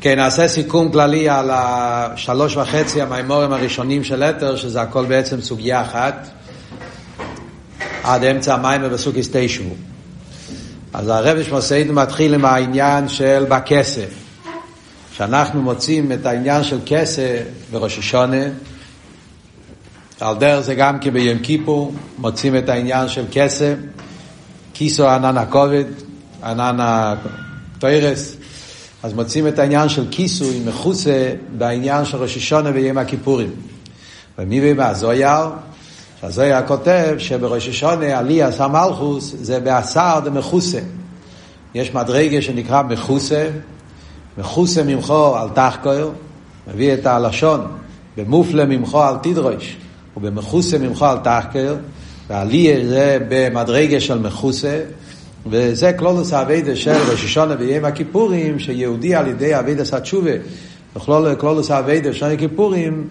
כן, 0.00 0.16
נעשה 0.16 0.48
סיכום 0.48 0.92
כללי 0.92 1.28
על 1.28 1.50
השלוש 1.52 2.56
וחצי 2.56 3.02
המימורים 3.02 3.52
הראשונים 3.52 4.04
של 4.04 4.22
אתר, 4.22 4.56
שזה 4.56 4.82
הכל 4.82 5.04
בעצם 5.04 5.40
סוגיה 5.40 5.82
אחת, 5.82 6.28
עד 8.02 8.24
אמצע 8.24 8.54
המיימר 8.54 8.88
בסוגיס 8.88 9.28
תשעו. 9.32 9.74
אז 10.94 11.08
הרבי 11.08 11.44
שמוסיידו 11.44 11.92
מתחיל 11.92 12.34
עם 12.34 12.44
העניין 12.44 13.08
של 13.08 13.44
בכסף. 13.48 14.08
שאנחנו 15.16 15.62
מוצאים 15.62 16.12
את 16.12 16.26
העניין 16.26 16.64
של 16.64 16.78
כסף 16.86 17.42
בראש 17.70 17.98
השונה, 17.98 18.44
על 20.20 20.36
דרך 20.36 20.60
זה 20.60 20.74
גם 20.74 20.98
כי 20.98 21.10
ביום 21.10 21.38
כיפור 21.38 21.94
מוצאים 22.18 22.56
את 22.56 22.68
העניין 22.68 23.08
של 23.08 23.24
כסף, 23.32 23.74
כיסו 24.74 25.08
ענן 25.08 25.36
הכובד, 25.36 25.84
ענן 26.44 26.76
התוירס, 26.80 28.36
אז 29.08 29.14
מוצאים 29.14 29.48
את 29.48 29.58
העניין 29.58 29.88
של 29.88 30.06
כיסוי 30.10 30.60
מחוסה 30.66 31.34
בעניין 31.58 32.04
של 32.04 32.16
ראש 32.16 32.36
השונה 32.36 32.70
ויום 32.74 32.98
הכיפורים. 32.98 33.50
ומי 34.38 34.60
במה 34.60 34.94
זויר? 34.94 35.48
שהזויר 36.20 36.66
כותב 36.66 37.14
שבראש 37.18 37.68
השונה 37.68 38.18
עליאס 38.18 38.60
המלכוס 38.60 39.34
זה 39.40 39.60
בעשר 39.60 40.20
דמחוסה. 40.24 40.78
יש 41.74 41.94
מדרגה 41.94 42.42
שנקרא 42.42 42.82
מחוסה, 42.82 43.48
מחוסה 44.38 44.82
ממחו 44.82 45.36
על 45.36 45.48
תחקור, 45.54 46.12
מביא 46.66 46.94
את 46.94 47.06
הלשון, 47.06 47.66
במופלה 48.16 48.64
ממחו 48.64 49.02
על 49.02 49.16
תדרוש, 49.22 49.76
ובמחוסה 50.16 50.78
ממחו 50.78 51.04
על 51.06 51.18
תחקור, 51.18 51.76
ועליה 52.28 52.86
זה 52.88 53.18
במדרגה 53.28 54.00
של 54.00 54.18
מחוסה, 54.18 54.80
וזה 55.50 55.92
כלולוס 55.92 56.32
האביידה 56.32 56.76
של 56.76 56.92
ראש 57.10 57.24
השונה 57.24 57.56
ביום 57.56 57.84
הכיפורים, 57.84 58.58
שיהודי 58.58 59.14
על 59.14 59.26
ידי 59.26 59.58
אביידה 59.58 59.84
סתשובה, 59.84 60.30
וכלולוס 60.96 61.70
האביידה 61.70 62.12
של 62.12 62.26
הכיפורים, 62.26 63.08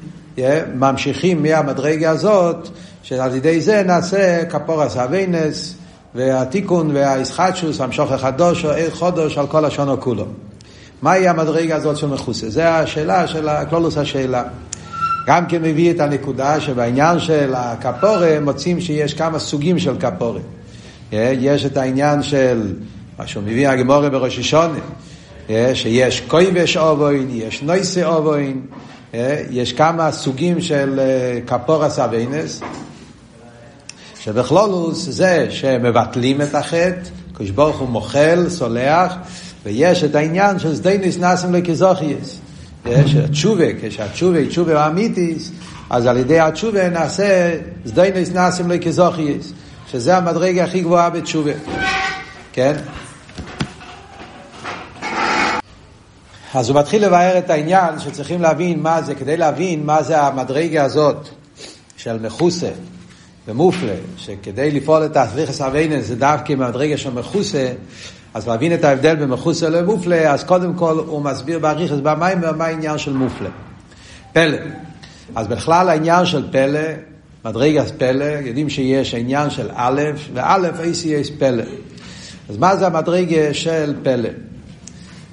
ממשיכים 0.75 1.43
מהמדרגה 1.43 2.09
הזאת, 2.09 2.69
שעל 3.03 3.35
ידי 3.35 3.61
זה 3.61 3.83
נעשה 3.83 4.45
כפורס 4.45 4.97
אביינס, 4.97 5.75
והתיקון 6.15 6.91
והאיסחטשוס, 6.93 7.81
המשוך 7.81 8.11
החדוש 8.11 8.65
או 8.65 8.71
עיר 8.71 8.91
חודש 8.91 9.37
על 9.37 9.47
כל 9.47 9.65
השונו 9.65 10.01
כולו. 10.01 10.25
מהי 11.01 11.27
המדרגה 11.27 11.75
הזאת 11.75 11.97
של 11.97 12.07
מכוסה? 12.07 12.49
זה 12.49 12.69
השאלה 12.69 13.27
של 13.27 13.47
כלולוס 13.69 13.97
השאלה. 13.97 14.43
גם 15.27 15.45
כן 15.45 15.61
מביא 15.61 15.91
את 15.91 15.99
הנקודה 15.99 16.61
שבעניין 16.61 17.19
של 17.19 17.53
הכפורה 17.55 18.37
מוצאים 18.41 18.81
שיש 18.81 19.13
כמה 19.13 19.39
סוגים 19.39 19.79
של 19.79 19.99
כפורה. 19.99 20.39
יש 21.11 21.65
את 21.65 21.77
העניין 21.77 22.23
של 22.23 22.73
מה 23.19 23.27
שהוא 23.27 23.43
מביא 23.43 23.69
הגמורה 23.69 24.09
בראש 24.09 24.39
השונה, 24.39 24.79
שיש 25.73 26.21
כויבש 26.27 26.77
אובוין, 26.77 27.27
יש 27.31 27.61
נויסה 27.61 28.07
אובוין, 28.07 28.61
יש 29.49 29.73
כמה 29.73 30.11
סוגים 30.11 30.61
של 30.61 30.99
כפורס 31.47 31.99
אביינס, 31.99 32.61
שבכלולוס 34.19 35.07
זה 35.09 35.47
שמבטלים 35.49 36.41
את 36.41 36.55
החטא, 36.55 36.99
קדוש 37.33 37.49
ברוך 37.49 37.79
הוא 37.79 37.89
מוחל, 37.89 38.45
סולח, 38.49 39.13
ויש 39.63 40.03
את 40.03 40.15
העניין 40.15 40.59
של 40.59 40.75
סדייניס 40.75 41.17
נאסם 41.17 41.53
לכזוכייס. 41.53 42.39
יש 42.85 43.15
התשובה, 43.15 43.65
כשהתשובה 43.81 44.37
היא 44.37 44.49
תשובה 44.49 44.87
אמיתיס, 44.87 45.51
אז 45.89 46.05
על 46.05 46.17
ידי 46.17 46.39
התשובה 46.39 46.89
נעשה 46.89 47.55
סדייניס 47.85 48.31
נאסם 48.31 48.71
לכזוכייס. 48.71 49.53
שזה 49.91 50.17
המדרגה 50.17 50.63
הכי 50.63 50.81
גבוהה 50.81 51.09
בתשובה. 51.09 51.51
כן? 52.53 52.75
אז 56.53 56.69
הוא 56.69 56.79
מתחיל 56.79 57.05
לבאר 57.05 57.37
את 57.37 57.49
העניין 57.49 57.99
שצריכים 57.99 58.41
להבין 58.41 58.79
מה 58.79 59.01
זה, 59.01 59.15
כדי 59.15 59.37
להבין 59.37 59.85
מה 59.85 60.03
זה 60.03 60.21
המדרגה 60.21 60.83
הזאת 60.83 61.29
של 61.97 62.19
מחוסה 62.19 62.69
ומופלה, 63.47 63.95
שכדי 64.17 64.71
לפעול 64.71 65.05
את 65.05 65.17
הסליחס 65.17 65.61
אביינס 65.61 66.05
זה 66.05 66.15
דווקא 66.15 66.53
מדרגה 66.53 66.97
של 66.97 67.09
מחוסה, 67.09 67.73
אז 68.33 68.47
להבין 68.47 68.73
את 68.73 68.83
ההבדל 68.83 69.15
בין 69.15 69.29
מחוסה 69.29 69.69
למופלה, 69.69 70.33
אז 70.33 70.43
קודם 70.43 70.73
כל 70.73 71.03
הוא 71.07 71.21
מסביר 71.21 71.59
באריכס 71.59 71.97
במים 72.03 72.41
מה 72.57 72.65
העניין 72.65 72.97
של 72.97 73.13
מופלה. 73.13 73.49
פלא. 74.33 74.57
אז 75.35 75.47
בכלל 75.47 75.89
העניין 75.89 76.25
של 76.25 76.51
פלא 76.51 76.89
מדרגת 77.47 77.91
פלא, 77.97 78.25
יודעים 78.45 78.69
שיש 78.69 79.13
עניין 79.13 79.49
של 79.49 79.67
א', 79.73 80.01
וא' 80.33 80.55
ACS 80.55 81.39
פלא. 81.39 81.63
אז 82.49 82.57
מה 82.57 82.75
זה 82.75 82.87
המדרגה 82.87 83.53
של 83.53 83.95
פלא? 84.03 84.29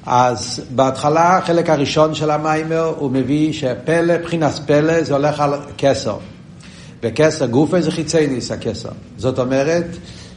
אז 0.06 0.60
בהתחלה, 0.70 1.38
החלק 1.38 1.70
הראשון 1.70 2.14
של 2.14 2.30
המיימר, 2.30 2.94
הוא 2.98 3.10
מביא 3.10 3.52
שפלא, 3.52 4.18
מבחינת 4.18 4.52
פלא, 4.66 5.02
זה 5.02 5.14
הולך 5.14 5.40
על 5.40 5.54
כסר. 5.78 6.16
וכסר 7.02 7.46
גופה 7.46 7.80
זה 7.80 7.90
חיצי 7.90 8.26
ניס 8.26 8.50
הכסר. 8.50 8.88
זאת 9.16 9.38
אומרת, 9.38 9.86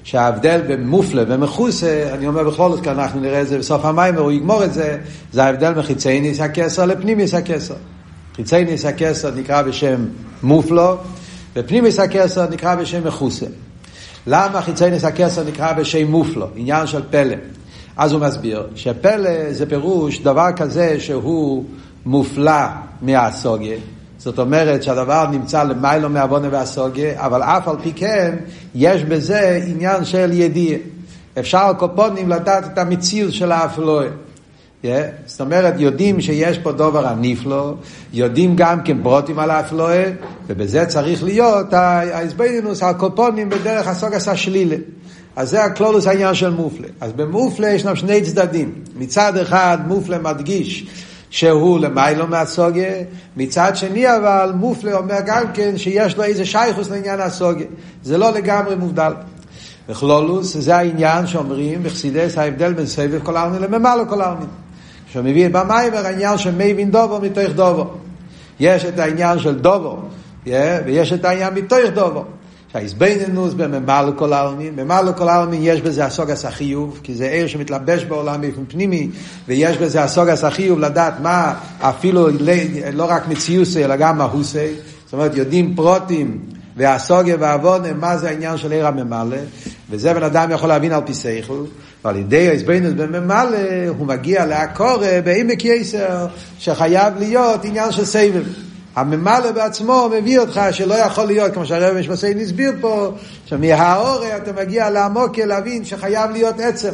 שההבדל 0.03 0.61
בין 0.67 0.87
מופלה 0.87 1.23
ומכוסה, 1.27 2.09
אני 2.13 2.27
אומר 2.27 2.43
בכל 2.43 2.71
זאת, 2.71 2.83
כי 2.83 2.89
אנחנו 2.89 3.19
נראה 3.19 3.41
את 3.41 3.47
זה 3.47 3.57
בסוף 3.57 3.85
המיימר, 3.85 4.21
הוא 4.21 4.31
יגמור 4.31 4.63
את 4.63 4.73
זה, 4.73 4.97
זה 5.33 5.43
ההבדל 5.43 5.73
מחיצי 5.73 6.21
ניס 6.21 6.39
הכסר 6.39 6.85
לפנימיס 6.85 7.33
הכסר. 7.33 7.75
חיצי 8.35 8.66
ניס 8.66 8.85
הכסר 8.85 9.31
נקרא 9.35 9.61
בשם 9.61 10.05
מופלו, 10.43 10.97
ופנימיס 11.57 12.00
הכסר 12.00 12.50
נקרא 12.50 12.75
בשם 12.75 13.07
מחוסה. 13.07 13.45
למה 14.28 14.62
חיצייניס 14.62 15.03
הכסר 15.03 15.44
נקרא 15.44 15.73
בשם 15.73 16.07
מופלו? 16.07 16.47
עניין 16.56 16.88
של 16.88 17.01
פלא. 17.09 17.35
אז 17.97 18.12
הוא 18.12 18.22
מסביר 18.22 18.68
שפלא 18.75 19.53
זה 19.53 19.66
פירוש 19.66 20.19
דבר 20.19 20.51
כזה 20.56 21.00
שהוא 21.00 21.66
מופלא 22.06 22.62
מהסוגיה. 23.01 23.78
זאת 24.17 24.40
אומרת 24.40 24.84
שהדבר 24.84 25.28
נמצא 25.31 25.63
למיילו 25.63 26.09
מהבונה 26.09 26.47
והסוגיה, 26.51 27.25
אבל 27.25 27.44
אף 27.44 27.67
על 27.67 27.75
פי 27.84 27.94
כן 27.96 28.35
יש 28.75 29.03
בזה 29.03 29.62
עניין 29.67 30.06
של 30.06 30.31
ידיעה. 30.34 30.79
אפשר 31.40 31.72
קופונים 31.78 32.29
לדעת 32.29 32.66
את 32.66 32.78
המציאות 32.78 33.34
של 33.34 33.51
האפלואה. 33.51 34.07
Yeah, 34.83 34.88
זאת 35.25 35.41
אומרת, 35.41 35.73
יודעים 35.77 36.21
שיש 36.21 36.57
פה 36.57 36.71
דובר 36.71 37.07
הנפלא, 37.07 37.73
יודעים 38.13 38.55
גם 38.55 38.81
כן 38.83 39.03
פרוטים 39.03 39.39
על 39.39 39.49
האפלואה, 39.51 40.11
ובזה 40.47 40.85
צריך 40.85 41.23
להיות 41.23 41.73
ההסבדינוס, 41.73 42.83
הקופונים 42.83 43.49
בדרך 43.49 43.87
הסוגס 43.87 44.27
השלילה. 44.27 44.75
אז 45.35 45.49
זה 45.49 45.63
הקלולוס 45.63 46.07
העניין 46.07 46.33
של 46.33 46.49
מופלה. 46.49 46.87
אז 47.01 47.13
במופלה 47.13 47.69
ישנם 47.69 47.95
שני 47.95 48.21
צדדים. 48.21 48.73
מצד 48.97 49.37
אחד 49.37 49.77
מופלה 49.87 50.17
מדגיש 50.17 50.87
שהוא 51.29 51.79
למיילו 51.79 52.27
מהסוגיה, 52.27 52.93
מצד 53.37 53.75
שני 53.75 54.16
אבל 54.16 54.51
מופלה 54.55 54.97
אומר 54.97 55.17
גם 55.25 55.43
כן 55.53 55.77
שיש 55.77 56.17
לו 56.17 56.23
איזה 56.23 56.45
שייכוס 56.45 56.89
לעניין 56.89 57.19
הסוגיה. 57.19 57.67
זה 58.03 58.17
לא 58.17 58.31
לגמרי 58.31 58.75
מובדל. 58.75 59.13
וכלולוס 59.89 60.57
זה 60.57 60.75
העניין 60.75 61.27
שאומרים 61.27 61.83
בחסידס 61.83 62.37
ההבדל 62.37 62.73
בין 62.73 62.85
סבב 62.85 63.19
כל 63.23 63.37
העלמין 63.37 63.61
לממלא 63.61 64.03
כל 64.09 64.21
העלמין. 64.21 64.47
שמביא 65.13 65.50
במיימר 65.50 66.06
העניין 66.06 66.38
של 66.38 66.51
מבין 66.51 66.91
דובו 66.91 67.19
מתוך 67.19 67.53
דובו. 67.56 67.85
יש 68.59 68.85
את 68.85 69.00
העניין 69.00 69.40
של 69.40 69.59
דובו, 69.59 69.97
ויש 70.85 71.13
את 71.13 71.25
העניין 71.25 71.53
מתוך 71.53 71.79
דובו. 71.94 72.23
שהאיזבנינוס 72.72 73.53
בממלא 73.53 74.12
כל 74.16 74.34
העלמין, 74.34 74.75
בממלא 74.75 75.12
כל 75.12 75.29
העלמין 75.29 75.59
יש 75.63 75.81
בזה 75.81 76.06
הסוגס 76.06 76.46
החיוב, 76.46 77.00
כי 77.03 77.16
זה 77.16 77.29
עיר 77.29 77.47
שמתלבש 77.47 78.03
בעולם 78.03 78.41
באופן 78.41 78.66
פנימי, 78.67 79.09
ויש 79.47 79.78
בזה 79.78 80.03
הסוגס 80.03 80.44
החיוב 80.44 80.79
לדעת 80.79 81.13
מה 81.22 81.53
אפילו 81.79 82.28
לא 82.94 83.06
רק 83.09 83.28
מציוסי, 83.28 83.85
אלא 83.85 83.96
גם 83.96 84.17
מהוסי, 84.17 84.73
זאת 85.06 85.13
אומרת 85.13 85.35
יודעים 85.35 85.75
פרוטים 85.75 86.40
והסוגיה 86.77 87.35
והעוונה, 87.39 87.93
מה 87.93 88.17
זה 88.17 88.29
העניין 88.29 88.57
של 88.57 88.71
עיר 88.71 88.88
הממלא, 88.88 89.38
וזה 89.89 90.13
בן 90.13 90.23
אדם 90.23 90.51
יכול 90.51 90.69
להבין 90.69 90.91
על 90.91 91.01
פי 91.05 91.13
שכל, 91.13 91.63
ועל 92.05 92.15
ידי 92.15 92.49
ההסבנות 92.49 92.93
בממלא 92.93 93.57
הוא 93.97 94.07
מגיע 94.07 94.45
לעקור 94.45 94.97
בעמק 95.23 95.66
יסר, 95.66 96.28
שחייב 96.59 97.13
להיות 97.19 97.66
עניין 97.66 97.91
של 97.91 98.05
סבב. 98.05 98.43
הממלא 98.96 99.52
בעצמו 99.52 100.09
מביא 100.17 100.40
אותך 100.40 100.61
שלא 100.72 100.93
יכול 100.93 101.23
להיות, 101.23 101.53
כמו 101.53 101.66
שהרב 101.66 101.97
משמעסיין 101.97 102.40
הסביר 102.40 102.72
פה, 102.81 103.11
שמהאורה 103.46 104.37
אתה 104.37 104.52
מגיע 104.53 104.90
לעמוק 104.90 105.40
להבין 105.40 105.85
שחייב 105.85 106.31
להיות 106.31 106.59
עצם. 106.59 106.93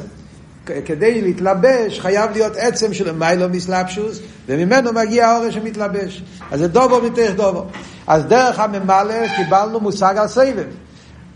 כדי 0.65 1.21
להתלבש 1.21 1.99
חייב 1.99 2.31
להיות 2.31 2.53
עצם 2.55 2.93
של 2.93 3.11
מיילו 3.11 3.49
מסלבשוס, 3.49 4.19
וממנו 4.47 4.93
מגיע 4.93 5.27
האורה 5.27 5.51
שמתלבש. 5.51 6.23
אז 6.51 6.59
זה 6.59 6.67
דובו 6.67 7.01
מתוך 7.01 7.29
דובו. 7.35 7.65
אז 8.07 8.25
דרך 8.25 8.59
הממלא 8.59 9.27
קיבלנו 9.35 9.79
מושג 9.79 10.15
על 10.17 10.27
סבב. 10.27 10.65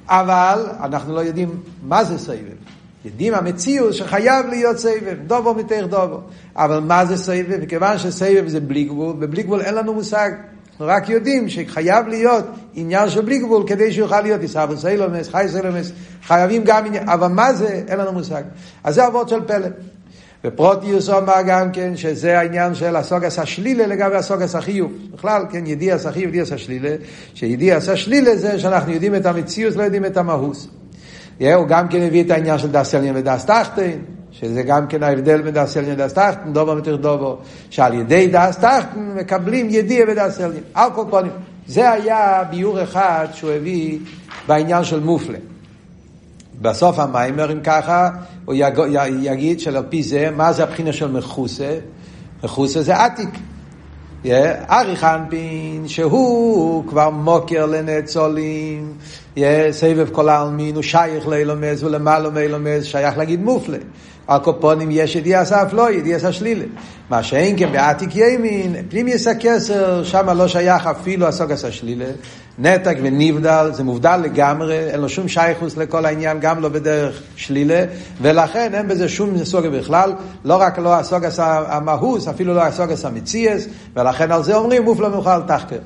אבל 0.09 0.65
אנחנו 0.83 1.15
לא 1.15 1.19
יודעים 1.19 1.50
מה 1.83 2.03
זה 2.03 2.18
סבב. 2.19 2.57
יודעים 3.06 3.33
המציאות 3.33 3.94
שחייב 3.94 4.45
להיות 4.45 4.77
סבב, 4.77 5.15
דובו 5.27 5.53
מתך 5.53 5.83
דובו. 5.89 6.19
אבל 6.56 6.79
מה 6.79 7.06
זה 7.06 7.18
סבב? 7.18 7.62
מכיוון 7.62 7.97
שסבב 7.97 8.47
זה 8.47 8.59
בלי 8.59 8.83
גבול, 8.83 9.15
ובלי 9.19 9.44
גבול 9.44 9.62
אין 9.62 9.75
לנו 9.75 9.94
מושג. 9.94 10.29
אנחנו 10.79 10.94
רק 10.95 11.09
יודעים 11.09 11.50
שחייב 11.50 12.07
להיות 12.07 12.45
עניין 12.74 13.09
של 13.09 13.21
בלי 13.21 13.39
גבול 13.39 13.63
כדי 13.68 13.94
שיוכל 13.94 14.21
להיות 14.21 14.41
עיסאוו 14.41 14.77
סיילומס, 14.77 15.29
חי 15.29 15.45
סיילומס, 15.51 15.91
חייבים 16.24 16.63
גם 16.65 16.85
עניין, 16.85 17.09
אבל 17.09 17.27
מה 17.27 17.53
זה? 17.53 17.81
אין 17.88 18.00
לנו 18.00 18.12
מושג. 18.12 18.44
אז 18.83 18.95
זה 18.95 19.07
אבות 19.07 19.29
של 19.29 19.45
פלא. 19.47 19.68
ופרוטיוס 20.44 21.09
אומר 21.09 21.41
גם 21.47 21.71
כן 21.71 21.97
שזה 21.97 22.39
העניין 22.39 22.75
של 22.75 22.95
הסוגס 22.95 23.39
השלילה 23.39 23.88
לגבי 23.88 24.15
הסוגס 24.15 24.56
החיוב. 24.56 24.91
בכלל, 25.13 25.45
כן, 25.51 25.68
ידיעס 25.68 26.06
החיוב, 26.06 26.27
ידיעס 26.27 26.51
השלילה, 26.51 26.95
שידיעס 27.33 27.89
השלילה 27.89 28.35
זה 28.35 28.59
שאנחנו 28.59 28.91
יודעים 28.91 29.15
את 29.15 29.25
המציאות, 29.25 29.75
לא 29.75 29.83
יודעים 29.83 30.06
את 30.06 30.18
המהוס. 30.18 30.68
הוא 31.39 31.68
גם 31.68 31.88
כן 31.88 32.01
הביא 32.01 32.24
את 32.24 32.31
העניין 32.31 32.57
של 32.57 32.71
דס 32.71 32.95
עליין 32.95 33.15
שזה 34.39 34.63
גם 34.63 34.88
כן 34.88 35.04
ההבדל 35.04 35.42
בין 35.42 35.54
דס 35.54 35.78
עליין 35.78 35.94
ודס 35.94 36.13
תחתין, 36.13 36.54
דובו 36.54 36.75
מתיר 36.75 36.95
דובו, 36.95 37.38
שעל 37.69 37.94
ידי 37.94 38.28
דס 38.31 38.57
תחתין 38.57 39.13
מקבלים 39.16 39.68
ידיע 39.69 40.06
ודס 40.07 40.42
עליין. 40.42 40.63
על 40.74 40.89
כל 40.95 41.04
פנים, 41.12 41.31
זה 41.68 41.92
היה 41.92 42.44
ביור 42.50 42.84
אחד 42.84 43.28
שהוא 43.34 43.51
הביא 43.51 44.00
בעניין 44.48 44.84
של 44.84 45.00
מופלה. 45.00 45.38
בסוף 46.62 47.00
המיימר, 47.00 47.51
אם 47.51 47.60
ככה, 47.63 48.10
הוא 48.45 48.56
יגיד 49.22 49.60
שעל 49.60 49.84
פי 49.89 50.04
זה, 50.04 50.30
מה 50.36 50.54
זה 50.54 50.63
הבחינה 50.63 50.94
של 50.94 51.12
מחוסה? 51.12 51.78
מחוסה 52.44 52.81
זה 52.81 52.95
עתיק. 52.95 53.30
אריך 54.69 55.04
אנפין, 55.04 55.88
שהוא 55.88 56.88
כבר 56.88 57.10
מוקר 57.10 57.66
לנצולים, 57.66 58.94
סבב 59.72 60.07
כל 60.12 60.30
העלמין, 60.30 60.75
הוא 60.75 60.84
שייך 60.84 61.28
לאילומס 61.28 61.84
ולמעלה 61.84 62.30
מאילומס, 62.30 62.84
שייך 62.84 63.18
להגיד 63.18 63.42
מופלה. 63.44 63.78
הקופונים 64.27 64.89
יש 64.91 65.15
ידיע 65.15 65.41
אף 65.41 65.74
לא, 65.74 65.91
ידיע 65.91 66.18
אסף 66.18 66.31
שלילה. 66.31 66.65
מה 67.09 67.24
שאין 67.24 67.56
כן 67.59 67.71
בעתיק 67.71 68.15
ימין, 68.15 68.75
פנימיוס 68.89 69.27
הכסר, 69.27 70.03
שם 70.03 70.29
לא 70.29 70.47
שייך 70.47 70.88
אפילו 70.88 71.27
הסוגס 71.27 71.65
השלילה. 71.65 72.06
נתק 72.59 72.97
ונבדל, 73.03 73.69
זה 73.74 73.83
מובדל 73.83 74.18
לגמרי, 74.24 74.79
אין 74.79 75.00
לו 75.00 75.09
שום 75.09 75.27
שייכוס 75.27 75.77
לכל 75.77 76.06
העניין, 76.06 76.39
גם 76.39 76.62
לא 76.62 76.69
בדרך 76.69 77.21
שלילה, 77.35 77.85
ולכן 78.21 78.74
אין 78.74 78.88
בזה 78.88 79.09
שום 79.09 79.44
סוגה 79.44 79.69
בכלל, 79.69 80.13
לא 80.45 80.56
רק 80.62 80.79
לא 80.79 80.95
הסוגס 80.95 81.39
המהוס, 81.39 82.27
אפילו 82.27 82.53
לא 82.53 82.62
הסוגס 82.62 83.06
המציאס, 83.06 83.68
ולכן 83.95 84.31
על 84.31 84.44
זה 84.44 84.56
אומרים 84.56 84.83
מופלא 84.83 85.09
מאוחר 85.09 85.41
תחקר. 85.47 85.79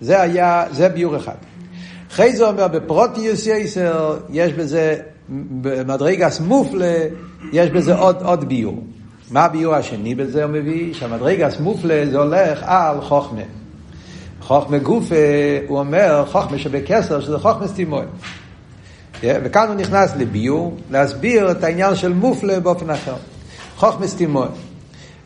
זה 0.00 0.20
היה, 0.20 0.64
זה 0.72 0.88
ביור 0.88 1.16
אחד. 1.16 1.34
אחרי 2.12 2.36
זה 2.36 2.48
אומר, 2.48 2.68
בפרוטיוס 2.68 3.46
יסר, 3.46 4.16
יש 4.30 4.52
בזה 4.52 4.96
במדרגס 5.30 6.40
מופלה 6.40 6.94
יש 7.52 7.70
בזה 7.70 7.94
עוד, 7.94 8.22
עוד 8.22 8.48
ביור. 8.48 8.84
מה 9.30 9.44
הביור 9.44 9.74
השני 9.74 10.14
בזה 10.14 10.44
הוא 10.44 10.52
מביא? 10.52 10.94
שהמדרגס 10.94 11.60
מופלה 11.60 12.04
זה 12.10 12.18
הולך 12.18 12.62
על 12.62 13.00
חוכמה. 13.00 13.42
חוכמה 14.40 14.78
גופה, 14.78 15.14
הוא 15.68 15.78
אומר 15.78 16.24
חוכמה 16.26 16.58
שבקסר, 16.58 17.20
שזה 17.20 17.38
חוכמה 17.38 17.68
סטימוי. 17.68 18.04
וכאן 19.22 19.68
הוא 19.68 19.74
נכנס 19.74 20.16
לביור, 20.16 20.76
להסביר 20.90 21.50
את 21.50 21.64
העניין 21.64 21.94
של 21.94 22.12
מופלה 22.12 22.60
באופן 22.60 22.90
אחר. 22.90 23.14
חוכמה 23.76 24.06
סטימוי. 24.06 24.48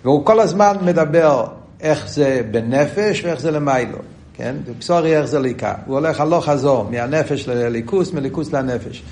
והוא 0.04 0.26
כל 0.26 0.40
הזמן 0.40 0.76
מדבר 0.84 1.46
איך 1.80 2.08
זה 2.08 2.40
בנפש 2.50 3.24
ואיך 3.24 3.40
זה 3.40 3.50
למיילו. 3.50 3.98
כן? 4.42 4.56
בפסורי 4.66 5.16
איך 5.16 5.24
זה 5.24 5.38
ליקה. 5.38 5.74
הוא 5.86 5.94
הולך 5.94 6.20
הלוך 6.20 6.44
חזור, 6.44 6.88
מהנפש 6.90 7.48
לליכוס, 7.48 8.12
מליכוס 8.12 8.52
לנפש. 8.52 9.02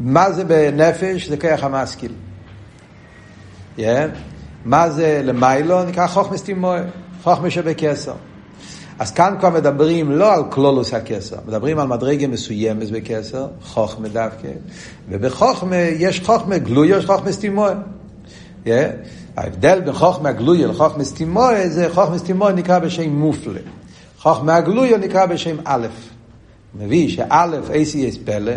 מה 0.00 0.32
זה 0.32 0.44
בנפש? 0.44 1.28
זה 1.28 1.36
כוח 1.36 1.64
המשכיל. 1.64 2.12
מה 4.64 4.90
זה 4.90 5.20
למיילו? 5.24 5.84
נקרא 5.84 6.06
חוכמס 6.06 6.42
תימוי, 6.42 6.78
חוכמה 7.22 7.50
שבקסר. 7.50 8.14
אז 8.98 9.12
כאן 9.12 9.34
כבר 9.40 9.50
מדברים 9.50 10.10
לא 10.10 10.34
על 10.34 10.42
כלולוס 10.50 10.94
הכסר, 10.94 11.36
מדברים 11.46 11.78
על 11.78 11.86
מדרגה 11.86 12.26
מסוימת 12.26 12.90
בכסר, 12.90 13.46
חוכמה 13.62 14.08
דווקא, 14.08 14.48
ובחוכמה 15.08 15.76
יש 15.76 16.20
חוכמה 16.20 16.58
גלויה, 16.58 16.98
יש 16.98 17.06
חוכמה 17.06 17.32
סתימוי. 17.32 17.72
Yeah. 18.64 18.68
ההבדל 19.36 19.80
בין 19.80 19.92
חוכמה 19.92 20.32
גלויה 20.32 20.66
לחוכמה 20.66 21.04
סתימוי 21.04 21.70
זה 21.70 21.88
חוכמה 21.94 22.18
סתימוי 22.18 22.52
נקרא 22.52 22.78
בשם 22.78 23.10
מופלה. 23.10 23.60
חוכמה 24.18 24.60
גלויה 24.60 24.98
נקרא 24.98 25.26
בשם 25.26 25.56
א'. 25.64 25.86
מביא 26.74 27.08
שא' 27.08 27.46
ACS 27.68 28.18
פלא, 28.24 28.52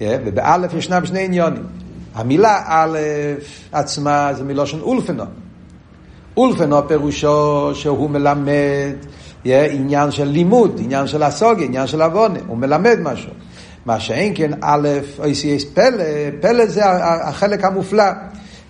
ובאלף 0.00 0.74
ישנם 0.74 1.06
שני 1.06 1.24
עניונים. 1.24 1.62
המילה 2.14 2.62
א' 2.66 2.98
עצמה 3.72 4.30
זה 4.34 4.44
מילה 4.44 4.66
של 4.66 4.80
אולפנו. 4.82 5.24
אולפנו 6.36 6.88
פירושו 6.88 7.70
שהוא 7.74 8.10
מלמד 8.10 8.94
עניין 9.44 10.10
של 10.10 10.24
לימוד, 10.24 10.80
עניין 10.84 11.06
של 11.06 11.22
הסוגיה, 11.22 11.66
עניין 11.66 11.86
של 11.86 12.02
עוונה, 12.02 12.38
הוא 12.46 12.56
מלמד 12.56 12.98
משהו. 13.02 13.30
מה 13.86 14.00
שאין 14.00 14.32
כן 14.36 14.50
א', 14.60 14.88
ACS 15.18 15.74
פלא, 15.74 16.04
פלא 16.40 16.66
זה 16.66 16.82
החלק 17.28 17.64
המופלא. 17.64 18.04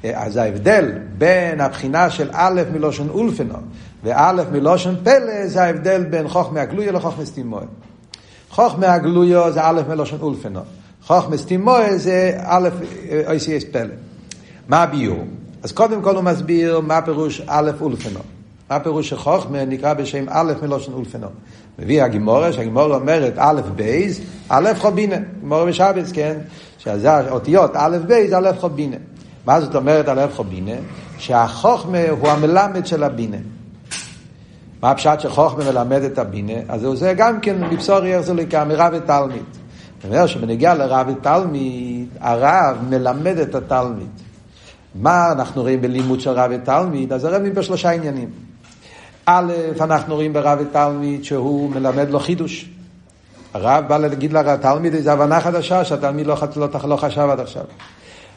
אז 0.05 0.37
ההבדל 0.37 0.93
בין 1.19 1.61
הבחינה 1.61 2.11
של 2.11 2.29
א' 2.33 2.63
מלושן 2.73 3.09
אולפנו 3.09 3.55
וא' 4.05 4.33
מלושן 4.53 4.95
פלא 5.05 5.47
זה 5.47 5.63
ההבדל 5.63 6.05
בין 6.05 6.29
חוכמה 6.29 6.61
הגלויה 6.61 6.93
לחוכמה 6.93 7.25
סטימוי. 7.25 7.65
חוכמה 8.51 8.93
הגלויה 8.93 9.51
זה 9.51 9.61
א' 9.63 9.81
מלושן 9.89 10.17
אולפנו. 10.21 10.61
חוכמה 11.03 11.37
סטימוי 11.37 11.99
זה 11.99 12.39
א' 12.45 12.69
אויסיאס 13.27 13.65
פלא. 13.65 13.95
מה 14.69 14.83
הביור? 14.83 15.25
אז 15.63 15.73
קודם 15.73 16.03
כל 16.03 16.15
הוא 16.15 16.25
מסביר 16.25 16.81
מה 16.81 17.03
פירוש 17.03 17.43
א' 17.47 17.71
אולפנו. 17.81 18.21
מה 18.71 18.81
פירוש 18.81 19.09
שחוכמה 19.09 19.65
נקרא 19.65 19.95
בשם 19.95 20.25
א' 20.29 20.53
מלושן 20.63 20.93
אולפנו. 20.93 21.29
מביא 21.79 22.03
הגימורה, 22.03 22.53
שהגימורה 22.53 22.97
אומרת 22.97 23.35
א' 23.37 23.61
בייז, 23.77 24.21
א' 24.49 24.71
חובינה. 24.79 25.17
גימורה 25.41 25.65
בשבץ, 25.65 26.13
כן? 26.13 26.39
שזה 26.79 27.13
האותיות 27.13 27.71
א' 27.75 27.99
בייז, 28.07 28.33
א' 28.33 28.53
חובינה. 28.59 28.97
מה 29.47 29.61
זאת 29.61 29.75
אומרת 29.75 30.09
על 30.09 30.19
אב 30.19 30.33
חובינה? 30.35 30.77
שהחוכמה 31.19 31.99
הוא 32.11 32.29
המלמד 32.29 32.87
של 32.87 33.03
הבינה. 33.03 33.37
מה 34.83 34.91
הפשט 34.91 35.21
שחוכמה 35.21 35.65
מלמד 35.65 36.03
את 36.03 36.19
הבינה? 36.19 36.53
אז 36.69 36.87
זה 36.95 37.15
גם 37.17 37.41
כן 37.41 37.57
זה 38.21 38.35
לקרוא 38.35 38.65
מרב 38.65 38.93
ותלמיד. 38.97 39.45
זאת 39.97 40.05
אומרת 40.05 40.29
שבנגיע 40.29 40.75
לרב 40.75 41.07
ותלמיד, 41.09 42.09
הרב 42.21 42.77
מלמד 42.89 43.39
את 43.39 43.55
התלמיד. 43.55 44.09
מה 44.95 45.33
אנחנו 45.33 45.63
רואים 45.63 45.81
בלימוד 45.81 46.21
של 46.21 46.31
רב 46.31 46.51
ותלמיד? 46.55 47.13
אז 47.13 47.25
הרב 47.25 47.43
בשלושה 47.49 47.91
עניינים. 47.91 48.31
א', 49.27 49.53
אנחנו 49.81 50.15
רואים 50.15 50.33
ברב 50.33 50.59
ותלמיד 50.61 51.25
שהוא 51.25 51.71
מלמד 51.71 52.11
לו 52.11 52.21
חידוש. 52.21 52.69
הרב 53.55 53.85
בא 53.89 53.99
להגיד 53.99 54.33
לתלמיד 54.33 54.95
איזו 54.95 55.11
הבנה 55.11 55.41
חדשה 55.41 55.85
שהתלמיד 55.85 56.27
לא, 56.27 56.37
לא, 56.57 56.69
לא 56.85 56.97
חשב 56.97 57.29
עד 57.33 57.41
עכשיו. 57.41 57.65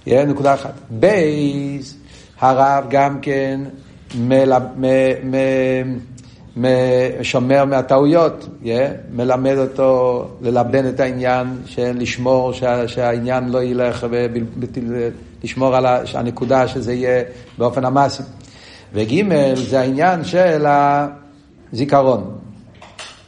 Yeah, 0.07 0.11
נקודה 0.27 0.53
אחת. 0.53 0.73
בייז, 0.89 1.97
הרב 2.39 2.85
גם 2.89 3.19
כן 3.21 3.59
שומר 7.21 7.65
מהטעויות, 7.65 8.47
yeah, 8.63 8.67
מלמד 9.11 9.57
אותו 9.57 10.27
ללבן 10.41 10.89
את 10.89 10.99
העניין, 10.99 11.57
לשמור 11.77 12.53
שה, 12.53 12.87
שהעניין 12.87 13.49
לא 13.49 13.63
ילך, 13.63 14.07
לשמור 15.43 15.75
על 15.75 15.85
הנקודה 16.13 16.67
שזה 16.67 16.93
יהיה 16.93 17.23
באופן 17.57 17.85
המעשי. 17.85 18.23
וג' 18.93 19.23
זה 19.55 19.79
העניין 19.79 20.25
של 20.25 20.65
הזיכרון, 21.73 22.35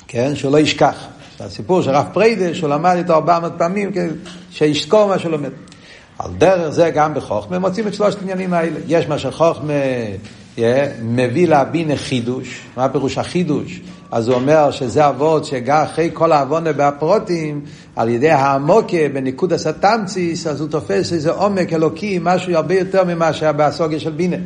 כן, 0.08 0.36
שהוא 0.36 0.52
לא 0.52 0.58
ישכח. 0.58 1.08
הסיפור 1.40 1.82
של 1.82 1.92
רב 1.92 2.06
פרידא, 2.14 2.54
שהוא 2.54 2.70
למד 2.70 2.96
איתו 2.98 3.14
400 3.14 3.54
פעמים, 3.58 3.92
כן, 3.92 4.08
שיזכור 4.52 5.08
מה 5.08 5.20
שהוא 5.20 5.32
לומד. 5.32 5.50
על 6.20 6.32
דרך 6.38 6.70
זה 6.70 6.90
גם 6.90 7.14
בחוכמה 7.14 7.60
מוצאים 7.60 7.88
את 7.88 7.94
שלושת 7.94 8.20
העניינים 8.20 8.54
האלה. 8.54 8.80
יש 8.88 9.08
מה 9.08 9.18
שחוכמה 9.18 9.74
yeah, 10.58 10.60
מביא 11.02 11.48
להבין 11.48 11.96
חידוש. 11.96 12.62
מה 12.78 12.90
פירוש 12.90 13.18
החידוש? 13.18 13.82
אז 14.12 14.28
הוא 14.28 14.36
אומר 14.36 14.72
שזה 14.72 15.08
אבות 15.08 15.46
שגם 15.46 15.82
אחרי 15.84 16.10
כל 16.14 16.32
העוונה 16.32 16.70
והפרוטים, 16.78 17.62
על 17.96 18.10
ידי 18.10 18.30
העמוקה 18.30 18.98
בניקוד 19.14 19.54
הסתמציס, 19.54 20.48
אז 20.48 20.62
הוא 20.62 20.70
תופס 20.70 21.14
איזה 21.14 21.32
עומק 21.32 21.74
אלוקי, 21.74 22.20
משהו 22.22 22.56
הרבה 22.56 22.76
יותר 22.76 23.04
ממה 23.04 23.34
שהיה 23.34 23.54
בסוגיה 23.54 24.00
של 24.00 24.12
בינה. 24.12 24.38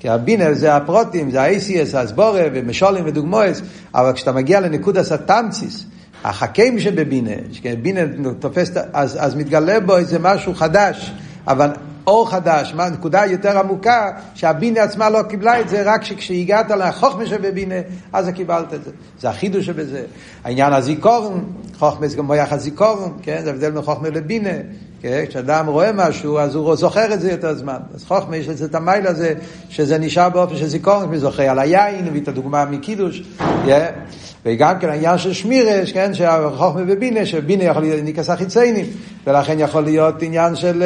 כי 0.00 0.08
הבינה 0.08 0.54
זה 0.54 0.76
הפרוטים, 0.76 1.30
זה 1.30 1.42
האייסיאס, 1.42 1.94
הסבורה 1.94 2.44
ומשולים 2.52 3.04
ודוגמאות, 3.06 3.60
אבל 3.94 4.12
כשאתה 4.12 4.32
מגיע 4.32 4.60
לניקוד 4.60 4.96
הסתמציס, 4.96 5.84
החכים 6.24 6.80
שבבינה, 6.80 7.30
שבינה 7.52 8.00
תופס, 8.38 8.70
אז, 8.92 9.18
אז 9.20 9.34
מתגלה 9.34 9.80
בו 9.80 9.96
איזה 9.96 10.18
משהו 10.18 10.54
חדש, 10.54 11.12
אבל 11.46 11.70
אור 12.06 12.30
חדש, 12.30 12.74
מה, 12.74 12.88
נקודה 12.90 13.24
יותר 13.24 13.58
עמוקה, 13.58 14.10
שהבינה 14.34 14.82
עצמה 14.82 15.10
לא 15.10 15.22
קיבלה 15.22 15.60
את 15.60 15.68
זה, 15.68 15.82
רק 15.84 16.02
כשהגעת 16.02 16.70
לחוכמה 16.70 17.26
שבבינה, 17.26 17.74
אז 18.12 18.28
קיבלת 18.28 18.74
את 18.74 18.84
זה. 18.84 18.90
זה 19.20 19.28
החידוש 19.28 19.66
שבזה. 19.66 20.04
העניין 20.44 20.72
הזיכורן, 20.72 21.38
חוכמה 21.78 22.08
זה 22.08 22.16
גם 22.16 22.24
מויח 22.24 22.52
הזיכורן, 22.52 23.10
כן? 23.22 23.40
זה 23.44 23.50
הבדל 23.50 23.70
בין 23.70 23.82
חוכמה 23.82 24.08
לבינה. 24.08 24.50
כן? 25.00 25.24
כשאדם 25.28 25.66
רואה 25.66 25.92
משהו, 25.92 26.38
אז 26.38 26.54
הוא 26.54 26.76
זוכר 26.76 27.14
את 27.14 27.20
זה 27.20 27.30
יותר 27.30 27.54
זמן. 27.54 27.76
אז 27.94 28.04
חוכמה 28.04 28.36
יש 28.36 28.48
את 28.62 28.74
המייל 28.74 29.06
הזה, 29.06 29.34
שזה 29.68 29.98
נשאר 29.98 30.28
באופן 30.28 30.56
של 30.56 30.66
זיכרון, 30.66 31.08
מי 31.08 31.18
זוכר 31.18 31.42
על 31.42 31.58
היין, 31.58 32.06
הביא 32.06 32.20
את 32.20 32.28
הדוגמה 32.28 32.64
מקידוש. 32.64 33.22
כן? 33.66 33.90
וגם 34.44 34.78
כן 34.78 34.88
העניין 34.88 35.18
של 35.18 35.32
שמירש, 35.32 35.92
כן, 35.92 36.14
שהחוכמה 36.14 36.84
בבינה, 36.84 37.26
שבינה 37.26 37.64
יכול 37.64 37.82
להיות 37.82 38.04
ניקס 38.04 38.30
החיציינים, 38.30 38.86
ולכן 39.26 39.60
יכול 39.60 39.84
להיות 39.84 40.22
עניין 40.22 40.56
של 40.56 40.82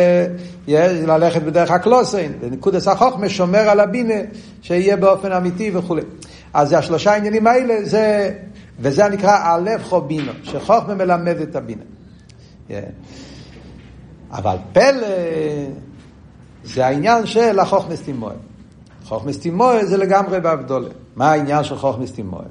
ללכת 1.06 1.42
בדרך 1.42 1.70
הקלוסיין, 1.70 2.32
ונקודס 2.40 2.88
החוכמה 2.88 3.28
שומר 3.28 3.68
על 3.68 3.80
הבינה, 3.80 4.14
שיהיה 4.62 4.96
באופן 4.96 5.32
אמיתי 5.32 5.70
וכולי. 5.74 6.02
אז 6.54 6.72
השלושה 6.72 7.12
העניינים 7.12 7.46
האלה, 7.46 7.74
זה, 7.84 8.30
וזה 8.80 9.08
נקרא 9.08 9.36
הלב 9.36 9.82
חובינו, 9.82 10.32
שחוכמה 10.42 10.94
מלמד 10.94 11.36
את 11.40 11.56
הבינה. 11.56 11.82
Yeah. 12.68 12.72
אבל 14.32 14.56
פלא 14.72 15.06
זה 16.64 16.86
העניין 16.86 17.26
של 17.26 17.58
החוכמס 17.58 18.02
תימואל. 18.02 18.34
חוכמס 19.04 19.38
תימואל 19.38 19.86
זה 19.86 19.96
לגמרי 19.96 20.40
באבדולה. 20.40 20.88
מה 21.16 21.30
העניין 21.32 21.64
של 21.64 21.76
חוכמס 21.76 22.12
תימואל? 22.12 22.44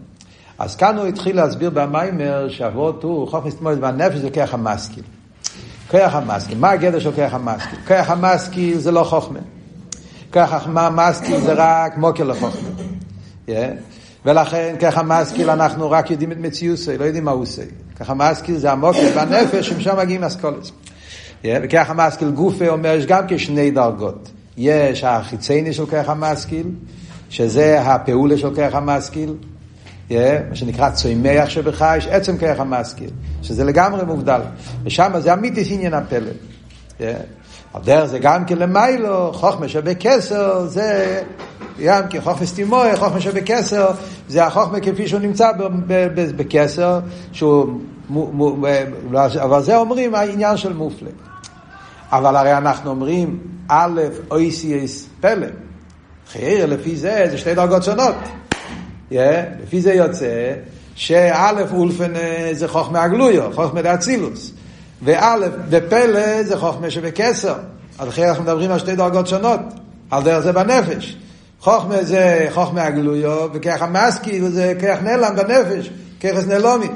אז 0.60 0.76
כאן 0.76 0.98
הוא 0.98 1.06
התחיל 1.06 1.36
להסביר 1.36 1.70
במיימר 1.70 2.50
שאבות 2.50 3.04
הוא, 3.04 3.28
חוכמס 3.28 3.56
תימואל 3.56 3.78
והנפש 3.82 4.18
זה 4.18 4.30
כוח 4.32 4.54
המשכיל. 4.54 5.04
כוח 5.92 6.16
המשכיל, 6.16 6.58
מה 6.58 6.70
הגדר 6.70 7.00
של 7.00 7.12
כוח 7.12 7.34
המשכיל? 7.34 7.80
כוח 7.88 8.10
המשכיל 8.10 8.78
זה 8.78 8.92
לא 8.92 9.04
חוכמה. 9.04 9.40
כוח 10.34 10.68
המשכיל 10.68 11.40
זה 11.40 11.54
רק 11.56 11.98
מוקר 11.98 12.24
לחוכמה. 12.24 12.70
Yeah. 13.48 13.52
ולכן 14.26 14.76
ככה 14.82 15.04
משכיל 15.04 15.50
אנחנו 15.50 15.92
רק 15.92 16.12
יודעים 16.12 16.32
את 16.32 16.38
מציוסי, 16.38 16.98
לא 16.98 17.06
יודעים 17.06 17.26
מה 17.26 17.32
הוא 17.32 17.42
עושה. 17.42 17.62
ככה 18.00 18.14
משכיל 18.14 18.58
זה 18.58 18.72
המוקר 18.72 19.12
בנפש, 19.16 19.70
שמשם 19.70 19.98
מגיעים 19.98 20.24
אסכולס. 20.24 20.72
וככה 21.46 21.94
משכיל 21.94 22.32
גופה 22.32 22.68
אומר, 22.68 22.90
יש 22.90 23.06
גם 23.06 23.24
כשני 23.28 23.72
דרגות. 23.72 24.32
יש 24.58 25.04
החיצייני 25.04 25.74
של 25.74 25.86
ככה 25.86 26.14
משכיל, 26.14 26.68
שזה 27.30 27.82
הפעולה 27.82 28.38
של 28.38 28.56
ככה 28.56 28.80
משכיל, 28.80 29.34
מה 30.12 30.16
שנקרא 30.54 30.90
צומח 30.90 31.50
שבך, 31.50 31.86
יש 31.98 32.08
עצם 32.08 32.38
ככה 32.38 32.64
משכיל, 32.64 33.10
שזה 33.42 33.64
לגמרי 33.64 34.06
מובדל. 34.06 34.42
ושם 34.84 35.12
זה 35.20 35.34
אמיתיס 35.34 35.68
עניין 35.72 35.94
הפלא. 35.94 36.32
על 37.74 37.82
דרך 37.84 38.06
זה 38.06 38.20
גם 38.20 38.46
כן 38.46 38.58
למיילו, 38.58 39.34
חוכמה 39.34 39.68
שבקסר 39.68 40.68
זה 40.68 41.22
גם 41.86 42.08
כי 42.08 42.22
חוכמה 42.22 42.46
סטימוי, 42.46 42.96
חוכמה 42.96 43.22
שבקסר, 43.22 43.92
זה 44.28 44.46
החוכמה 44.46 44.80
כפי 44.80 45.08
שהוא 45.08 45.22
נמצא 45.22 45.52
בקסר, 46.36 47.00
שהוא, 47.32 47.80
אבל 49.44 49.62
זה 49.62 49.78
אומרים 49.78 50.16
העניין 50.16 50.58
של 50.58 50.74
מופלג. 50.74 51.31
אבל 52.12 52.36
הרי 52.36 52.58
אנחנו 52.58 52.89
אומרים 52.89 53.39
א', 53.68 54.01
אויסיאס 54.32 55.08
פלא. 55.20 55.48
חייר, 56.32 56.65
לפי 56.65 56.96
זה, 56.96 57.27
זה 57.32 57.38
שתי 57.38 57.56
דרגות 57.56 57.84
שונות. 57.84 58.15
Yeah, 59.12 59.15
לפי 59.63 59.82
זה 59.82 59.94
יוצא 59.94 60.53
שא' 60.96 61.51
אולפן 61.74 62.13
זה 62.51 62.68
חוכמה 62.68 63.03
הגלויו, 63.03 63.53
חוכמה 63.53 63.82
דאצילוס. 63.82 64.51
וא', 65.01 65.36
בפלא 65.70 66.44
זה 66.44 66.58
חוכמה 66.58 66.89
שבקסר. 66.89 67.56
אז 68.00 68.08
אחרי 68.08 68.30
אנחנו 68.30 68.44
מדברים 68.44 68.72
על 68.72 68.80
שתי 68.80 68.96
דרגות 68.96 69.27
שונות, 69.27 69.60
על 70.12 70.24
דרך 70.24 70.39
זה 70.39 70.51
בנפש. 70.51 71.18
חוכמה 71.60 72.03
זה 72.03 72.48
חוכמה 72.50 72.84
הגלויו, 72.84 73.48
וכך 73.53 73.82
המסקי 73.82 74.41
זה 74.41 74.74
כרך 74.80 75.03
נעלם 75.03 75.36
בנפש, 75.36 75.89
ככס 76.20 76.46
נעלומי. 76.48 76.88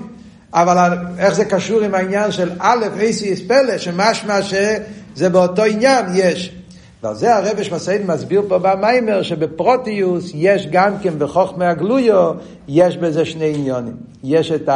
אבל 0.54 0.98
איך 1.18 1.34
זה 1.34 1.46
קשור 1.46 1.82
עם 1.82 1.96
העניין 1.96 2.32
של 2.32 2.52
א', 2.60 2.86
אייסי 3.00 3.48
פלא, 3.48 3.78
שמשמע 3.78 4.42
שזה 4.42 5.30
באותו 5.30 5.64
עניין 5.64 6.06
יש. 6.16 6.56
ועל 7.04 7.16
זה 7.16 7.36
הרבש 7.36 7.72
מסעיד 7.72 8.06
מסביר 8.06 8.42
פה 8.48 8.60
במיימר 8.60 9.22
שבפרוטיוס 9.22 10.32
יש 10.34 10.68
גם 10.72 10.94
כן 11.02 11.14
בחוכמה 11.20 11.70
הגלויו, 11.70 12.32
יש 12.68 12.98
בזה 12.98 13.26
שני 13.26 13.54
עניונים. 13.56 13.96
יש 14.24 14.52
את 14.52 14.70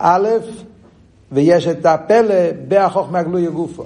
האלף 0.00 0.44
ויש 1.32 1.66
את 1.66 1.86
הפלא 1.86 2.34
בחוכמה 2.68 3.18
הגלויו 3.18 3.52
גופו. 3.52 3.84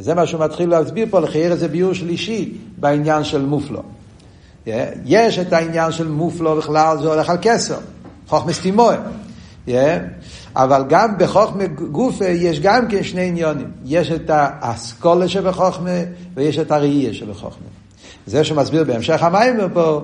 וזה 0.00 0.14
מה 0.14 0.26
שהוא 0.26 0.44
מתחיל 0.44 0.70
להסביר 0.70 1.06
פה, 1.10 1.20
לחייר 1.20 1.52
איזה 1.52 1.68
ביור 1.68 1.92
שלישי 1.92 2.52
בעניין 2.76 3.24
של 3.24 3.42
מופלו. 3.42 3.82
יש 5.04 5.38
את 5.38 5.52
העניין 5.52 5.92
של 5.92 6.08
מופלו 6.08 6.56
בכלל, 6.56 6.98
זה 7.02 7.08
הולך 7.08 7.30
על 7.30 7.36
כסר, 7.42 7.78
חוכמס 8.26 8.60
תימואה. 8.60 8.96
אבל 10.56 10.84
גם 10.88 11.18
בחוכמה 11.18 11.66
גופה 11.66 12.24
יש 12.26 12.60
גם 12.60 12.88
כן 12.88 13.02
שני 13.02 13.28
עניונים. 13.28 13.70
יש 13.84 14.10
את 14.10 14.30
האסכולה 14.32 15.28
שבחוכמה 15.28 15.90
ויש 16.34 16.58
את 16.58 16.70
הראייה 16.70 17.14
שבחוכמה. 17.14 17.66
זה 18.26 18.44
שמסביר 18.44 18.84
בהמשך 18.84 19.22
המים 19.22 19.56
פה, 19.74 20.00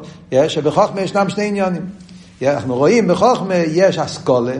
שבחוכמה 0.49 1.01
ישנם 1.01 1.29
שני 1.29 1.45
עניונים. 1.45 1.87
אנחנו 2.43 2.77
רואים 2.77 3.09
בחוכמה 3.09 3.55
יש 3.55 3.99
אסכולה, 3.99 4.57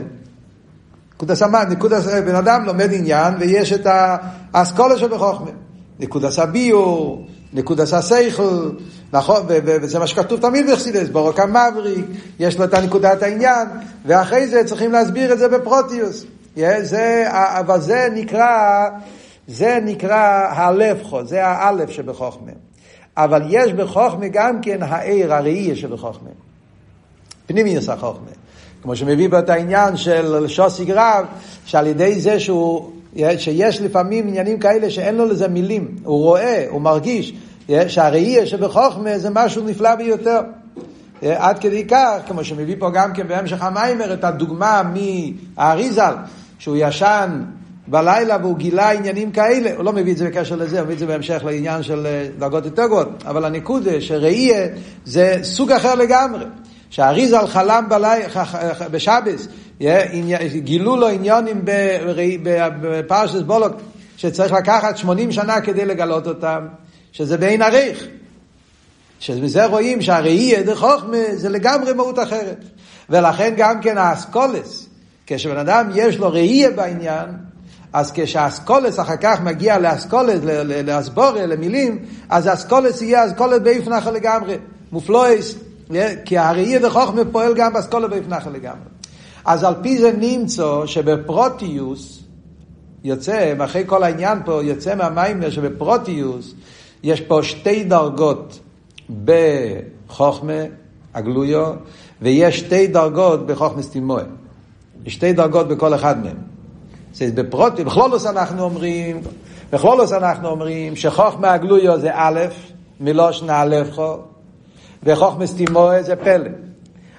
נקודס 1.15 1.41
המן, 1.41 1.63
נקודס, 1.69 2.07
בן 2.07 2.35
אדם 2.35 2.65
לומד 2.65 2.93
עניין 2.93 3.33
ויש 3.39 3.73
את 3.73 3.87
האסכולה 4.53 4.97
שבחוכמה. 4.97 5.51
נקודס 5.99 6.39
הביור, 6.39 7.27
נקודס 7.53 7.93
הסייכל, 7.93 8.69
נכון, 9.13 9.43
וזה 9.47 9.99
מה 9.99 10.07
שכתוב 10.07 10.39
תמיד 10.39 10.69
בחסידס, 10.69 11.09
בורק 11.09 11.39
המבריק, 11.39 12.05
יש 12.39 12.57
לו 12.57 12.63
את 12.63 12.73
הנקודת 12.73 13.23
העניין, 13.23 13.67
ואחרי 14.05 14.47
זה 14.47 14.63
צריכים 14.63 14.91
להסביר 14.91 15.33
את 15.33 15.39
זה 15.39 15.47
בפרוטיוס. 15.47 16.25
זה, 16.81 17.25
אבל 17.31 17.81
זה 17.81 18.07
נקרא, 18.13 18.89
זה 19.47 19.79
נקרא 19.81 20.47
הלבחו, 20.51 21.25
זה 21.25 21.45
האלף 21.45 21.89
שבחוכמה. 21.89 22.51
אבל 23.17 23.41
יש 23.49 23.73
בחוכמה 23.73 24.27
גם 24.27 24.61
כן 24.61 24.83
העיר, 24.83 25.33
הראייה 25.33 25.75
שבחוכמה. 25.75 26.29
פנימיוס 27.47 27.89
החוכמה. 27.89 28.31
כמו 28.83 28.95
שמביא 28.95 29.29
פה 29.29 29.39
את 29.39 29.49
העניין 29.49 29.97
של 29.97 30.47
שוסיק 30.47 30.89
רב, 30.89 31.25
שעל 31.65 31.87
ידי 31.87 32.21
זה 32.21 32.39
שהוא, 32.39 32.91
שיש 33.37 33.81
לפעמים 33.81 34.27
עניינים 34.27 34.59
כאלה 34.59 34.89
שאין 34.89 35.15
לו 35.15 35.25
לזה 35.25 35.47
מילים, 35.47 35.95
הוא 36.03 36.23
רואה, 36.23 36.65
הוא 36.69 36.81
מרגיש, 36.81 37.33
שהראייה 37.87 38.45
שבחוכמה 38.45 39.17
זה 39.17 39.29
משהו 39.29 39.63
נפלא 39.63 39.95
ביותר. 39.95 40.39
עד 41.21 41.59
כדי 41.59 41.85
כך, 41.87 42.17
כמו 42.27 42.43
שמביא 42.43 42.75
פה 42.79 42.89
גם 42.89 43.13
כן 43.13 43.27
בהמשך 43.27 43.63
המיימר, 43.63 44.13
את 44.13 44.23
הדוגמה 44.23 44.81
מהאריזל, 44.83 46.13
שהוא 46.59 46.77
ישן 46.79 47.43
בלילה 47.87 48.37
והוא 48.41 48.57
גילה 48.57 48.91
עניינים 48.91 49.31
כאלה, 49.31 49.75
הוא 49.75 49.85
לא 49.85 49.93
מביא 49.93 50.11
את 50.11 50.17
זה 50.17 50.25
בקשר 50.25 50.55
לזה, 50.55 50.79
הוא 50.79 50.85
מביא 50.85 50.93
את 50.93 50.99
זה 50.99 51.05
בהמשך 51.05 51.41
לעניין 51.45 51.83
של 51.83 52.05
אה, 52.05 52.27
דרגות 52.39 52.65
יותר 52.65 52.85
גבוהות, 52.85 53.23
אבל 53.27 53.45
הנקודה 53.45 54.01
שראייה 54.01 54.67
זה 55.05 55.39
סוג 55.43 55.71
אחר 55.71 55.95
לגמרי. 55.95 56.45
שהאריזל 56.91 57.47
חלם 57.47 57.85
בלי, 57.89 58.21
בשבס, 58.91 59.47
גילו 60.63 60.95
לו 60.95 61.07
עניונים 61.07 61.61
בפרשת 62.81 63.43
בולוק, 63.43 63.73
שצריך 64.17 64.51
לקחת 64.51 64.97
80 64.97 65.31
שנה 65.31 65.61
כדי 65.61 65.85
לגלות 65.85 66.27
אותם. 66.27 66.67
שזה 67.11 67.37
בעין 67.37 67.61
עריך. 67.61 68.07
שמזה 69.19 69.65
רואים 69.65 70.01
שהראייה 70.01 70.63
דחוכמה 70.63 71.17
זה 71.33 71.49
לגמרי 71.49 71.93
מהות 71.93 72.19
אחרת. 72.19 72.57
ולכן 73.09 73.53
גם 73.57 73.81
כן 73.81 73.97
האסכולס, 73.97 74.87
כשבן 75.27 75.57
אדם 75.57 75.89
יש 75.95 76.17
לו 76.17 76.31
ראייה 76.31 76.71
בעניין, 76.71 77.29
אז 77.93 78.11
כשהאסכולס 78.15 78.99
אחר 78.99 79.15
כך 79.21 79.41
מגיע 79.41 79.79
לאסכולס, 79.79 80.39
לאסבורה, 80.85 81.45
למילים, 81.45 82.05
אז 82.29 82.47
האסכולס 82.47 83.01
יהיה 83.01 83.25
אסכולס 83.25 83.59
באיפן 83.59 83.93
אחר 83.93 84.11
לגמרי. 84.11 84.57
מופלויס, 84.91 85.55
כי 86.25 86.37
הראייה 86.37 86.79
דחוכמה 86.79 87.21
פועל 87.31 87.53
גם 87.53 87.73
באסכולס 87.73 88.09
באיפן 88.09 88.33
אחר 88.33 88.49
לגמרי. 88.49 88.89
אז 89.45 89.63
על 89.63 89.73
פי 89.81 89.97
זה 89.97 90.11
נמצא 90.17 90.85
שבפרוטיוס, 90.85 92.23
יוצא, 93.03 93.53
אחרי 93.63 93.83
כל 93.85 94.03
העניין 94.03 94.39
פה, 94.45 94.63
יוצא 94.63 94.95
מהמיימר 94.95 95.49
שבפרוטיוס, 95.49 96.53
יש 97.03 97.21
פה 97.21 97.43
שתי 97.43 97.83
דרגות 97.83 98.59
בחוכמה 99.25 100.63
הגלויו, 101.13 101.73
ויש 102.21 102.59
שתי 102.59 102.87
דרגות 102.87 103.45
בחוכמה 103.45 103.81
סטימואה. 103.81 104.23
יש 105.05 105.13
שתי 105.13 105.33
דרגות 105.33 105.67
בכל 105.67 105.93
אחד 105.93 106.23
מהם. 106.23 106.37
זה 107.13 107.29
בפרוטי, 107.35 107.83
בכלולוס 107.83 108.25
אנחנו 108.25 108.63
אומרים, 108.63 109.21
בכלולוס 109.71 110.13
אנחנו 110.13 110.47
אומרים 110.47 110.95
שחוכמה 110.95 111.53
הגלויו 111.53 111.99
זה 111.99 112.09
א', 112.13 112.39
מלושן 112.99 113.47
חו, 113.91 114.17
וחוכמה 115.03 115.47
סטימואה 115.47 116.03
זה 116.03 116.15
פלא. 116.15 116.49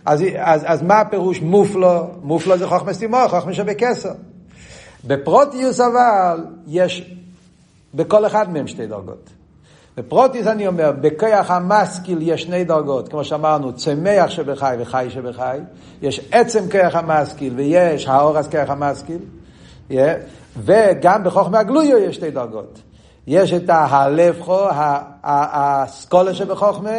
אז, 0.05 0.25
אז, 0.37 0.63
אז 0.65 0.83
מה 0.83 1.01
הפירוש 1.01 1.41
מופלו? 1.41 2.07
מופלו 2.23 2.59
זה 2.59 2.67
חוכמה 2.67 2.93
סטימואה, 2.93 3.29
חוכמה 3.29 3.53
שבקסר. 3.53 4.13
בפרוטיוס 5.05 5.81
אבל 5.81 6.45
יש 6.67 7.15
בכל 7.95 8.27
אחד 8.27 8.53
מהם 8.53 8.67
שתי 8.67 8.87
דרגות. 8.87 9.31
בפרוטיס 9.97 10.47
אני 10.47 10.67
אומר, 10.67 10.93
בכוח 11.01 11.51
המשכיל 11.51 12.19
יש 12.23 12.43
שני 12.43 12.65
דרגות, 12.65 13.09
כמו 13.09 13.25
שאמרנו, 13.25 13.73
צמח 13.73 14.31
שבחי 14.31 14.77
וחי 14.79 15.07
שבחי, 15.11 15.59
יש 16.03 16.29
עצם 16.33 16.71
כוח 16.71 16.95
המשכיל 16.95 17.53
ויש 17.57 18.09
האורס 18.09 18.47
כוח 18.47 18.71
המשכיל, 18.71 19.19
yeah. 19.91 19.95
וגם 20.57 21.25
בחוכמה 21.25 21.59
הגלויו 21.59 21.99
יש 21.99 22.17
שתי 22.17 22.31
דרגות. 22.31 22.81
יש 23.27 23.53
את 23.53 23.71
הלבחו, 23.71 24.59
האסכולה 25.23 26.35
שבחוכמה, 26.35 26.97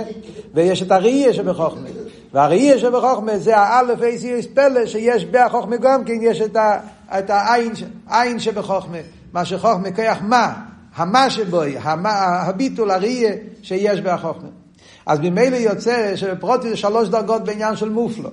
ויש 0.54 0.82
את 0.82 0.92
הראייה 0.92 1.34
שבחוכמה. 1.34 1.90
והראייה 2.34 2.80
שבחוכמה 2.80 3.38
זה 3.38 3.58
האלף 3.58 4.02
אייסיוס 4.02 4.46
פלא 4.54 4.86
שיש 4.86 5.26
בחוכמה 5.26 5.78
גם 5.78 6.04
כן, 6.04 6.18
יש 6.22 6.42
את, 6.42 6.56
ה, 6.56 6.80
את 7.20 7.30
העין, 8.08 8.40
שבחוכמה. 8.40 8.98
מה 9.34 9.46
שחוכמה 9.46 9.92
כיח 9.92 10.18
מה, 10.22 10.54
המה 10.96 11.30
שבוי, 11.30 11.76
הביטול, 11.84 12.92
הראייה 12.92 13.34
שיש 13.62 14.02
בחוכמה. 14.02 14.50
אז 15.06 15.20
ממילא 15.20 15.56
יוצא 15.56 16.16
שבפרוטי 16.16 16.70
זה 16.70 16.78
שלוש 16.78 17.10
דרגות 17.10 17.44
בעניין 17.44 17.76
של 17.76 17.90
מופלו. 17.90 18.30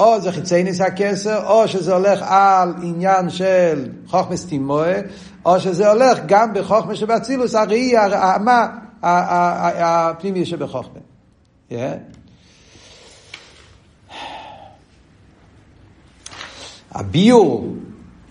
או 0.00 0.20
זה 0.20 0.32
חיצי 0.32 0.62
ניס 0.62 0.80
הכסר, 0.80 1.46
או 1.46 1.68
שזה 1.68 1.94
הולך 1.94 2.20
על 2.22 2.74
עניין 2.82 3.30
של 3.30 3.88
חוכמס 4.06 4.46
תימואה, 4.46 5.00
או 5.44 5.60
שזה 5.60 5.90
הולך 5.90 6.18
גם 6.26 6.54
בחוכמה 6.54 6.96
שבאצילוס, 6.96 7.54
הראי, 7.54 7.92
מה, 8.40 8.66
הפנימי 9.02 10.46
שבחוכמה. 10.46 11.00
הביור, 16.92 17.74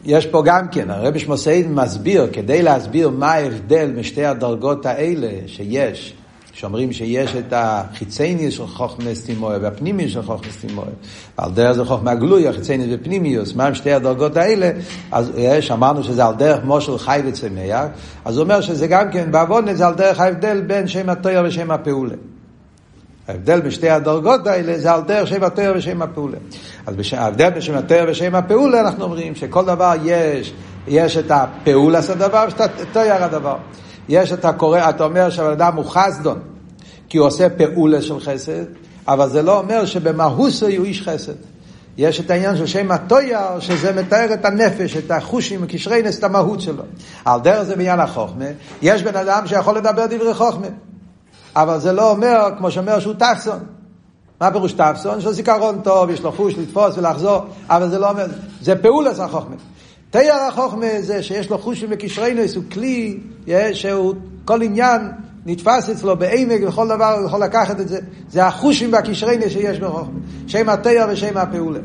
יש 0.04 0.26
פה 0.26 0.42
גם 0.46 0.68
כן, 0.68 0.90
הרבי 0.90 1.20
שמוסייד 1.20 1.68
מסביר, 1.68 2.30
כדי 2.34 2.62
להסביר 2.62 3.10
מה 3.10 3.32
ההבדל 3.32 3.92
משתי 3.98 4.26
הדרגות 4.26 4.86
האלה 4.86 5.48
שיש 5.48 6.14
שאומרים 6.54 6.94
שיש 6.94 7.36
את 7.36 7.54
החיצייניוס 7.56 8.54
של 8.54 8.68
חוכמס 8.68 9.26
תימויה 9.26 9.60
והפנימיוס 9.62 10.12
של 10.12 10.22
חוכמס 10.22 10.58
תימויה. 10.62 10.90
ועל 11.38 11.52
דרך 11.52 11.72
זה 11.72 11.86
חוכמה 11.86 12.16
גלוי, 12.16 12.48
החיצייניוס 12.48 12.90
ופנימיוס, 13.00 13.56
מה 13.56 13.66
הם 13.66 13.76
שתי 13.76 13.94
הדרגות 13.94 14.38
האלה? 14.38 14.72
אז 15.12 15.32
אמרנו 15.72 16.04
שזה 16.04 16.26
על 16.26 16.36
דרך 16.36 16.64
מושל 16.64 16.98
חי 16.98 17.22
וצמח, 17.26 17.86
אז 18.26 18.38
הוא 18.38 18.44
אומר 18.44 18.62
שזה 18.62 18.88
גם 18.88 19.12
כן, 19.12 19.32
בעוון 19.32 19.74
זה 19.74 19.88
על 19.88 19.94
דרך 19.94 20.20
ההבדל 20.20 20.62
בין 20.62 20.88
שם 20.88 21.10
התויר 21.10 21.44
ושם 21.46 21.72
הפעולה. 21.72 22.16
ההבדל 23.28 23.62
בשתי 23.62 23.90
הדרגות 23.90 24.48
האלה 24.48 24.80
זה 24.80 24.92
על 24.92 25.02
דרך 25.02 25.28
שם 25.28 25.44
התויר 25.44 25.74
ושם 25.76 26.02
הפעולה. 26.02 26.38
אז 26.86 26.96
בש... 26.96 27.14
ההבדל 27.14 27.50
בין 27.50 27.62
שם 27.62 27.76
התויר 27.76 28.06
ושם 28.08 28.36
הפעולה 28.36 28.80
אנחנו 28.80 29.04
אומרים 29.04 29.36
שכל 29.36 29.66
דבר 29.66 29.94
יש, 30.04 30.54
יש 30.88 31.18
את 31.18 31.32
הפעולה 31.32 32.02
של 32.02 32.12
הדבר 32.12 32.44
ויש 32.46 32.54
את 32.54 32.62
התויר 32.62 33.24
הדבר. 33.24 33.56
יש 34.10 34.32
את 34.32 34.46
הקורא, 34.46 34.90
אתה 34.90 35.04
אומר 35.04 35.30
שהבן 35.30 35.52
אדם 35.52 35.76
הוא 35.76 35.86
חסדון, 35.86 36.40
כי 37.10 37.18
הוא 37.18 37.28
עושה 37.28 37.50
פעולה 37.50 38.02
של 38.02 38.20
חסד, 38.20 38.64
אבל 39.08 39.30
זה 39.30 39.42
לא 39.42 39.60
אומר 39.60 39.86
שבמהוסו 39.86 40.68
הוא 40.78 40.86
איש 40.86 41.02
חסד. 41.02 41.34
יש 41.98 42.20
את 42.20 42.32
העניין 42.32 42.58
של 42.58 42.66
שם 42.66 42.92
הטויר, 42.92 43.60
שזה 43.60 44.02
מתאר 44.02 44.34
את 44.34 44.46
הנפש, 44.46 44.98
את 44.98 45.12
החושים, 45.12 45.66
קשרי 45.68 46.02
נס, 46.02 46.20
את 46.20 46.24
המהות 46.24 46.62
שלו. 46.62 46.84
על 47.26 47.40
דרך 47.40 47.64
זה 47.64 47.76
בעניין 47.76 48.00
החוכמה, 48.00 48.46
יש 48.82 49.04
בן 49.04 49.16
אדם 49.16 49.48
שיכול 49.48 49.78
לדבר 49.78 50.06
דברי 50.06 50.34
חוכמה, 50.34 50.68
אבל 51.56 51.80
זה 51.80 51.92
לא 51.92 52.12
אומר, 52.12 52.50
כמו 52.58 52.72
שאומר, 52.72 53.00
שהוא 53.00 53.14
טפסון. 53.14 53.60
מה 54.42 54.52
פירוש 54.52 54.74
טפסון? 54.74 55.18
יש 55.18 55.26
לו 55.26 55.34
זיכרון 55.34 55.82
טוב, 55.82 56.10
יש 56.10 56.22
לו 56.22 56.32
חוש 56.32 56.54
לתפוס 56.58 56.98
ולחזור, 56.98 57.42
אבל 57.70 57.90
זה 57.90 58.00
לא 58.00 58.10
אומר, 58.10 58.26
זה 58.62 58.76
פעולת 58.76 59.20
החוכמה. 59.20 59.56
תייר 60.14 60.34
החוכמה 60.34 60.86
זה 61.00 61.24
שיש 61.24 61.50
לו 61.50 61.58
חושים 61.58 61.90
וקשרינוס, 61.92 62.56
הוא 62.56 62.64
כלי 62.72 63.20
שהוא 63.74 64.14
כל 64.46 64.62
עניין 64.62 65.02
נתפס 65.46 65.90
אצלו 65.90 66.18
בעמק 66.18 66.62
וכל 66.68 66.88
דבר 66.88 67.14
הוא 67.18 67.26
יכול 67.26 67.44
לקחת 67.44 67.80
את 67.80 67.88
זה. 67.88 68.00
זה 68.30 68.46
החושים 68.46 68.94
והקשרינוס 68.94 69.48
שיש 69.48 69.80
בחוכמה. 69.80 70.20
שם 70.48 70.70
התייר 70.70 71.06
ושם 71.10 71.38
הפעולה. 71.38 71.80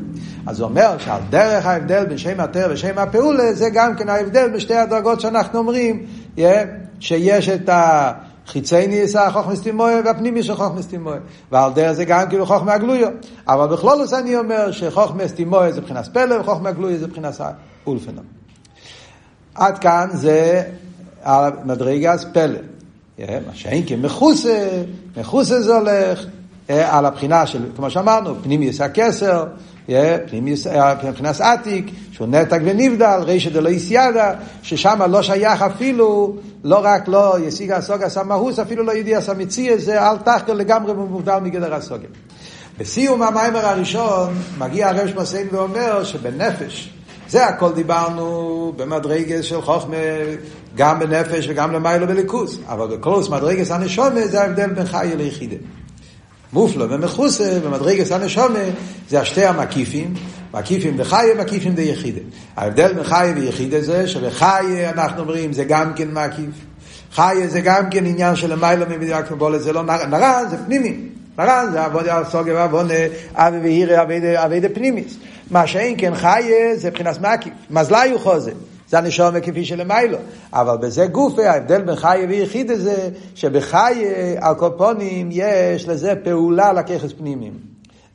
אז 0.46 0.60
הוא 0.60 0.68
אומר 0.68 0.98
שעל 0.98 1.20
דרך 1.30 1.66
ההבדל 1.66 2.04
בין 2.04 2.18
שם 2.18 2.40
התייר 2.40 2.68
ושם 2.70 2.98
הפעולה 2.98 3.52
זה 3.52 3.70
גם 3.70 3.96
כן 3.96 4.08
ההבדל 4.08 4.48
בשתי 4.48 4.74
הדרגות 4.74 5.20
שאנחנו 5.20 5.58
אומרים 5.58 6.06
שיש 7.00 7.48
את 7.48 7.68
ה... 7.68 8.12
חיצי 8.46 8.86
ניסה 8.86 9.30
חוכמס 9.30 9.60
תימויה 9.60 10.00
והפנימי 10.04 10.42
של 10.42 10.54
חוכמס 10.54 10.86
תימויה. 10.86 11.20
ועל 11.52 11.72
דרך 11.72 11.92
זה 11.92 12.04
גם 12.04 12.28
כאילו 12.28 12.46
חוכמה 12.46 12.72
הגלויה. 12.72 13.08
אבל 13.48 13.66
בכלולוס 13.66 14.12
אני 14.12 14.36
אומר 14.36 14.70
שחוכמס 14.70 15.32
תימויה 15.32 15.72
זה 15.72 15.80
מבחינת 15.80 16.08
פלא 16.12 16.40
וחוכמה 16.40 16.68
הגלויה 16.68 16.98
זה 16.98 17.06
מבחינת 17.06 17.34
אולפנום. 17.88 18.24
עד 19.54 19.78
כאן 19.78 20.08
זה 20.12 20.62
המדרגס 21.22 22.24
פלא. 22.32 22.58
מה 23.18 23.54
שאין 23.54 23.82
כמחוסה, 23.86 24.68
מחוסה 25.16 25.62
זה 25.62 25.76
הולך 25.76 26.26
על 26.68 27.06
הבחינה 27.06 27.46
של, 27.46 27.62
כמו 27.76 27.90
שאמרנו, 27.90 28.34
פנימיוס 28.42 28.80
הכסר, 28.80 29.44
פנימיוס, 30.30 30.66
מבחינת 31.08 31.40
עתיק, 31.40 31.90
שהוא 32.12 32.28
נתק 32.28 32.58
ונבדל, 32.64 33.20
רישא 33.22 33.50
דלא 33.50 33.68
יסיידה, 33.68 34.34
ששם 34.62 35.02
לא 35.10 35.22
שייך 35.22 35.62
אפילו, 35.62 36.36
לא 36.64 36.80
רק 36.82 37.08
לא 37.08 37.36
ישיג 37.40 37.70
הסוגה 37.70 38.08
סמאוס, 38.08 38.58
אפילו 38.58 38.84
לא 38.84 38.92
ידיע 38.92 39.20
סמיציה, 39.20 39.78
זה 39.78 40.02
אל 40.02 40.16
תחקר 40.16 40.52
לגמרי 40.52 40.92
מובדל 40.94 41.38
מגדר 41.42 41.74
הסוגה. 41.74 42.08
בסיום 42.78 43.22
המיימר 43.22 43.66
הראשון 43.66 44.34
מגיע 44.58 44.88
הרב 44.88 45.08
שמסיין 45.08 45.46
ואומר 45.50 46.04
שבנפש, 46.04 46.90
זה 47.28 47.46
הכל 47.46 47.72
דיברנו 47.72 48.72
במדרגס 48.76 49.44
של 49.44 49.60
חוכמה, 49.60 49.96
גם 50.76 50.98
בנפש 50.98 51.46
וגם 51.48 51.72
למיילו 51.72 52.06
בליכוס. 52.06 52.58
אבל 52.66 52.96
בכל 52.96 53.22
מדרגס 53.30 53.70
הנשומה 53.70 54.26
זה 54.26 54.42
ההבדל 54.42 54.70
בין 54.70 54.86
חי 54.86 55.12
ליחידה. 55.16 55.56
מופלו 56.52 56.90
ומכוסה 56.90 57.60
במדרגס 57.64 58.12
הנשומה 58.12 58.58
זה 59.08 59.20
השתי 59.20 59.44
המקיפים, 59.44 60.14
מקיפים 60.54 60.96
דחי 60.96 61.26
ומקיפים 61.34 61.74
דיחידה. 61.74 62.20
ההבדל 62.56 62.92
בין 62.92 63.04
חי 63.04 63.32
ויחידה 63.36 63.80
זה 63.80 64.08
שבחי 64.08 64.84
אנחנו 64.94 65.20
אומרים 65.20 65.52
זה 65.52 65.64
גם 65.64 65.92
כן 65.94 66.08
מקיף. 66.12 66.50
חי 67.12 67.36
זה 67.46 67.60
גם 67.60 67.90
כן 67.90 68.06
עניין 68.06 68.36
של 68.36 68.52
למיילו 68.52 68.86
ממדינת 68.88 69.28
קבולת, 69.28 69.62
זה 69.62 69.72
לא 69.72 69.82
נרע, 69.82 70.44
זה 70.50 70.56
פנימי. 70.66 71.17
נרע 71.38 71.70
זה 71.70 71.84
עבודה 71.84 72.22
סוגר 72.30 72.54
ועוונה, 72.54 72.94
אבי 73.34 73.58
והירי 73.58 74.44
אבי 74.44 74.68
פנימיס. 74.74 75.16
מה 75.50 75.66
שאין 75.66 75.94
כן 75.98 76.14
חיה 76.14 76.76
זה 76.76 76.90
מבחינת 76.90 77.20
מקיף. 77.20 77.52
מזלי 77.70 78.10
הוא 78.10 78.20
חוזה. 78.20 78.52
זה 78.88 78.98
הנשום 78.98 79.40
כפי 79.40 79.64
שלמיילו. 79.64 80.18
אבל 80.52 80.76
בזה 80.76 81.06
גופה, 81.06 81.50
ההבדל 81.50 81.82
בין 81.82 81.96
חיה 81.96 82.26
ויחיד 82.28 82.72
זה 82.74 83.08
שבחיה, 83.34 84.36
על 84.40 84.54
קופונים, 84.54 85.28
יש 85.32 85.88
לזה 85.88 86.14
פעולה 86.24 86.72
לככס 86.72 87.12
פנימיים. 87.18 87.54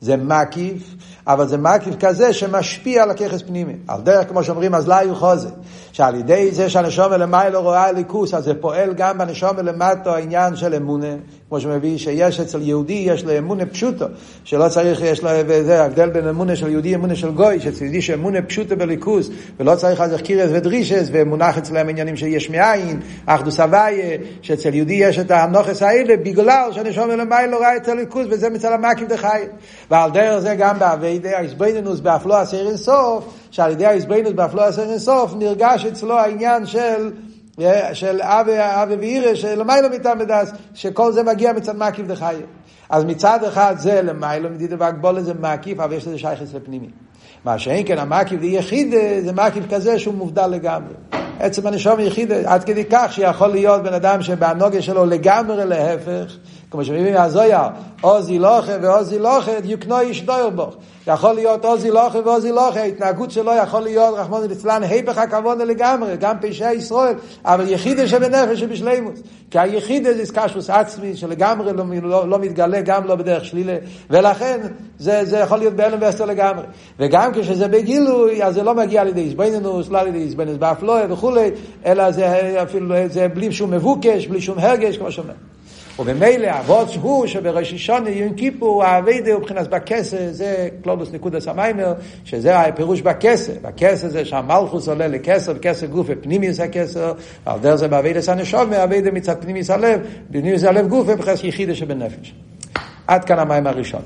זה 0.00 0.16
מקיף, 0.16 0.82
אבל 1.26 1.48
זה 1.48 1.56
מקיף 1.56 1.94
כזה 2.00 2.32
שמשפיע 2.32 3.02
על 3.02 3.10
הככס 3.10 3.42
פנימי. 3.42 3.74
על 3.88 4.00
דרך, 4.00 4.28
כמו 4.28 4.44
שאומרים, 4.44 4.74
אז 4.74 4.88
לא 4.88 4.94
היו 4.94 5.14
חוזה. 5.14 5.48
שעל 5.94 6.14
ידי 6.14 6.52
זה 6.52 6.70
שהנשום 6.70 7.12
למעלה 7.12 7.58
רואה 7.58 7.92
ליכוס, 7.92 8.34
אז 8.34 8.44
זה 8.44 8.54
פועל 8.54 8.94
גם 8.94 9.18
בנשום 9.18 9.56
למטו 9.56 10.10
העניין 10.10 10.56
של 10.56 10.74
אמונה, 10.74 11.14
כמו 11.48 11.60
שמביא 11.60 11.98
שיש 11.98 12.40
אצל 12.40 12.62
יהודי, 12.62 12.92
יש 13.06 13.24
לו 13.24 13.38
אמונה 13.38 13.66
פשוטו, 13.66 14.06
שלא 14.44 14.68
צריך, 14.68 15.00
יש 15.00 15.22
לו, 15.22 15.30
וזה 15.46 15.82
ההבדל 15.82 16.10
בין 16.10 16.28
אמונה 16.28 16.56
של 16.56 16.68
יהודי, 16.68 16.94
אמונה 16.94 17.16
של 17.16 17.30
גוי, 17.30 17.60
שאצל 17.60 17.84
יהודי 17.84 18.02
שאמונה 18.02 18.42
פשוטו 18.42 18.76
בליכוס, 18.76 19.30
ולא 19.60 19.74
צריך 19.74 20.00
אז 20.00 20.14
קירס 20.22 20.50
ודרישס, 20.54 21.08
ומונח 21.12 21.58
אצלם 21.58 21.88
עניינים 21.88 22.16
שיש 22.16 22.50
מאין, 22.50 23.00
אחדוס 23.26 23.60
הוויה, 23.60 24.16
שאצל 24.42 24.74
יהודי 24.74 24.94
יש 24.94 25.18
את 25.18 25.30
הנוכס 25.30 25.82
האלה, 25.82 26.16
בגלל 26.16 26.68
שהנשום 26.72 27.10
למעלה 27.10 27.56
רואה 27.56 27.76
את 27.76 27.88
הליכוס, 27.88 28.26
וזה 28.30 28.50
מצל 28.50 28.72
המקיף 28.72 29.08
דחי. 29.08 29.42
ועל 29.90 30.10
דרך 30.10 30.38
זה 30.38 30.54
גם 30.54 30.78
באביידי 30.78 31.34
האיזבנינוס 31.34 32.00
באפלו 32.00 32.36
הסר 32.36 32.68
אינסוף, 32.68 33.24
שעל 33.54 33.70
ידי 33.70 33.86
האיזבנינוס 33.86 34.32
באפלו 34.32 34.62
הסר 34.62 34.82
אינסוף 34.82 35.34
נרגש 35.38 35.86
אצלו 35.86 36.18
העניין 36.18 36.66
של 36.66 37.12
של 37.92 38.20
אבי, 38.22 38.52
אבי 38.58 38.96
ואירא, 38.96 39.34
שלמיילו 39.34 39.90
מתעמדס, 39.90 40.52
שכל 40.74 41.12
זה 41.12 41.22
מגיע 41.22 41.52
מצד 41.52 41.76
מקיף 41.76 42.06
דחי. 42.06 42.34
אז 42.90 43.04
מצד 43.04 43.44
אחד 43.44 43.74
זה 43.78 44.02
למיילו 44.02 44.50
מדידה 44.50 44.76
והגבולה 44.78 45.22
זה 45.22 45.34
מקיף, 45.34 45.80
אבל 45.80 45.92
יש 45.92 46.06
לזה 46.06 46.18
שייכס 46.18 46.54
לפנימי. 46.54 46.88
מה 47.44 47.58
שאין 47.58 47.86
כן 47.86 47.98
המקיף 47.98 48.40
ליחיד 48.40 48.94
זה 49.24 49.32
מקיף 49.32 49.64
כזה 49.70 49.98
שהוא 49.98 50.14
מובדל 50.14 50.46
לגמרי. 50.46 50.94
עצם 51.40 51.66
הנשום 51.66 52.00
יחיד, 52.00 52.32
עד 52.32 52.64
כדי 52.64 52.84
כך 52.90 53.12
שיכול 53.12 53.48
להיות 53.48 53.82
בן 53.82 53.94
אדם 53.94 54.22
שבהנוגה 54.22 54.82
שלו 54.82 55.06
לגמרי 55.06 55.64
להפך, 55.64 56.36
כמו 56.74 56.84
שמביאים 56.84 57.14
מהזויר, 57.14 57.58
עוזי 58.00 58.38
לוכה 58.38 58.72
ועוזי 58.82 59.18
לוכה, 59.18 59.60
דיוקנו 59.60 60.00
איש 60.00 60.22
דויר 60.22 60.50
בו. 60.50 60.70
יכול 61.06 61.32
להיות 61.32 61.64
עוזי 61.64 61.90
לוכה 61.90 62.18
ועוזי 62.24 62.52
לוכה, 62.52 62.80
ההתנהגות 62.80 63.30
שלו 63.30 63.52
יכול 63.62 63.80
להיות, 63.80 64.14
רחמון 64.18 64.48
ליצלן, 64.48 64.82
היפך 64.82 65.18
הכבוד 65.18 65.58
לגמרי, 65.58 66.16
גם 66.16 66.36
פשעי 66.40 66.74
ישראל, 66.74 67.14
אבל 67.44 67.68
יחידה 67.68 68.08
שבנפש 68.08 68.60
שבשלימוס. 68.60 69.20
כי 69.50 69.58
היחידה 69.58 70.14
זה 70.14 70.32
קשוס 70.34 70.70
עצמי, 70.70 71.16
שלגמרי 71.16 71.72
לא, 71.72 71.84
לא, 72.02 72.28
לא 72.28 72.38
מתגלה, 72.38 72.80
גם 72.80 73.06
לא 73.06 73.14
בדרך 73.14 73.44
שלילה, 73.44 73.76
ולכן 74.10 74.60
זה, 74.98 75.24
זה 75.24 75.38
יכול 75.38 75.58
להיות 75.58 75.74
בהלם 75.74 75.98
ואסתר 76.00 76.24
לגמרי. 76.24 76.64
וגם 76.98 77.32
כשזה 77.34 77.68
בגילוי, 77.68 78.44
אז 78.44 78.54
זה 78.54 78.62
לא 78.62 78.74
מגיע 78.74 79.00
על 79.00 79.08
ידי 79.08 79.22
איזבנינוס, 79.22 79.88
לא 79.90 79.98
על 79.98 80.06
ידי 80.06 80.22
איזבנינוס 80.22 80.58
באפלואה 80.58 81.02
וכולי, 81.12 81.50
אלא 81.86 82.10
זה 82.10 82.62
אפילו, 82.62 82.94
זה 83.06 83.28
בלי 83.28 83.52
שום 83.52 83.70
מבוקש, 83.70 84.26
בלי 84.26 84.40
שום 84.40 84.58
הרגש, 84.58 84.98
כמו 84.98 85.12
שאומר. 85.12 85.53
וממילא 85.98 86.48
אבות 86.58 86.88
הוא 87.00 87.26
שבראש 87.26 87.72
השונה 87.72 88.10
יום 88.10 88.34
כיפור 88.34 88.84
האביידה 88.84 89.32
הוא 89.32 89.40
מבחינת 89.40 89.68
בכסר, 89.68 90.16
זה 90.30 90.68
קלודוס 90.82 91.12
נקודס 91.12 91.48
המיימר, 91.48 91.94
שזה 92.24 92.60
הפירוש 92.60 93.00
בכסר. 93.00 93.52
בכסר 93.62 94.08
זה 94.08 94.24
שהמלכוס 94.24 94.88
עולה 94.88 95.08
לכסר, 95.08 95.52
וכסר 95.56 95.86
גוף 95.86 96.06
ופנימיוס 96.10 96.60
הכסר, 96.60 97.12
על 97.46 97.58
דרך 97.60 97.74
זה 97.74 97.88
באביידה 97.88 98.22
סנשוב, 98.22 98.64
מאביידה 98.64 99.10
מצד 99.10 99.34
פנימיוס 99.40 99.70
הלב, 99.70 100.00
פנימיוס 100.32 100.64
הלב 100.64 100.88
גוף 100.88 101.06
ובחס 101.08 101.44
יחידה 101.44 101.74
שבנפש. 101.74 102.34
עד 103.06 103.24
כאן 103.24 103.38
המים 103.38 103.66
הראשון. 103.66 104.02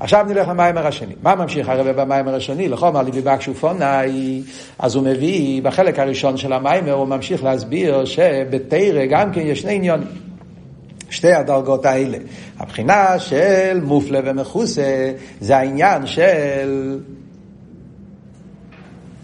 עכשיו 0.00 0.26
נלך 0.28 0.48
למיימר 0.48 0.86
השני. 0.86 1.14
מה 1.22 1.34
ממשיך 1.34 1.68
הרב 1.68 2.00
במיימר 2.00 2.34
השני? 2.34 2.68
לחומר 2.68 3.02
ליבי 3.02 3.20
בקשופונאי, 3.20 4.42
אז 4.78 4.94
הוא 4.94 5.04
מביא, 5.04 5.62
בחלק 5.62 5.98
הראשון 5.98 6.36
של 6.36 6.52
המיימר 6.52 6.92
הוא 6.92 7.06
ממשיך 7.06 7.44
להסביר 7.44 8.04
שבתרא 8.04 9.06
גם 9.10 9.32
כן 9.32 9.40
יש 9.40 9.60
שני 9.60 9.74
עניונים. 9.74 10.29
שתי 11.10 11.32
הדרגות 11.32 11.86
האלה. 11.86 12.18
הבחינה 12.58 13.18
של 13.18 13.80
מופלה 13.82 14.20
ומכוסה 14.24 15.12
זה 15.40 15.56
העניין 15.56 16.06
של 16.06 16.98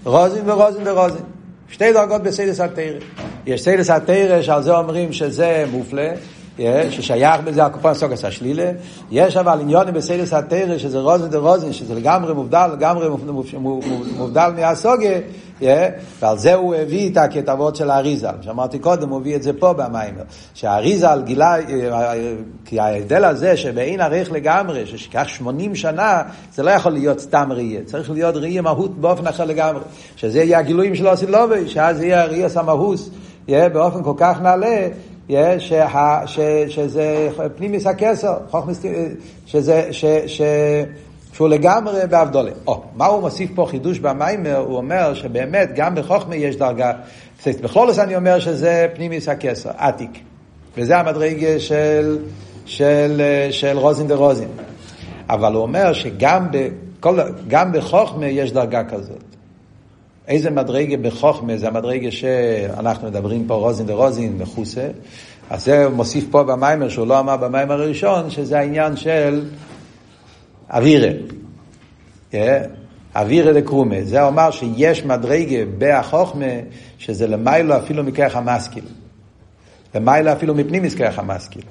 רוזין 0.04 0.50
ורוזין 0.50 0.88
ורוזין. 0.88 1.22
שתי 1.68 1.92
דרגות 1.92 2.22
בסיידס 2.22 2.60
התרא. 2.60 2.98
יש 3.46 3.64
סיידס 3.64 3.90
התרא 3.90 4.42
שעל 4.42 4.62
זה 4.62 4.76
אומרים 4.76 5.12
שזה 5.12 5.64
מופלה, 5.72 6.10
ששייך 6.90 7.40
בזה 7.44 7.64
הקופון 7.64 7.94
סוגס 7.94 8.24
השלילה, 8.24 8.70
יש 9.10 9.36
אבל 9.36 9.60
עניונים 9.60 9.94
בסיידס 9.94 10.32
התרא 10.32 10.78
שזה 10.78 10.98
רוזין 10.98 11.28
ורוזין, 11.32 11.72
שזה 11.72 11.94
לגמרי 11.94 12.34
מובדל, 12.34 12.70
לגמרי 12.72 13.08
מובדל 14.18 14.50
מהסוגה, 14.56 15.08
ועל 16.20 16.38
זה 16.38 16.54
הוא 16.54 16.74
הביא 16.74 17.10
את 17.12 17.16
הכתבות 17.16 17.76
של 17.76 17.90
האריזל. 17.90 18.34
שאמרתי 18.40 18.78
קודם, 18.78 19.08
הוא 19.08 19.20
הביא 19.20 19.36
את 19.36 19.42
זה 19.42 19.52
פה 19.52 19.72
במיימר. 19.72 20.22
שהאריזל 20.54 21.22
גילה, 21.24 21.56
כי 22.64 22.80
ההבדל 22.80 23.24
הזה 23.24 23.56
שבאין 23.56 24.00
ערך 24.00 24.32
לגמרי, 24.32 24.86
ששכח 24.86 25.24
80 25.28 25.74
שנה, 25.74 26.22
זה 26.54 26.62
לא 26.62 26.70
יכול 26.70 26.92
להיות 26.92 27.20
סתם 27.20 27.48
ראייה. 27.52 27.80
צריך 27.84 28.10
להיות 28.10 28.36
ראייה 28.36 28.62
מהות 28.62 28.98
באופן 29.00 29.26
אחר 29.26 29.44
לגמרי. 29.44 29.82
שזה 30.16 30.38
יהיה 30.38 30.58
הגילויים 30.58 30.94
של 30.94 31.08
אוסילובי, 31.08 31.68
שאז 31.68 32.02
יהיה 32.02 32.24
ראייה 32.24 32.48
סמהוס, 32.48 33.10
באופן 33.48 34.02
כל 34.02 34.14
כך 34.16 34.40
נעלה. 34.40 34.88
שה, 35.58 36.22
ש, 36.26 36.40
שזה 36.68 37.28
פנימיס 37.56 37.86
הכסר, 37.86 38.36
שזה, 39.46 39.88
ש, 39.90 40.04
ש, 40.26 40.42
שהוא 41.32 41.48
לגמרי 41.48 42.00
בהבדולה. 42.10 42.50
או, 42.66 42.82
מה 42.96 43.06
הוא 43.06 43.20
מוסיף 43.20 43.50
פה 43.54 43.66
חידוש 43.70 43.98
במיימר? 43.98 44.56
הוא 44.56 44.76
אומר 44.76 45.14
שבאמת 45.14 45.70
גם 45.74 45.94
בחוכמה 45.94 46.36
יש 46.36 46.56
דרגה, 46.56 46.92
בכלולוס 47.46 47.98
אני 47.98 48.16
אומר 48.16 48.38
שזה 48.38 48.86
פנימיס 48.94 49.28
הכסר, 49.28 49.70
עתיק. 49.76 50.10
וזה 50.76 50.98
המדרגה 50.98 51.60
של, 51.60 52.18
של, 52.64 53.22
של 53.50 53.78
רוזין 53.78 54.06
דה 54.06 54.14
רוזין. 54.14 54.48
אבל 55.28 55.54
הוא 55.54 55.62
אומר 55.62 55.92
שגם 55.92 56.48
בכל, 56.50 57.18
בחוכמה 57.72 58.26
יש 58.26 58.52
דרגה 58.52 58.84
כזאת. 58.84 59.35
איזה 60.28 60.50
מדרגה 60.50 60.96
בחוכמה 60.96 61.56
זה 61.56 61.68
המדרגה 61.68 62.10
שאנחנו 62.10 63.08
מדברים 63.08 63.44
פה 63.46 63.54
רוזין 63.54 63.86
דה 63.86 63.94
רוזין 63.94 64.38
מחוסה. 64.38 64.88
אז 65.50 65.64
זה 65.64 65.88
מוסיף 65.88 66.24
פה 66.30 66.42
במיימר 66.42 66.88
שהוא 66.88 67.06
לא 67.06 67.20
אמר 67.20 67.36
במיימר 67.36 67.82
הראשון, 67.82 68.30
שזה 68.30 68.58
העניין 68.58 68.96
של 68.96 69.44
אווירה. 70.70 71.10
אווירה 73.16 73.52
דקרומה. 73.52 73.96
זה 74.02 74.22
אומר 74.22 74.50
שיש 74.50 75.04
מדרגה 75.04 75.64
בהחוכמה, 75.78 76.44
שזה 76.98 77.26
למיילו 77.26 77.76
אפילו 77.76 78.04
מכרך 78.04 78.36
המשכיל. 78.36 78.84
למיילו 79.94 80.32
אפילו 80.32 80.54
מפנימיס 80.54 80.94
כרך 80.94 81.18
המשכיל. 81.18 81.62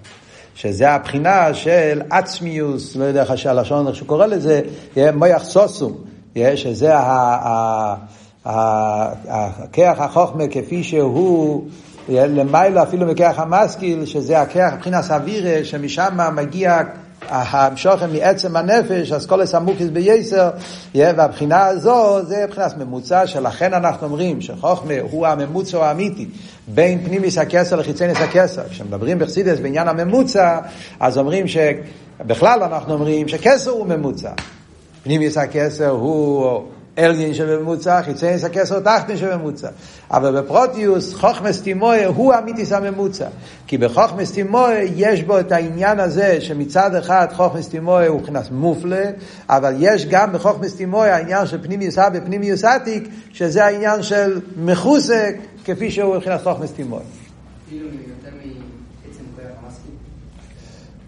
שזה 0.55 0.91
הבחינה 0.91 1.53
של 1.53 2.01
עצמיוס, 2.09 2.95
לא 2.95 3.03
יודע 3.03 3.21
איך 3.21 3.45
הלשון, 3.45 3.87
איך 3.87 3.95
שקורא 3.95 4.25
לזה, 4.25 4.61
מויח 5.13 5.43
סוסום, 5.43 5.97
שזה 6.55 6.93
הכרך 8.45 9.99
החוכמה 9.99 10.47
כפי 10.47 10.83
שהוא 10.83 11.63
למיילו 12.09 12.83
אפילו 12.83 13.05
מכרך 13.07 13.39
המשכיל, 13.39 14.05
שזה 14.05 14.41
הכרך, 14.41 14.73
מבחינת 14.73 15.11
אווירה, 15.11 15.63
שמשם 15.63 16.17
מגיע 16.35 16.81
המשוכן 17.29 18.11
מעצם 18.13 18.55
הנפש, 18.55 19.11
אז 19.11 19.25
כל 19.25 19.41
הסמוקיס 19.41 19.89
בייסר, 19.89 20.49
והבחינה 20.95 21.65
הזו 21.65 22.25
זה 22.25 22.45
מבחינת 22.47 22.77
ממוצע, 22.77 23.27
שלכן 23.27 23.73
אנחנו 23.73 24.07
אומרים 24.07 24.41
שחוכמה 24.41 24.93
הוא 25.11 25.27
הממוצע 25.27 25.85
האמיתי 25.85 26.27
בין 26.67 27.05
פנימיס 27.05 27.37
הכסר 27.37 27.75
לחיצניס 27.75 28.17
הכסר. 28.17 28.61
כשמדברים 28.69 29.19
בחסידס 29.19 29.59
בעניין 29.59 29.87
הממוצע, 29.87 30.59
אז 30.99 31.17
אומרים 31.17 31.45
שבכלל 31.47 32.63
אנחנו 32.63 32.93
אומרים 32.93 33.27
שכסר 33.27 33.71
הוא 33.71 33.87
ממוצע. 33.87 34.31
פנימיס 35.03 35.37
הכסר 35.37 35.89
הוא 35.89 36.63
אלגין 36.99 37.33
שבממוצע, 37.33 38.01
חיצי 38.01 38.27
הכסר 38.27 38.79
תחתן 38.79 39.17
שבממוצע. 39.17 39.69
אבל 40.11 40.41
בפרוטיוס, 40.41 41.13
חוכמס 41.13 41.61
תימויה 41.61 42.07
הוא 42.07 42.33
אמיתיס 42.33 42.71
הממוצע. 42.71 43.27
כי 43.67 43.77
בחוכמס 43.77 44.31
תימויה 44.31 44.83
יש 44.95 45.23
בו 45.23 45.39
את 45.39 45.51
העניין 45.51 45.99
הזה 45.99 46.41
שמצד 46.41 46.95
אחד 46.95 47.27
חוכמס 47.33 47.69
תימויה 47.69 48.07
הוא 48.07 48.19
מבחינת 48.19 48.51
מופלה, 48.51 49.03
אבל 49.49 49.75
יש 49.79 50.05
גם 50.05 50.33
בחוכמס 50.33 50.75
תימויה 50.75 51.15
העניין 51.15 51.47
של 51.47 51.63
פנימיוס 51.63 51.97
אבא 51.97 52.19
ופנימיוס 52.21 52.63
עתיק, 52.63 53.09
שזה 53.33 53.65
העניין 53.65 54.03
של 54.03 54.41
מחוסק, 54.57 55.35
כפי 55.65 55.91
שהוא 55.91 56.15
מבחינת 56.15 56.41
חוכמס 56.43 56.71
תימויה. 56.71 57.05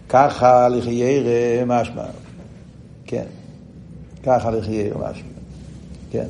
ככה 0.08 0.68
לחיירה 0.68 1.64
משמע. 1.66 2.04
כן. 3.04 3.24
ככה 4.22 4.50
לחיירה 4.50 5.10
משמע. 5.10 5.37
כן. 6.10 6.24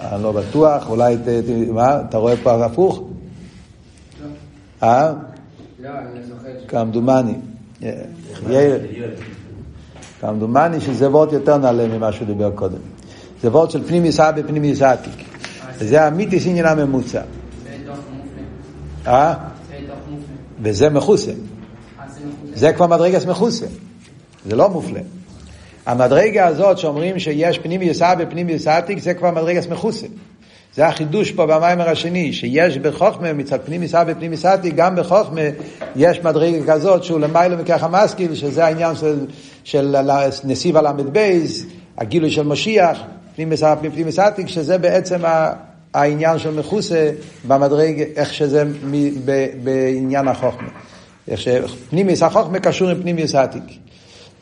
אני 0.00 0.22
לא 0.22 0.32
בטוח, 0.32 0.90
אולי, 0.90 1.16
ת, 1.16 1.28
מה, 1.72 2.00
אתה 2.08 2.18
רואה 2.18 2.36
פה 2.36 2.64
הפוך? 2.64 3.02
לא. 4.22 4.28
אה? 4.82 5.12
לא, 5.80 5.88
אני 5.88 6.22
זוכר. 6.22 6.66
כמדומני. 6.68 7.34
כמדומני 10.20 10.80
שזה 10.80 11.10
וורט 11.10 11.32
יותר 11.32 11.56
נעלה 11.56 11.88
ממה 11.88 12.12
שהוא 12.12 12.26
דיבר 12.26 12.50
קודם. 12.54 12.78
זה 13.42 13.50
וורט 13.50 13.70
של 13.70 13.84
פנימי 13.88 14.12
סבא 14.12 14.42
פנימי 14.46 14.72
עתיק. 14.84 15.24
וזה 15.78 16.06
המיתיס 16.06 16.46
עניין 16.46 16.66
הממוצע. 16.66 17.22
אה? 19.06 19.34
וזה 20.62 20.88
מכוסה. 20.88 21.32
זה 22.54 22.72
כבר 22.72 22.86
מדרגס 22.86 23.26
מכוסה. 23.26 23.66
זה 24.46 24.56
לא 24.56 24.70
מופלה. 24.70 25.00
המדרגה 25.86 26.46
הזאת 26.46 26.78
שאומרים 26.78 27.18
שיש 27.18 27.58
פנימי 27.58 27.84
יסע 27.84 28.14
ופנימי 28.18 28.52
יסעתיק 28.52 28.98
זה 28.98 29.14
כבר 29.14 29.30
מדרגה 29.30 29.60
מכוסה. 29.70 30.06
זה 30.74 30.86
החידוש 30.86 31.30
פה 31.32 31.46
במיימר 31.46 31.88
השני, 31.88 32.32
שיש 32.32 32.78
בחוכמה 32.78 33.32
מצד 33.32 33.58
פנים 33.64 33.82
יסע 33.82 34.04
ופנים 34.06 34.32
יסעתיק, 34.32 34.74
גם 34.74 34.96
בחוכמה 34.96 35.40
יש 35.96 36.20
מדרגה 36.20 36.72
כזאת 36.72 37.04
שהוא 37.04 37.20
למעלה 37.20 37.56
מכך 37.56 37.82
המשכיל, 37.82 38.34
שזה 38.34 38.64
העניין 38.64 38.96
של, 38.96 39.26
של 39.64 39.96
נסיב 40.44 40.76
הל"ב, 40.76 41.18
הגילוי 41.98 42.30
של 42.30 42.42
משיח, 42.42 42.98
פנים 43.36 43.52
יסע 43.52 43.74
ופנים 43.82 44.08
יסעתיק, 44.08 44.48
שזה 44.48 44.78
בעצם 44.78 45.20
העניין 45.94 46.38
של 46.38 46.50
מכוסה 46.50 47.10
במדרגה, 47.48 48.04
איך 48.16 48.34
שזה 48.34 48.64
בעניין 49.64 50.28
החוכמה. 50.28 50.68
איך 51.28 51.40
שפנים 51.40 52.10
יסע 52.10 52.28
חוכמה 52.28 52.58
קשור 52.58 52.88
עם 52.88 53.02
פנים 53.02 53.18
יסעתיק. 53.18 53.62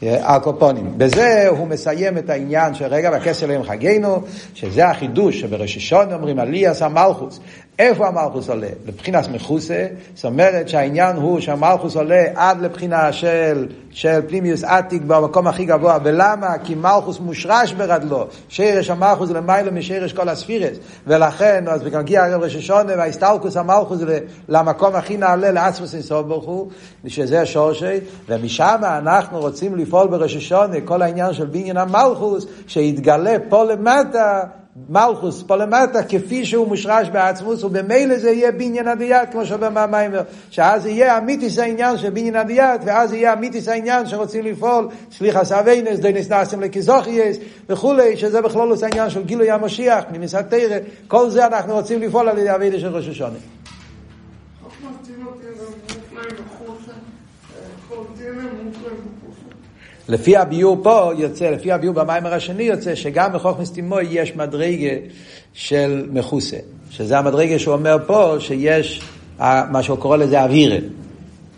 הקופונים. 0.03 0.93
בזה 0.97 1.49
הוא 1.49 1.69
מסיים 1.69 2.19
את 2.19 2.31
העניין 2.31 2.75
של 2.75 2.85
רגע 2.85 3.11
והכסר 3.13 3.47
להם 3.47 3.63
חגינו, 3.63 4.23
שזה 4.55 4.89
החידוש 4.89 5.41
שברששון 5.41 6.13
אומרים 6.13 6.39
עליאס 6.39 6.83
המלכוס. 6.83 7.41
איפה 7.79 8.09
המלכוס 8.09 8.49
עולה? 8.49 8.69
לבחינת 8.87 9.29
מחוסה, 9.29 9.87
זאת 10.15 10.25
אומרת 10.25 10.69
שהעניין 10.69 11.17
הוא 11.17 11.41
שהמלכוס 11.41 11.97
עולה 11.97 12.25
עד 12.35 12.61
לבחינה 12.61 13.13
של, 13.13 13.69
של 13.91 14.21
פנימיוס 14.29 14.65
עתיק 14.65 15.03
במקום 15.03 15.47
הכי 15.47 15.65
גבוה, 15.65 15.99
ולמה? 16.05 16.59
כי 16.65 16.75
מלכוס 16.75 17.21
מושרש 17.21 17.73
ברדלו, 17.73 18.27
שרש 18.49 18.91
המלכוס 18.91 19.31
למעלה 19.31 19.71
משרש 19.71 20.13
כל 20.13 20.29
הספירס, 20.29 20.77
ולכן, 21.07 21.65
אז 21.69 21.83
מגיע 21.83 22.25
הרב 22.25 22.43
רששון 22.43 22.87
וההסתלקוס 22.87 23.57
המלכוס 23.57 24.01
למקום 24.49 24.95
הכי 24.95 25.17
נעלה 25.17 25.51
לעצמוס 25.51 25.95
אינסוף 25.95 26.27
ברוך 26.27 26.45
הוא, 26.45 26.71
שזה 27.07 27.47
שורשי, 27.47 27.97
ומשם 28.29 28.81
אנחנו 28.83 29.41
רוצים 29.41 29.77
לפעול 29.77 30.09
ברששון 30.09 30.71
כל 30.85 31.03
העניין 31.03 31.33
של 31.33 31.47
בניין 31.47 31.77
המלכוס, 31.77 32.47
שיתגלה 32.67 33.37
פה 33.49 33.65
למטה 33.65 34.43
מלכוס 34.89 35.43
פה 35.47 35.57
למטה 35.57 36.03
כפי 36.03 36.45
שהוא 36.45 36.69
מושרש 36.69 37.09
בעצמוס 37.09 37.65
ובמילא 37.65 38.19
זה 38.19 38.31
יהיה 38.31 38.53
בניין 38.53 38.89
הדיית 38.89 39.33
כמו 39.33 39.47
שאומר 39.47 39.71
מהמיימר 39.71 40.23
שאז 40.51 40.87
יהיה 40.87 41.19
אמיתיס 41.19 41.59
העניין 41.59 41.99
של 41.99 42.11
בניין 42.11 42.37
הדיית 42.37 42.81
ואז 42.85 43.13
יהיה 43.13 43.33
אמיתיס 43.33 43.69
העניין 43.69 44.07
שרוצים 44.07 44.45
לפעול 44.45 44.89
סליחה 45.13 45.45
סביינס 45.45 45.99
דיינס 46.01 46.31
נאסם 46.31 46.61
לקיזוכייס 46.61 47.37
וכולי 47.69 48.17
שזה 48.17 48.43
בכלולוס 48.43 48.83
העניין 48.83 49.11
של 49.11 49.23
גילוי 49.23 49.51
המשיח 49.51 50.05
פנימיס 50.09 50.35
התרא 50.35 50.79
כל 51.09 51.31
זה 51.31 51.47
אנחנו 51.47 51.75
רוצים 51.75 52.03
לפעול 52.03 52.29
על 52.29 52.39
ידי 52.39 52.55
אבידה 52.55 52.81
של 52.81 52.97
ראש 52.97 53.09
השונה 53.09 53.37
לפי 60.09 60.37
הביור 60.37 60.79
פה 60.83 61.11
יוצא, 61.17 61.51
לפי 61.51 61.73
הביור 61.73 61.95
במיימר 61.95 62.35
השני 62.35 62.63
יוצא 62.63 62.95
שגם 62.95 63.33
בחוכמס 63.33 63.73
תימוי 63.73 64.07
יש 64.11 64.37
מדרגה 64.37 64.97
של 65.53 66.07
מכוסה, 66.13 66.57
שזה 66.91 67.19
המדרגה 67.19 67.59
שהוא 67.59 67.75
אומר 67.75 67.97
פה 68.07 68.37
שיש 68.39 69.03
מה 69.39 69.83
שהוא 69.83 69.99
קורא 69.99 70.17
לזה 70.17 70.43
אווירה, 70.43 70.77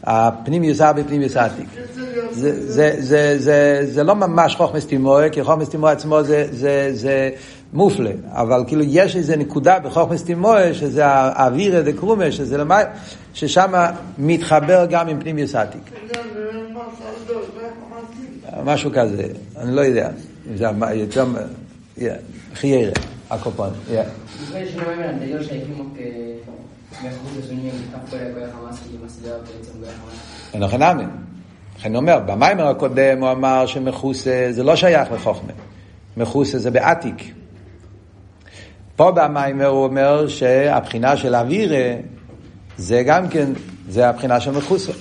הפנים 0.05 0.65
יוסר 0.65 0.93
בפנים 0.93 1.23
יוסעתיק. 1.23 1.67
זה, 3.85 4.03
לא 4.05 4.15
ממש 4.15 4.57
חוכמס 4.57 4.87
תימוי, 4.87 5.31
כי 5.33 5.45
חוכמס 5.45 5.69
תימוי 5.69 5.93
עצמו 5.93 6.23
זה, 6.23 6.49
זה, 6.51 6.91
זה 6.93 7.31
מופלא, 7.73 8.11
אבל 8.31 8.65
כאילו 8.67 8.83
יש 8.87 9.17
איזה 9.17 9.37
נקודה 9.37 9.79
בחוכמס 9.79 10.25
תימוי, 10.25 10.75
שזה 10.75 11.07
האווירה 11.07 11.83
דקרומה, 11.83 12.33
שזה 12.33 12.59
למה, 12.59 12.81
ששם 13.35 13.73
מתחבר 14.19 14.87
גם 14.91 15.09
עם 15.09 15.21
פנים 15.21 15.39
יוסעתיק. 15.39 15.83
משהו 18.65 18.91
כזה, 18.95 19.27
אני 19.57 19.77
לא 19.77 19.81
יודע, 19.81 20.11
אם 20.51 20.57
זה 20.57 20.67
יותר, 20.95 21.25
חיירה, 22.55 22.93
הקופון, 23.31 23.71
לכן 30.55 30.83
נמי. 30.83 31.05
לכן 31.79 31.95
הוא 31.95 32.01
אומר, 32.01 32.19
במיימר 32.27 32.69
הקודם 32.69 33.21
הוא 33.21 33.31
אמר 33.31 33.67
שמכוסה 33.67 34.49
זה 34.51 34.63
לא 34.63 34.77
שייך 34.77 35.13
לחוכמה, 35.13 35.53
מכוסה 36.17 36.59
זה 36.59 36.71
בעתיק. 36.71 37.33
פה 38.97 39.11
במיימר 39.11 39.67
הוא 39.67 39.85
אומר 39.85 40.29
שהבחינה 40.29 41.17
של 41.17 41.35
אווירה 41.35 41.95
זה 42.79 43.03
גם 43.03 43.29
כן, 43.29 43.53
זה 43.89 44.09
הבחינה 44.09 44.41
של 44.41 44.51
מכוסה. 44.51 44.93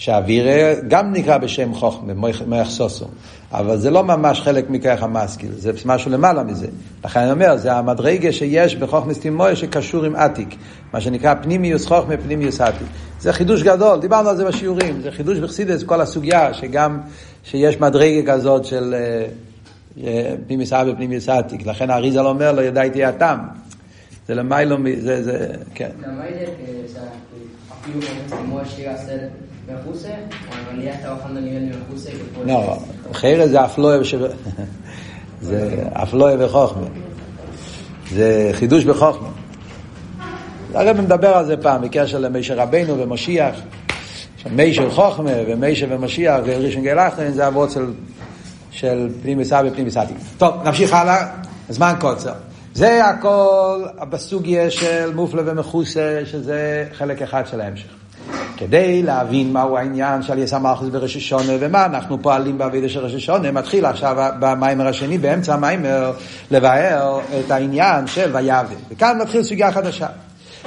שהאווירה 0.00 0.74
גם 0.88 1.12
נקרא 1.12 1.38
בשם 1.38 1.74
חוכמה, 1.74 2.12
מויח 2.46 2.70
סוסו, 2.70 3.06
אבל 3.52 3.76
זה 3.76 3.90
לא 3.90 4.04
ממש 4.04 4.40
חלק 4.40 4.70
מכך 4.70 5.02
המשכיל, 5.02 5.50
זה 5.52 5.72
משהו 5.84 6.10
למעלה 6.10 6.42
מזה. 6.42 6.66
לכן 7.04 7.20
אני 7.20 7.30
אומר, 7.30 7.56
זה 7.56 7.72
המדרגה 7.72 8.32
שיש 8.32 8.76
בחוכמה 8.76 9.14
סטימוי 9.14 9.56
שקשור 9.56 10.04
עם 10.04 10.16
עתיק, 10.16 10.48
מה 10.92 11.00
שנקרא 11.00 11.34
פנימיוס 11.42 11.86
חוכמה, 11.86 12.16
פנימיוס 12.16 12.60
עתיק. 12.60 12.86
זה 13.20 13.32
חידוש 13.32 13.62
גדול, 13.62 14.00
דיברנו 14.00 14.28
על 14.28 14.36
זה 14.36 14.44
בשיעורים, 14.44 15.00
זה 15.00 15.10
חידוש 15.10 15.38
בחסידס, 15.38 15.82
כל 15.82 16.00
הסוגיה, 16.00 16.54
שגם, 16.54 17.00
שיש 17.44 17.80
מדרגה 17.80 18.32
כזאת 18.32 18.64
של 18.64 18.94
אה, 18.94 19.26
אה, 20.06 20.34
פנימיוס 20.46 20.72
אבי 20.72 20.90
ופנימיוס 20.90 21.28
עתיק, 21.28 21.66
לכן 21.66 21.90
האריזל 21.90 22.26
אומר 22.26 22.52
לו, 22.52 22.62
ידעתי 22.62 23.04
הטעם. 23.04 23.38
זה 24.28 24.34
למיילו, 24.34 24.76
זה, 25.00 25.22
זה, 25.22 25.46
כן. 25.74 25.90
למיילו, 31.34 31.66
אפילו 31.66 31.86
כמו 31.88 31.98
שיר 31.98 32.12
הסרט 32.12 32.46
לא, 32.46 32.78
חיירה 33.12 33.48
זה 33.48 33.64
אפלואה 33.64 33.98
זה 35.40 35.84
אפלואה 35.92 36.34
וחוכמה. 36.38 36.86
זה 38.10 38.50
חידוש 38.52 38.84
בחוכמה. 38.84 39.28
הרב 40.74 41.00
מדבר 41.00 41.28
על 41.28 41.46
זה 41.46 41.56
פעם 41.56 41.82
בקשר 41.82 42.18
למשה 42.18 42.54
רבנו 42.54 42.98
ומשיח. 42.98 43.54
משה 44.56 44.90
חוכמה 44.90 45.30
ומשה 45.46 45.86
ומשיח 45.90 46.40
וראשון 46.44 46.82
גאל 46.82 46.98
אחרין 46.98 47.32
זה 47.32 47.46
אבות 47.46 47.70
של, 47.70 47.92
של 48.70 49.08
ופנים 49.66 49.86
וסעתי. 49.86 50.12
טוב, 50.38 50.54
נמשיך 50.64 50.92
הלאה, 50.92 51.26
זמן 51.68 51.94
קוצר. 52.00 52.32
זה 52.74 53.04
הכל 53.04 53.82
בסוגיה 54.10 54.70
של 54.70 55.14
מופלא 55.14 55.42
ומכוסה, 55.46 56.20
שזה 56.24 56.86
חלק 56.92 57.22
אחד 57.22 57.46
של 57.46 57.60
ההמשך. 57.60 57.99
כדי 58.60 59.02
להבין 59.02 59.52
מהו 59.52 59.76
העניין 59.76 60.22
של 60.22 60.38
יסע 60.38 60.58
מלכוס 60.58 60.88
בראש 60.88 61.16
השונה 61.16 61.52
ומה 61.60 61.86
אנחנו 61.86 62.22
פועלים 62.22 62.58
בעבידה 62.58 62.88
של 62.88 63.00
ראש 63.00 63.14
השונה, 63.14 63.52
מתחיל 63.52 63.86
עכשיו 63.86 64.32
במיימר 64.40 64.86
השני, 64.86 65.18
באמצע 65.18 65.54
המיימר, 65.54 66.12
לבאר 66.50 67.20
את 67.40 67.50
העניין 67.50 68.06
של 68.06 68.36
ויבדל. 68.36 68.74
וכאן 68.90 69.18
מתחיל 69.22 69.42
סוגיה 69.42 69.72
חדשה. 69.72 70.06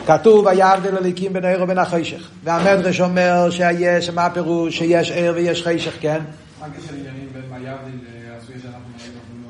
כתוב 0.06 0.46
ויבדל 0.46 0.98
הליקים 0.98 1.34
בין 1.34 1.46
העיר 1.46 1.64
ובין 1.64 1.78
החשך. 1.78 2.30
והמדרש 2.44 3.02
אומר 3.02 3.50
שיש, 3.50 4.10
מה 4.10 4.26
הפירוש? 4.26 4.78
שיש 4.78 5.12
עיר 5.12 5.34
ויש 5.36 5.64
חשך, 5.68 5.94
כן? 6.02 6.20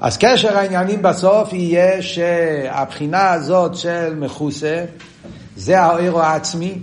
אז 0.01 0.17
קשר 0.17 0.57
העניינים 0.57 1.01
בסוף 1.01 1.53
יהיה 1.53 2.01
שהבחינה 2.01 3.31
הזאת 3.31 3.75
של 3.75 4.15
מכוסה 4.15 4.85
זה 5.55 5.79
העיר 5.79 6.17
העצמי 6.17 6.77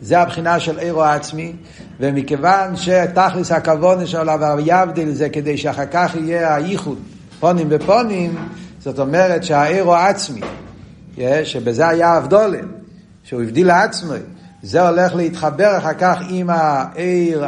זה 0.00 0.18
הבחינה 0.18 0.60
של 0.60 0.78
עירו 0.78 1.02
העצמי, 1.02 1.52
ומכיוון 2.00 2.76
שתכלס 2.76 3.52
הכוונה 3.52 4.06
של 4.06 4.28
ה"ויבדיל" 4.28 5.12
זה 5.12 5.28
כדי 5.28 5.58
שאחר 5.58 5.86
כך 5.90 6.14
יהיה 6.14 6.54
הייחוד, 6.54 6.98
פונים 7.40 7.68
בפונים, 7.68 8.48
זאת 8.80 8.98
אומרת 8.98 9.44
שהעירו 9.44 9.94
העצמי, 9.94 10.40
שבזה 11.44 11.88
היה 11.88 12.12
הבדולה, 12.12 12.58
שהוא 13.24 13.42
הבדיל 13.42 13.66
לעצמו, 13.66 14.12
זה 14.62 14.88
הולך 14.88 15.14
להתחבר 15.14 15.78
אחר 15.78 15.94
כך 15.94 16.18
עם 16.28 16.50
העיר 16.50 17.46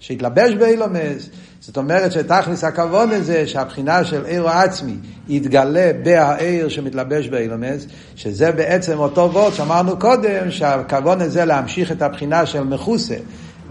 שהתלבש 0.00 0.54
באילומס, 0.54 1.28
זאת 1.66 1.76
אומרת 1.76 2.12
שתכלס 2.12 2.64
הכוון 2.64 3.10
הזה 3.10 3.46
שהבחינה 3.46 4.04
של 4.04 4.24
עיר 4.24 4.48
העצמי 4.48 4.94
יתגלה 5.28 5.90
בהעיר 6.04 6.68
שמתלבש 6.68 7.28
באילומס, 7.28 7.86
שזה 8.16 8.52
בעצם 8.52 8.98
אותו 8.98 9.30
וורד 9.32 9.52
שאמרנו 9.54 9.98
קודם, 9.98 10.50
שהכוון 10.50 11.20
הזה 11.20 11.44
להמשיך 11.44 11.92
את 11.92 12.02
הבחינה 12.02 12.46
של 12.46 12.62
מכוסה. 12.62 13.14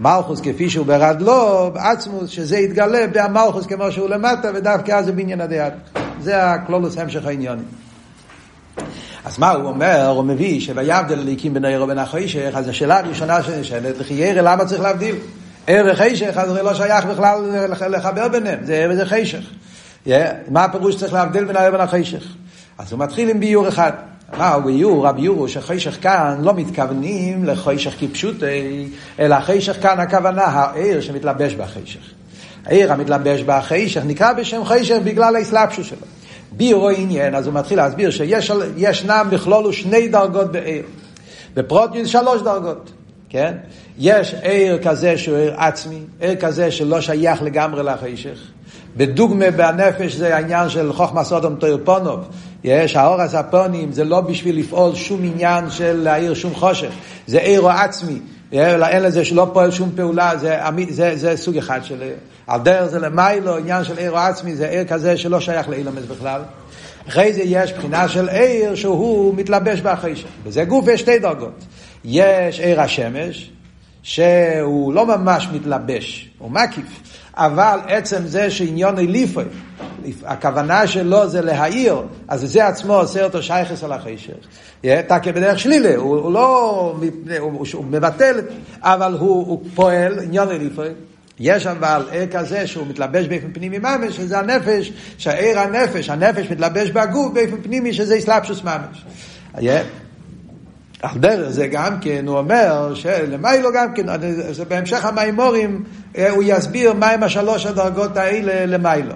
מלכוס 0.00 0.40
כפי 0.40 0.70
שהוא 0.70 0.86
ברדלו, 0.86 1.70
עצמוס, 1.74 2.30
שזה 2.30 2.58
יתגלה 2.58 3.06
במלכוס 3.12 3.66
כמו 3.66 3.92
שהוא 3.92 4.08
למטה, 4.08 4.50
ודווקא 4.54 4.92
אז 4.92 5.04
זה 5.04 5.12
בניין 5.12 5.40
הדעת. 5.40 5.72
זה 6.20 6.50
הכלולוס 6.50 6.98
המשך 6.98 7.26
העניונים. 7.26 7.64
אז 9.24 9.38
מה 9.38 9.50
הוא 9.50 9.64
אומר? 9.64 10.08
הוא 10.08 10.24
מביא 10.24 10.60
שויבדל 10.60 11.18
הליקים 11.18 11.54
בין 11.54 11.64
העיר 11.64 11.82
ובין 11.82 11.98
החוישך, 11.98 12.50
אז 12.54 12.68
השאלה 12.68 12.98
הראשונה 12.98 13.42
שנשאלת, 13.42 13.98
לכי 13.98 14.14
ירא 14.14 14.40
למה 14.40 14.64
צריך 14.64 14.82
להבדיל? 14.82 15.16
ער 15.66 15.84
וחשך, 15.92 16.36
אז 16.36 16.50
זה 16.50 16.62
לא 16.62 16.74
שייך 16.74 17.04
בכלל 17.04 17.40
לחבר 17.88 18.28
ביניהם, 18.28 18.58
זה 18.64 18.74
ער 18.74 18.90
וזה 18.90 19.06
חשך. 19.06 19.44
מה 20.48 20.64
הפירוש 20.64 20.94
שצריך 20.94 21.12
להבדיל 21.12 21.44
בין 21.44 21.56
הער 21.56 21.68
ובין 21.68 21.80
החשך? 21.80 22.22
אז 22.78 22.92
הוא 22.92 23.00
מתחיל 23.00 23.28
עם 23.28 23.40
ביור 23.40 23.68
אחד. 23.68 23.92
מה 24.38 24.52
הוא 24.52 24.64
ביור? 24.64 25.08
הביור 25.08 25.38
הוא 25.38 25.48
שחשך 25.48 26.02
כאן 26.02 26.38
לא 26.42 26.54
מתכוונים 26.54 27.44
לחשך 27.44 27.94
כפשוטי, 28.00 28.88
אלא 29.18 29.36
חשך 29.40 29.82
כאן 29.82 30.00
הכוונה, 30.00 30.44
הער 30.44 31.00
שמתלבש 31.00 31.54
בחשך. 31.54 32.00
הער 32.66 32.92
המתלבש 32.92 33.42
בחשך 33.42 34.02
נקרא 34.06 34.32
בשם 34.32 34.64
חשך 34.64 34.96
בגלל 35.04 35.36
האסלאפשוס 35.36 35.86
שלו. 35.86 36.06
ביור 36.52 36.90
עניין, 36.90 37.34
אז 37.34 37.46
הוא 37.46 37.54
מתחיל 37.54 37.78
להסביר 37.78 38.10
שישנם 38.10 39.26
בכלולו 39.30 39.72
שני 39.72 40.08
דרגות 40.08 40.52
בער. 40.52 40.82
בפרוטיוס 41.54 42.08
שלוש 42.08 42.42
דרגות. 42.42 42.92
כן? 43.32 43.54
יש 43.98 44.34
עיר 44.42 44.78
כזה 44.82 45.18
שהוא 45.18 45.36
עיר 45.36 45.54
עצמי, 45.56 45.98
עיר 46.20 46.36
כזה 46.36 46.70
שלא 46.70 47.00
שייך 47.00 47.42
לגמרי 47.42 47.82
לחשך. 47.82 48.38
בדוגמה 48.96 49.50
בנפש 49.50 50.14
זה 50.14 50.36
העניין 50.36 50.68
של 50.68 50.92
חוכמה 50.92 51.24
סודום 51.24 51.54
טוירפונוב. 51.54 52.20
יש, 52.64 52.96
האור 52.96 53.20
הספונים 53.20 53.92
זה 53.92 54.04
לא 54.04 54.20
בשביל 54.20 54.58
לפעול 54.58 54.94
שום 54.94 55.20
עניין 55.22 55.70
של 55.70 55.92
להעיר 55.92 56.34
שום 56.34 56.54
חושך, 56.54 56.90
זה 57.26 57.38
עיר 57.38 57.68
עצמי. 57.68 58.18
אין 58.52 59.02
לזה 59.02 59.24
שלא 59.24 59.50
פועל 59.52 59.70
שום 59.70 59.90
פעולה, 59.96 60.36
זה, 60.36 60.60
זה, 60.90 61.16
זה 61.16 61.36
סוג 61.36 61.56
אחד 61.56 61.80
של 61.84 62.02
עיר. 62.02 62.14
על 62.46 62.60
דרך 62.60 62.86
זה 62.86 62.98
למיילו, 62.98 63.56
עניין 63.56 63.84
של 63.84 63.98
עיר 63.98 64.16
עצמי, 64.16 64.56
זה 64.56 64.68
עיר 64.68 64.84
כזה 64.84 65.16
שלא 65.16 65.40
שייך 65.40 65.68
לאילומס 65.68 66.04
בכלל. 66.04 66.40
אחרי 67.08 67.32
זה 67.32 67.42
יש 67.42 67.72
בחינה 67.72 68.08
של 68.08 68.28
עיר 68.28 68.74
שהוא 68.74 69.34
מתלבש 69.34 69.80
בחשך. 69.80 70.26
וזה 70.44 70.64
גוף 70.64 70.88
יש 70.88 71.00
שתי 71.00 71.18
דרגות. 71.18 71.64
יש 72.04 72.60
עיר 72.60 72.80
השמש, 72.80 73.50
שהוא 74.02 74.94
לא 74.94 75.06
ממש 75.06 75.48
מתלבש, 75.52 76.30
הוא 76.38 76.50
מקיף, 76.50 77.00
אבל 77.36 77.78
עצם 77.88 78.26
זה 78.26 78.50
שעניון 78.50 78.96
ליפוי, 78.96 79.44
הכוונה 80.24 80.86
שלו 80.86 81.28
זה 81.28 81.40
להעיר, 81.40 81.96
אז 82.28 82.40
זה 82.40 82.66
עצמו 82.66 82.94
עושה 82.94 83.24
אותו 83.24 83.42
שייכס 83.42 83.84
על 83.84 83.92
החשך. 83.92 84.34
תקה 84.80 85.32
בדרך 85.32 85.58
שלילה, 85.58 85.96
הוא, 85.96 86.16
הוא 86.16 86.32
לא, 86.32 86.94
הוא, 87.38 87.66
הוא 87.72 87.84
מבטל, 87.84 88.40
אבל 88.80 89.12
הוא, 89.12 89.46
הוא 89.46 89.62
פועל, 89.74 90.18
עניון 90.18 90.48
ליפוי. 90.48 90.88
יש 91.40 91.66
אבל 91.66 92.04
עיר 92.10 92.26
כזה 92.26 92.66
שהוא 92.66 92.86
מתלבש 92.86 93.26
באופן 93.26 93.52
פנימי 93.52 93.78
ממש, 93.78 94.16
שזה 94.16 94.38
הנפש, 94.38 94.92
שהעיר 95.18 95.58
הנפש, 95.58 96.08
הנפש 96.08 96.50
מתלבש 96.50 96.90
בגוף 96.90 97.32
באופן 97.32 97.62
פנימי, 97.62 97.92
שזה 97.92 98.18
אסלאפשוס 98.18 98.62
ממש. 98.64 99.04
על 101.02 101.18
דרך 101.18 101.48
זה 101.48 101.66
גם 101.66 102.00
כן, 102.00 102.24
הוא 102.26 102.38
אומר 102.38 102.94
שלמיילו 102.94 103.72
גם 103.72 103.94
כן, 103.94 104.06
זה 104.50 104.64
בהמשך 104.64 105.04
המימורים, 105.04 105.84
אה, 106.18 106.30
הוא 106.30 106.42
יסביר 106.46 106.92
מהם 106.94 107.22
השלוש 107.22 107.66
הדרגות 107.66 108.16
האלה 108.16 108.66
למיילו. 108.66 109.14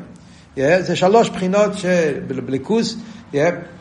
אה, 0.58 0.82
זה 0.82 0.96
שלוש 0.96 1.30
בחינות 1.30 1.72
בליכוס, 2.26 2.96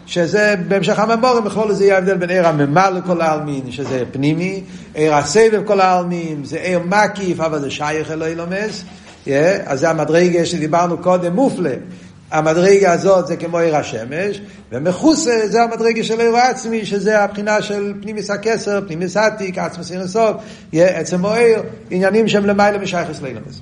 שזה 0.06 0.56
בהמשך 0.68 1.00
הממורים, 1.00 1.44
בכלול 1.44 1.74
זה 1.74 1.84
יהיה 1.84 1.96
ההבדל 1.96 2.18
בין 2.18 2.30
עיר 2.30 2.48
הממה 2.48 2.90
לכל 2.90 3.22
העלמין, 3.22 3.72
שזה 3.72 4.04
פנימי, 4.12 4.64
עיר 4.94 5.16
הסבב 5.16 5.62
כל 5.66 5.82
העלמין, 5.82 6.44
זה 6.44 6.58
עיר 6.58 6.80
מקיף, 6.80 7.40
אבל 7.40 7.62
זה 7.62 7.72
שייך 7.72 8.12
אלוהי 8.12 8.36
לומס, 8.36 8.84
אז 9.66 9.80
זה 9.80 9.90
המדרגה 9.90 10.46
שדיברנו 10.46 10.98
קודם, 10.98 11.36
מופלה. 11.36 11.74
המדרגה 12.36 12.92
הזאת 12.92 13.28
זה 13.28 13.38
כמו 13.38 13.58
עיר 13.58 13.76
השמש, 13.76 14.42
ומכוסה 14.72 15.48
זה 15.48 15.64
המדרגה 15.64 16.04
של 16.04 16.20
עיר 16.20 16.36
העצמי, 16.36 16.86
שזה 16.86 17.22
הבחינה 17.22 17.62
של 17.62 17.94
פנימיס 18.02 18.32
הכסר, 18.32 18.80
פנימיס 18.88 19.18
עתיק, 19.18 19.58
עצמס 19.58 19.92
אינסוף, 19.92 20.36
עצם 20.74 21.20
מוער, 21.20 21.62
עניינים 21.90 22.28
שהם 22.28 22.46
למעלה 22.46 22.78
משייכס 22.78 23.22
לאילמס. 23.22 23.62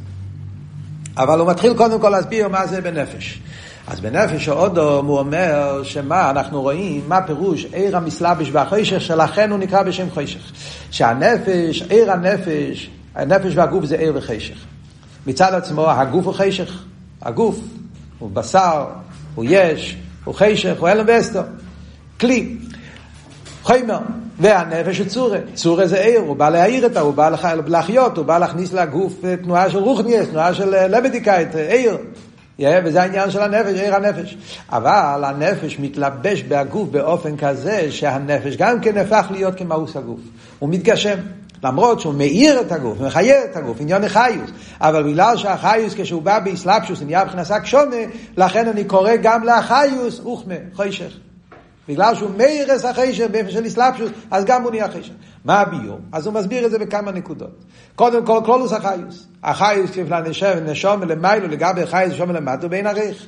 אבל 1.18 1.40
הוא 1.40 1.48
מתחיל 1.48 1.74
קודם 1.74 2.00
כל 2.00 2.10
להסביר 2.10 2.48
מה 2.48 2.68
זה 2.68 2.82
בנפש. 2.82 3.42
אז 3.88 4.00
בנפש 4.00 4.50
האודום 4.50 5.06
הוא 5.06 5.20
אומר 5.20 5.82
שמה 5.84 6.30
אנחנו 6.30 6.62
רואים, 6.62 7.02
מה 7.08 7.22
פירוש 7.22 7.66
עיר 7.74 7.98
המסלבש 7.98 8.50
והחוישך, 8.52 9.02
שלכן 9.02 9.52
הוא 9.52 9.60
נקרא 9.60 9.84
בשם 9.84 10.10
חוישך. 10.10 10.52
שהנפש, 10.92 11.82
עיר 11.90 12.12
הנפש, 12.12 12.90
הנפש 13.16 13.52
והגוף 13.56 13.86
זה 13.86 13.96
עיר 13.96 14.14
וחשך. 14.16 14.58
מצד 15.28 15.54
עצמו 15.54 15.90
הגוף 15.90 16.26
הוא 16.26 16.34
חשך, 16.34 16.84
הגוף 17.22 17.60
הוא 18.24 18.32
בשר, 18.34 18.86
הוא 19.36 19.46
יש, 19.48 19.98
הוא 20.24 20.36
חשך, 20.36 20.80
הוא 20.80 20.90
אלם 20.90 21.06
ואסתר. 21.08 21.44
כלי, 22.20 22.56
חיימר, 23.64 24.00
והנפש 24.40 25.00
הוא 25.00 25.08
צורה. 25.08 25.38
צורה 25.54 25.88
זה 25.88 26.02
עיר, 26.02 26.20
הוא 26.20 26.36
בא 26.36 26.50
להעיר 26.50 26.84
אותה, 26.84 27.00
הוא 27.00 27.14
בא 27.14 27.32
להחיות, 27.68 28.18
הוא 28.18 28.26
בא 28.26 28.38
להכניס 28.38 28.74
לגוף 28.74 29.14
תנועה 29.44 29.70
של 29.70 29.78
רוחניאס, 29.78 30.28
תנועה 30.30 30.54
של 30.54 30.70
לבדיקאית, 30.88 31.56
עיר. 31.56 31.98
Yeah, 32.60 32.64
וזה 32.86 33.02
העניין 33.02 33.32
של 33.32 33.42
הנפש, 33.42 33.80
עיר 33.80 33.96
הנפש. 33.96 34.38
אבל 34.70 35.24
הנפש 35.24 35.80
מתלבש 35.80 36.42
בגוף 36.42 36.90
באופן 36.90 37.38
כזה 37.38 37.92
שהנפש 37.92 38.58
גם 38.58 38.80
כן 38.82 38.98
הפך 38.98 39.28
להיות 39.32 39.58
כמאוס 39.58 39.98
הגוף. 39.98 40.20
הוא 40.60 40.70
מתגשם. 40.70 41.18
למרות 41.63 41.99
שהוא 41.99 42.13
מאיר 42.13 42.62
את 42.62 42.71
הגוף, 42.71 43.02
מחיה 43.02 43.45
את 43.45 43.58
הגוף, 43.58 43.82
עניין 43.82 44.04
החיוס. 44.04 44.52
אבל 44.82 45.04
בגלל 45.04 45.38
שהחיוס 45.38 45.93
כשהוא 45.97 46.21
בא 46.21 46.39
באסלאפשוס, 46.39 47.02
נהיה 47.02 47.23
שק 47.45 47.65
שונה, 47.65 47.95
לכן 48.38 48.67
אני 48.67 48.84
קורא 48.84 49.12
גם 49.21 49.43
לחיוס 49.43 50.19
אוכמה, 50.19 50.56
חוישך. 50.73 51.17
בגלל 51.88 52.15
שהוא 52.15 52.30
מאיר 52.38 52.76
את 52.76 52.86
החשך 52.86 53.28
באופן 53.32 53.49
של 53.49 53.67
אסלאפשוס, 53.67 54.10
אז 54.32 54.45
גם 54.45 54.63
הוא 54.63 54.71
נהיה 54.71 54.88
חשך. 54.88 55.13
מה 55.45 55.60
הביור? 55.60 55.99
אז 56.12 56.26
הוא 56.26 56.34
מסביר 56.34 56.65
את 56.65 56.71
זה 56.71 56.80
בכמה 56.80 57.12
נקודות. 57.12 57.63
קודם 57.95 58.26
כל, 58.26 58.41
קלולוס 58.45 58.73
החיוס. 58.73 59.28
החיוס 59.43 59.89
כפי 59.89 60.04
לנשם, 60.04 60.58
נשום 60.65 61.04
למיילו, 61.04 61.47
לגבי 61.47 61.82
החיוס 61.82 62.13
נשום 62.13 62.32
למטו 62.32 62.69
בין 62.69 62.88
עריך. 62.88 63.26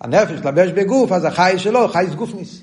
הנפש 0.00 0.38
לבש 0.44 0.70
בגוף, 0.70 1.12
אז 1.12 1.24
החייס 1.24 1.60
שלו, 1.60 1.88
חייס 1.88 2.14
גופניס. 2.14 2.62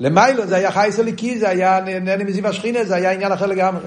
למיילו 0.00 0.46
זה 0.46 0.56
היה 0.56 0.70
חייס 0.70 0.98
הליקי, 0.98 1.38
זה 1.38 1.48
היה 1.48 1.80
נהנה 1.80 2.24
מזיו 2.24 2.46
השכינה, 2.46 2.84
זה 2.84 2.94
היה 2.94 3.12
עניין 3.12 3.32
אחר 3.32 3.46
לגמרי. 3.46 3.82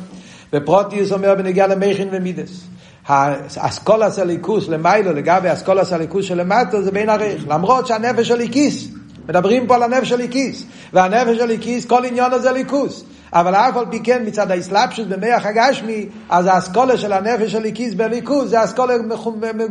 ופרוטיוס 0.53 1.11
אומר 1.11 1.35
בנגיע 1.35 1.67
למכין 1.67 2.07
ומידס. 2.11 2.63
האסכולס 3.07 4.19
הליכוס 4.19 4.67
למיילו 4.67 5.13
לגבי 5.13 5.53
אסכולס 5.53 5.93
הליכוס 5.93 6.25
שלמטו 6.25 6.81
זה 6.81 6.91
בין 6.91 7.09
עריך. 7.09 7.43
למרות 7.47 7.87
שהנפש 7.87 8.31
הליקיס, 8.31 8.87
מדברים 9.29 9.67
פה 9.67 9.75
על 9.75 9.83
הנפש 9.83 10.11
הליקיס, 10.11 10.65
והנפש 10.93 11.39
הליקיס 11.39 11.85
כל 11.85 12.05
עניון 12.05 12.33
הזה 12.33 12.51
ליכוס. 12.51 13.03
אבל 13.33 13.55
אף 13.55 13.77
על 13.77 13.85
פי 13.89 13.99
כן 14.03 14.23
מצד 14.25 14.51
האסלאפשוס 14.51 15.05
במח 15.09 15.45
הגשמי, 15.45 16.05
אז 16.29 16.45
האסכולה 16.45 16.97
של 16.97 17.13
הנפש 17.13 17.55
הליקיס 17.55 17.93
בליכוס 17.93 18.49
זה 18.49 18.63
אסכולה 18.63 18.93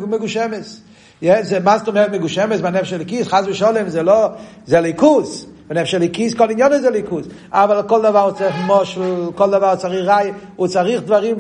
מגושמס. 0.09 0.81
זה, 1.41 1.61
מה 1.65 1.79
זאת 1.79 1.89
אומרת 1.89 2.11
מגושמס 2.11 2.61
בנפש 2.61 2.91
של 2.91 2.99
ליקיס? 2.99 3.29
חס 3.29 3.45
ושולם 3.47 3.89
זה 3.89 4.03
לא, 4.03 4.29
זה 4.67 4.81
ליכוס. 4.81 5.47
בנפש 5.73 5.91
של 5.91 5.99
ליקיס 5.99 6.35
כל 6.35 6.51
עניין 6.51 6.81
זה 6.81 6.91
ליכוס. 6.91 7.27
אבל 7.53 7.83
כל 7.89 8.03
דבר 8.03 8.21
הוא 8.21 8.33
צריך 8.33 8.57
מושל, 8.67 9.31
כל 9.35 9.51
דבר 9.51 9.71
הוא 9.71 9.77
צריך 9.77 10.09
ראי, 10.09 10.33
הוא 10.57 10.69
צריך 10.69 11.03
דברים 11.03 11.37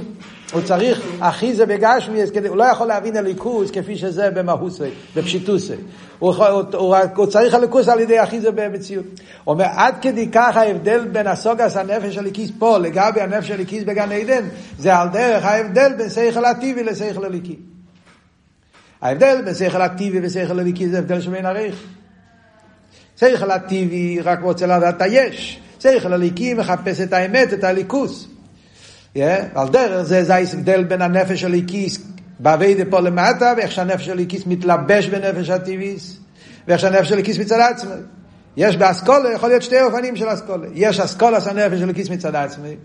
הוא 0.52 0.62
צריך 0.62 1.00
אחי 1.20 1.54
זה 1.54 1.66
בגשמי, 1.66 2.20
הוא 2.48 2.56
לא 2.56 2.64
יכול 2.64 2.86
להבין 2.86 3.16
הליכוס 3.16 3.70
כפי 3.70 3.96
שזה 3.96 4.30
במהוסי, 4.30 4.82
בפשיטוסי. 5.16 5.72
הוא, 6.18 6.34
הוא, 6.34 6.62
הוא, 6.72 6.96
הוא 7.16 7.26
צריך 7.26 7.54
הליכוס 7.54 7.88
על 7.88 8.00
ידי 8.00 8.22
אחי 8.22 8.40
זה 8.40 8.50
במציאות. 8.50 9.04
הוא 9.44 9.52
אומר, 9.52 9.64
עד 9.64 9.94
כדי 10.02 10.28
כך 10.32 10.56
ההבדל 10.56 11.04
בין 11.12 11.26
הסוגס 11.26 11.76
הנפש 11.76 12.18
הליקיס 12.18 12.50
פה 12.58 12.78
לגבי 12.78 13.20
הנפש 13.20 13.50
הליקיס 13.50 13.84
בגן 13.84 14.12
עדן, 14.12 14.44
זה 14.78 14.96
על 14.96 15.08
דרך 15.08 15.44
ההבדל 15.44 15.92
בין 15.98 16.10
שכל 16.10 16.44
הטיבי 16.44 16.82
לשכל 16.82 17.24
הליקי. 17.24 17.56
ההבדל 19.02 19.42
בין 19.44 19.54
שכל 19.54 19.82
הטיבי 19.82 20.20
ושכל 20.22 20.60
הליקי 20.60 20.88
זה 20.88 20.98
הבדל 20.98 21.20
שבין 21.20 21.46
עריך. 21.46 21.74
שכל 23.16 23.50
הטיבי 23.50 24.20
רק 24.20 24.40
רוצה 24.42 24.66
לדעת 24.66 25.02
היש. 25.02 25.60
שכל 25.82 26.12
הליקי 26.12 26.54
מחפש 26.54 27.00
את 27.00 27.12
האמת, 27.12 27.52
את 27.52 27.64
הליכוס. 27.64 28.28
ועל 29.16 29.68
דרך 29.68 30.02
זה 30.02 30.24
זה 30.24 30.34
ההבדל 30.34 30.84
בין 30.84 31.02
הנפש 31.02 31.44
הליקיס 31.44 31.98
באביידה 32.38 32.84
פה 32.90 33.00
למטה, 33.00 33.54
ואיך 33.56 33.72
שהנפש 33.72 34.08
הליקיס 34.08 34.46
מתלבש 34.46 35.06
בנפש 35.06 35.50
הטבעיס, 35.50 36.16
ואיך 36.68 36.80
שהנפש 36.80 37.12
הליקיס 37.12 37.38
מצד 37.38 37.60
עצמי. 37.60 37.90
יש 38.56 38.76
באסכולה, 38.76 39.32
יכול 39.32 39.48
להיות 39.48 39.62
שתי 39.62 39.82
אופנים 39.82 40.16
של 40.16 40.34
אסכולה. 40.34 40.66
יש 40.74 41.00
אסכולה 41.00 41.40
של 41.40 41.50
הנפש 41.50 41.82
הליקיס 41.82 42.10
מצד 42.10 42.34
עצמי, 42.34 42.76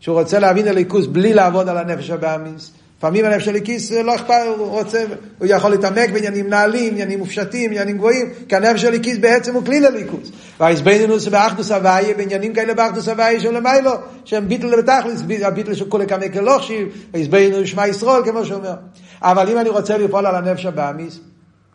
שהוא 0.00 0.20
רוצה 0.20 0.38
להבין 0.38 0.68
הליכוס 0.68 1.06
בלי 1.06 1.34
לעבוד 1.34 1.68
על 1.68 1.78
הנפש 1.78 2.10
הבאמיס. 2.10 2.70
לפעמים 2.98 3.24
הנפש 3.24 3.44
של 3.44 3.60
כיס 3.60 3.92
לא 3.92 4.14
אכפת, 4.14 4.34
הוא 4.58 4.66
רוצה, 4.66 5.04
הוא 5.38 5.46
יכול 5.50 5.70
להתעמק 5.70 6.10
בעניינים 6.10 6.48
נעלים, 6.48 6.92
עניינים 6.92 7.18
מופשטים, 7.18 7.70
עניינים 7.70 7.96
גבוהים, 7.96 8.32
כי 8.48 8.56
הנפש 8.56 8.82
של 8.82 8.98
כיס 9.02 9.18
בעצם 9.18 9.54
הוא 9.54 9.64
כלי 9.64 9.80
לליכוס. 9.80 10.30
והאיזבנינוס 10.60 11.28
באחדוס 11.28 11.70
הוויה, 11.70 12.14
בעניינים 12.14 12.54
כאלה 12.54 12.74
באחדוס 12.74 13.08
הוויה 13.08 13.40
של 13.40 13.56
למיילו, 13.56 13.92
שהם 14.24 14.48
ביטל 14.48 14.76
בתכלס, 14.82 15.22
הביטל 15.42 15.74
של 15.74 15.88
כולי 15.88 16.06
כמי 16.06 16.32
כלוכשיב, 16.32 16.88
האיזבנינוס 17.14 17.68
שמע 17.68 17.88
ישרול, 17.88 18.22
כמו 18.24 18.44
שאומר. 18.44 18.74
אבל 19.22 19.48
אם 19.48 19.58
אני 19.58 19.68
רוצה 19.68 19.98
לפעול 19.98 20.26
על 20.26 20.34
הנפש 20.34 20.66
הבאמיס, 20.66 21.20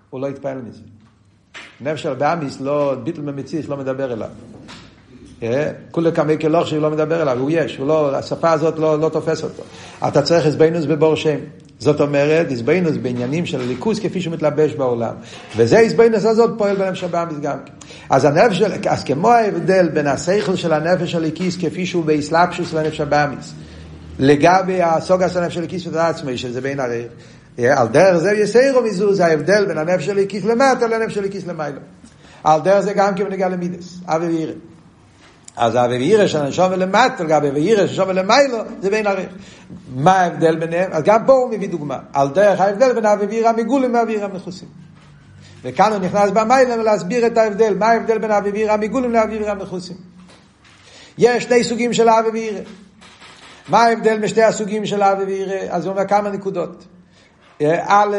הוא 0.10 0.22
לא 0.22 0.28
יתפעל 0.28 0.58
מזה. 0.62 0.82
נפש 1.82 2.06
הבאמיס, 2.06 2.62
לא, 2.62 2.96
ביטל 3.04 3.22
ממציס, 3.22 3.68
לא 3.68 3.78
מדבר 3.78 4.14
אליו. 4.14 4.30
כולי 5.92 6.12
כמי 6.12 6.38
כלוך 6.40 6.68
שהוא 6.68 6.82
לא 6.82 6.92
מדבר 6.92 7.22
אליו, 7.22 7.40
הוא 7.40 7.52
יש, 7.54 7.78
הוא 7.78 7.88
לא, 7.88 8.16
השפה 8.16 8.52
הזאת 8.52 8.80
לא, 8.80 9.00
לא 9.00 9.10
תופס 9.10 9.44
אותו. 9.44 9.64
אתה 10.08 10.22
צריך 10.22 10.46
הסבינוס 10.46 10.86
בבור 10.86 11.16
שם. 11.16 11.38
זאת 11.80 12.02
אומרת, 12.02 12.52
הסבינוס 12.52 12.98
בעניינים 13.02 13.46
של 13.46 13.62
הליכוז 13.62 14.00
כפי 14.00 14.22
שהוא 14.22 14.34
מתלבש 14.34 14.74
בעולם. 14.74 15.14
וזה 15.58 15.80
הסבינוס 15.80 16.26
הזאת 16.26 16.52
פועל 16.58 16.76
בנפש 16.76 17.04
הבאמיס 17.04 17.38
גם 17.42 17.58
כן. 17.66 17.74
אז 18.10 18.26
הנפש, 18.26 18.62
אז 18.90 19.04
כמו 19.04 19.30
ההבדל 19.30 19.90
בין 19.90 20.08
השכל 20.08 20.56
של 20.56 20.74
הנפש 20.74 21.16
הליקיס 21.16 21.58
כפי 21.58 21.86
שהוא 21.86 22.06
באסלאפשוס 22.06 22.72
של 22.72 22.78
הנפש 22.78 23.02
הבאמיס, 23.02 23.54
לגבי 24.20 24.82
הסוגה 24.82 25.30
של 25.30 25.40
הנפש 25.40 25.58
הליקיס 25.58 25.88
ודעת 25.88 26.16
עצמי, 26.16 26.38
שזה 26.38 26.62
בין 26.62 26.80
הרי, 26.80 27.04
על 27.58 27.88
דרך 27.88 28.18
זה 28.18 28.32
יסיירו 28.32 28.82
מזו, 28.82 29.14
זה 29.14 29.26
ההבדל 29.26 29.66
בין 29.66 29.78
הנפש 29.78 30.10
הליקיס 30.10 30.46
למטה 30.46 30.88
לנפש 30.88 31.18
הליקיס 31.18 31.48
למיילו. 31.48 31.80
על 32.44 32.62
דרך 32.62 32.80
זה 32.80 32.94
גם 32.94 33.16
כן 33.16 33.24
בנגיע 33.24 33.50
למידס, 33.50 34.00
אבי 34.06 34.26
וירא. 34.26 34.71
אז 35.56 35.76
האווירה 35.76 36.28
של 36.28 36.38
הנשום 36.38 36.72
ולמטה, 36.72 37.24
לגבי 37.24 37.48
האווירה 37.48 37.78
של 37.78 37.90
הנשום 37.90 38.10
ולמיילו, 38.10 38.58
זה 38.82 38.90
בין 38.90 39.08
עריך. 39.08 39.30
מה 39.96 40.12
ההבדל 40.12 40.56
ביניהם? 40.56 40.90
אז 40.92 41.04
גם 41.04 41.26
פה 41.26 41.34
הוא 41.34 41.50
מביא 41.50 41.70
דוגמה. 41.70 42.00
על 42.14 42.30
דרך 42.30 42.60
ההבדל 42.60 42.94
בין 42.94 43.06
האווירה 43.06 43.50
המגולים 43.50 43.94
והאווירה 43.94 44.26
המכוסים. 44.26 44.68
וכאן 45.64 45.92
הוא 45.92 46.00
נכנס 46.00 46.32
במיילה 46.32 46.76
להסביר 46.76 47.28
את 47.28 47.38
ההבדל. 47.38 47.74
מה 47.74 47.88
ההבדל 47.88 48.18
בין 48.18 48.32
האווירה 48.32 48.74
המגולים 48.74 49.12
לאווירה 49.12 49.52
המכוסים? 49.52 49.98
יש 51.18 51.44
שני 51.44 51.64
סוגים 51.64 51.94
של 51.94 52.10
האווירה. 52.10 52.60
מה 53.70 53.84
ההבדל 53.84 54.20
בשתי 54.20 54.44
הסוגים 54.44 54.86
של 54.86 55.02
האווירה? 55.02 55.60
אז 55.70 55.86
הוא 55.86 55.94
אומר 55.94 56.08
כמה 56.08 56.30
נקודות. 56.30 56.86
א', 57.64 58.18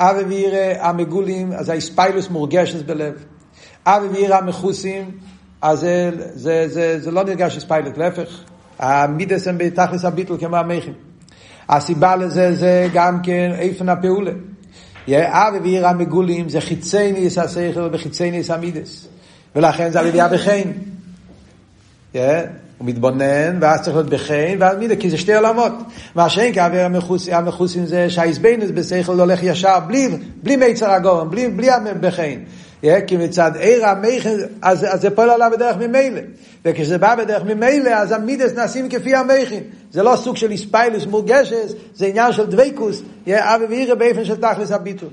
אווירה 0.00 0.88
המגולים, 0.88 1.52
אז 1.52 1.68
האספיילוס 1.68 2.28
מורגשת 2.28 2.86
בלב. 2.86 3.24
אווירה 3.86 4.38
המכוסים, 4.38 5.10
אז 5.62 5.80
זה, 5.80 6.10
זה, 6.34 6.68
זה, 6.68 7.00
זה 7.00 7.10
לא 7.10 7.24
נרגש 7.24 7.58
ספיילוט, 7.58 7.98
להפך, 7.98 8.40
המידס 8.78 9.48
הם 9.48 9.58
בתכלס 9.58 10.04
הביטל 10.04 10.36
כמו 10.36 10.56
המכים. 10.56 10.92
הסיבה 11.68 12.16
לזה 12.16 12.54
זה 12.54 12.88
גם 12.92 13.22
כן 13.22 13.52
איפן 13.58 13.88
הפעולה. 13.88 14.32
אב 15.08 15.54
ועיר 15.62 15.86
המגולים 15.86 16.48
זה 16.48 16.60
חיצי 16.60 17.12
ניס 17.12 17.38
השכל 17.38 17.88
וחיצי 17.92 18.30
ניס 18.30 18.50
המידס. 18.50 19.08
ולכן 19.56 19.90
זה 19.90 20.00
על 20.00 20.06
ידי 20.06 20.20
הבחין. 20.20 20.72
הוא 22.12 22.88
מתבונן, 22.88 23.58
ואז 23.60 23.80
צריך 23.80 23.96
להיות 23.96 24.10
בחין, 24.10 24.62
ואז 24.62 24.78
מידה, 24.78 24.96
כי 24.96 25.10
זה 25.10 25.18
שתי 25.18 25.34
עולמות. 25.34 25.72
מה 26.14 26.28
שאין 26.28 26.54
כאוויר 26.54 26.88
המחוסים 27.32 27.86
זה 27.86 28.10
שהאיזבנוס 28.10 28.70
בשכל 28.74 29.20
הולך 29.20 29.42
ישר, 29.42 29.78
בלי, 29.86 30.08
בלי 30.42 30.56
מיצר 30.56 30.90
הגורם, 30.90 31.30
בלי, 31.30 31.48
בלי 31.48 31.68
בחין. 32.00 32.44
כי 33.06 33.16
מצד 33.16 33.50
עיר 33.56 33.86
המכן, 33.86 34.36
אז, 34.62 34.86
אז 34.90 35.00
זה 35.00 35.10
פועל 35.10 35.30
עליו 35.30 35.50
בדרך 35.52 35.76
ממילא. 35.76 36.20
וכשזה 36.64 36.98
בא 36.98 37.14
בדרך 37.14 37.42
ממילא, 37.42 37.90
אז 37.90 38.12
המידס 38.12 38.52
נעשים 38.52 38.88
כפי 38.88 39.14
המכן. 39.14 39.60
זה 39.90 40.02
לא 40.02 40.16
סוג 40.16 40.36
של 40.36 40.50
איספיילוס 40.50 41.06
מורגשס, 41.06 41.74
זה 41.94 42.06
עניין 42.06 42.32
של 42.32 42.46
דוויקוס, 42.46 43.02
אבי 43.28 43.64
ואירא 43.68 43.94
באופן 43.94 44.24
של 44.24 44.36
תכלס 44.36 44.72
הביטול. 44.72 45.08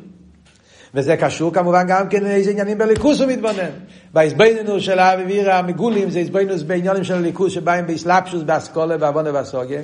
וזה 0.94 1.18
קשור 1.18 1.54
כמובן 1.54 1.88
גם 1.88 2.10
כן 2.10 2.24
לאיזה 2.24 2.52
עניינים 2.52 2.78
בליכוס 2.78 3.22
הוא 3.22 3.32
מתבונן. 3.32 3.70
בהסביננו 4.14 4.80
של 4.80 5.00
האוויר 5.00 5.52
המגולים 5.52 6.10
זה 6.10 6.20
הסבינוס 6.20 6.62
בעניינים 6.64 7.04
של 7.04 7.14
הליכוס 7.14 7.54
שבאים 7.54 7.88
באסלאפשוס, 7.88 8.44
באסכולה, 8.44 8.98
בעוונה 8.98 9.30
ובסוגיה. 9.30 9.82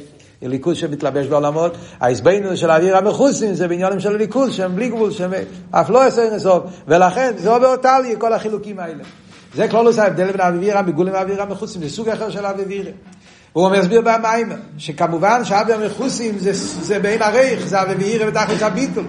ליכוז 0.47 0.77
שמתלבש 0.77 1.27
בעולמות, 1.27 1.77
ההסבנו 1.99 2.57
של 2.57 2.69
האוויר 2.69 2.97
המחוסים 2.97 3.53
זה 3.53 3.67
בעניינים 3.67 3.99
של 3.99 4.17
ליכוז 4.17 4.53
שהם 4.53 4.75
בלי 4.75 4.89
גבול, 4.89 5.11
שהם 5.11 5.33
אף 5.71 5.89
לא 5.89 6.03
עשר 6.03 6.35
נסוף, 6.35 6.63
ולכן 6.87 7.33
זה 7.37 7.49
טלי 7.81 8.15
כל 8.17 8.33
החילוקים 8.33 8.79
האלה. 8.79 9.03
זה 9.55 9.67
כלולוס 9.67 9.99
ההבדל 9.99 10.31
בין 10.31 10.41
האוויר 10.41 10.77
המגולים 10.77 11.13
לאוויר 11.13 11.41
המחוסים, 11.41 11.81
זה 11.81 11.89
סוג 11.89 12.09
אחר 12.09 12.29
של 12.29 12.45
האוויר. 12.45 12.91
הוא 13.53 13.69
מסביר 13.69 14.01
במים, 14.01 14.51
שכמובן 14.77 15.45
שאבי 15.45 15.73
המכוסים 15.73 16.39
זה, 16.39 16.53
זה 16.81 16.99
בין 16.99 17.21
הרייך, 17.21 17.67
זה 17.67 17.81
אבי 17.81 17.93
ואירה 18.03 18.27
ותכלס 18.27 18.61
הביטול. 18.61 19.03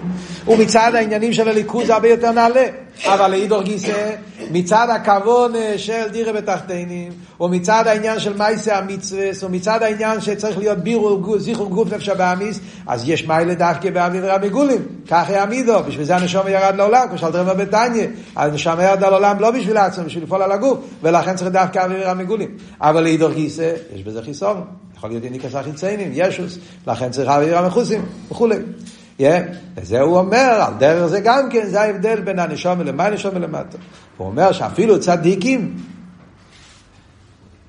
ומצד 0.47 0.91
העניינים 0.95 1.33
של 1.33 1.49
הליכוז 1.49 1.87
זה 1.87 1.93
הרבה 1.93 2.09
יותר 2.09 2.31
נעלה. 2.31 2.65
אבל 3.03 3.31
לאידור 3.31 3.61
גיסא, 3.61 4.15
מצד 4.51 4.87
הכבון 4.95 5.53
של 5.77 6.09
דירה 6.11 6.33
בתחתינים, 6.33 7.11
ומצד 7.39 7.87
העניין 7.87 8.19
של 8.19 8.37
מייסה 8.37 8.77
המצווה, 8.77 9.29
ומצד 9.43 9.83
העניין 9.83 10.21
שצריך 10.21 10.57
להיות 10.57 10.77
בירו, 10.77 11.39
זיכרו 11.39 11.69
גוף 11.69 11.93
נפש 11.93 12.09
הבאמיס, 12.09 12.59
אז 12.87 13.09
יש 13.09 13.27
מיילה 13.27 13.53
דווקא 13.53 13.89
ורבי 13.93 14.49
גולים. 14.49 14.85
כך 15.07 15.29
העמידו, 15.29 15.83
בשביל 15.87 16.05
זה 16.05 16.15
הנשום 16.15 16.47
ירד 16.47 16.75
לעולם, 16.75 17.07
כמו 17.09 17.17
שאלתר 17.17 17.39
אומר 17.39 17.53
בתניא. 17.53 18.07
הנשום 18.35 18.79
ירד 18.79 19.01
לעולם 19.01 19.39
לא 19.39 19.51
בשביל 19.51 19.77
עצמו, 19.77 20.05
בשביל 20.05 20.23
לפעול 20.23 20.41
על 20.41 20.51
הגוף, 20.51 20.77
ולכן 21.01 21.35
צריך 21.35 21.51
דווקא 21.51 21.87
ורבי 21.89 22.23
גולים. 22.23 22.49
אבל 22.81 23.03
לאידור 23.03 23.31
גיסא, 23.31 23.73
יש 23.95 24.03
בזה 24.03 24.21
חיסון. 24.21 24.61
יכול 24.97 25.09
להיות 25.09 25.23
איניקס 25.23 25.55
החיציינים, 25.55 26.11
ישוס, 26.13 26.57
לכן 26.87 27.11
צריך 27.11 27.29
אבי 27.29 27.53
ורבי 27.53 27.69
חוסים, 27.69 28.05
וכולי. 28.31 28.55
Yeah, 29.19 29.23
וזה 29.75 30.01
הוא 30.01 30.17
אומר, 30.17 30.63
על 30.67 30.73
דרך 30.79 31.05
זה 31.07 31.19
גם 31.19 31.49
כן, 31.49 31.67
זה 31.67 31.81
ההבדל 31.81 32.21
בין 32.21 32.39
הנשום 32.39 32.81
למעלה 32.81 33.15
נשום 33.15 33.31
ולמטה. 33.35 33.77
הוא 34.17 34.27
אומר 34.27 34.51
שאפילו 34.51 34.99
צדיקים, 34.99 35.75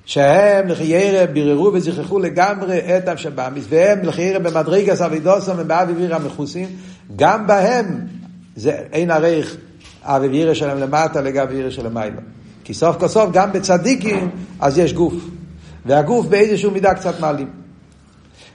שהם 0.05 0.67
לחיירה 0.67 1.27
ביררו 1.27 1.71
וזכחו 1.73 2.19
לגמרי 2.19 2.97
את 2.97 3.07
השבאמיס, 3.07 3.65
והם 3.69 4.03
לחיירה 4.03 4.39
במדרגס 4.39 5.01
אבידוסם 5.01 5.53
ובאביביר 5.57 6.15
המכוסים, 6.15 6.67
גם 7.15 7.47
בהם 7.47 8.07
זה 8.55 8.71
אין 8.71 9.11
ערך 9.11 9.57
האביביר 10.03 10.53
שלהם 10.53 10.77
למטה 10.77 11.21
לגבי 11.21 11.41
אביביר 11.41 11.69
שלהם 11.69 11.93
מעלה. 11.93 12.21
כי 12.63 12.73
סוף 12.73 12.97
כל 12.99 13.07
סוף 13.07 13.29
גם 13.33 13.51
בצדיקים 13.51 14.29
אז 14.59 14.77
יש 14.77 14.93
גוף, 14.93 15.13
והגוף 15.85 16.25
באיזשהו 16.25 16.71
מידה 16.71 16.93
קצת 16.93 17.19
מעלים. 17.19 17.49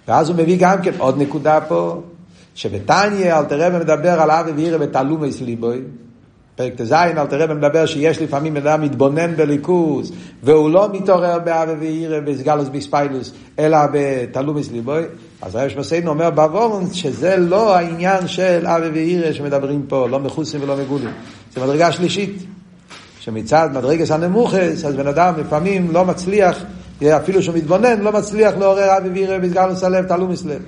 ואז 0.08 0.28
הוא 0.28 0.36
מביא 0.36 0.56
גם 0.60 0.82
כן 0.82 0.92
עוד 0.98 1.18
נקודה 1.18 1.60
פה, 1.60 2.02
שבתניא 2.54 3.38
אלתר 3.38 3.66
רבי 3.66 3.78
מדבר 3.78 4.20
על 4.20 4.30
אבי 4.30 4.52
ואירא 4.52 4.78
בתעלומי 4.78 5.32
סליבוי, 5.32 5.80
פרק 6.56 6.74
ט"ז 6.74 6.92
אלתר 6.92 7.42
רבי 7.42 7.54
מדבר 7.54 7.86
שיש 7.86 8.22
לפעמים 8.22 8.56
אדם 8.56 8.82
מתבונן 8.82 9.36
בליכוז 9.36 10.12
והוא 10.42 10.70
לא 10.70 10.88
מתעורר 10.92 11.38
באבי 11.38 11.72
ואירא 11.80 12.20
בסגלוס 12.20 12.68
בספיילוס 12.68 13.32
אלא 13.58 13.78
בתעלומי 13.92 14.62
סליבוי, 14.62 15.02
אז 15.42 15.56
רבי 15.56 15.70
שמסיינו 15.70 16.10
אומר 16.10 16.30
בעוורון 16.30 16.92
שזה 16.92 17.36
לא 17.36 17.76
העניין 17.76 18.28
של 18.28 18.66
אבי 18.66 18.88
ואירא 18.88 19.32
שמדברים 19.32 19.84
פה, 19.88 20.08
לא 20.08 20.20
מחוסים 20.20 20.62
ולא 20.62 20.76
מגולים, 20.76 21.10
זה 21.54 21.60
מדרגה 21.60 21.92
שלישית, 21.92 22.42
שמצד 23.20 23.68
מדרגס 23.74 24.10
הנמוכס, 24.10 24.84
אז 24.84 24.94
בן 24.94 25.06
אדם 25.06 25.34
לפעמים 25.38 25.90
לא 25.90 26.04
מצליח 26.04 26.64
אפילו 27.10 27.42
שהוא 27.42 27.56
מתבונן, 27.56 28.00
לא 28.00 28.12
מצליח 28.12 28.54
לעורר 28.58 28.96
אבי 28.96 29.08
וירא 29.08 29.38
בסגלוס 29.38 29.84
הלב, 29.84 30.08
תלומס 30.08 30.44
לב. 30.44 30.62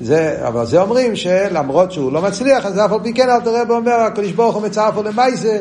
זה, 0.00 0.46
אבל 0.48 0.66
זה 0.66 0.80
אומרים 0.80 1.16
שלמרות 1.16 1.92
שהוא 1.92 2.12
לא 2.12 2.22
מצליח, 2.22 2.66
אז 2.66 2.78
אף 2.78 2.92
על 2.92 2.98
פי 3.02 3.14
כן 3.14 3.28
אל 3.28 3.40
תראה 3.40 3.62
ואומר, 3.68 3.92
הקדוש 3.92 4.32
ברוך 4.32 4.54
הוא 4.54 4.62
מצרף 4.62 4.94
למעשה, 5.04 5.58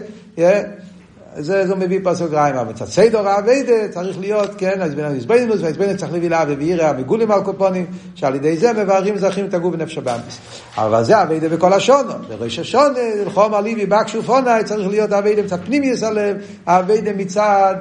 זה, 1.37 1.67
זה 1.67 1.75
מביא 1.75 1.99
פה 2.03 2.15
סוגריים, 2.15 2.55
אבל 2.55 2.69
מצד 2.69 2.85
סיידור 2.85 3.27
האביידה 3.27 3.87
צריך 3.89 4.19
להיות, 4.19 4.51
כן, 4.57 4.81
אז 4.81 4.95
בין 4.95 5.05
המזבנינוס, 5.05 5.61
והמזבנינוס 5.61 5.97
צריך 5.97 6.13
להביא 6.13 6.29
לאבי 6.29 6.53
וירא 6.53 6.85
המגולים 6.85 7.31
על 7.31 7.43
קופונים, 7.43 7.85
שעל 8.15 8.35
ידי 8.35 8.57
זה 8.57 8.73
מבררים 8.73 9.17
זכים 9.17 9.45
את 9.45 9.53
הגוף 9.53 9.75
בנפש 9.75 9.97
הבאמיס. 9.97 10.37
אבל 10.77 11.03
זה 11.03 11.21
אביידה 11.21 11.49
בכל 11.49 11.73
השונו, 11.73 12.13
בראש 12.29 12.59
השונה, 12.59 12.99
חום 13.33 13.53
הליבי 13.53 13.85
בקשופונה, 13.85 14.63
צריך 14.63 14.87
להיות 14.87 15.13
אביידה 15.13 15.41
מצד 15.41 15.57
פנימיוס 15.65 16.03
הלב, 16.03 16.37
אביידה 16.67 17.13
מצד 17.13 17.75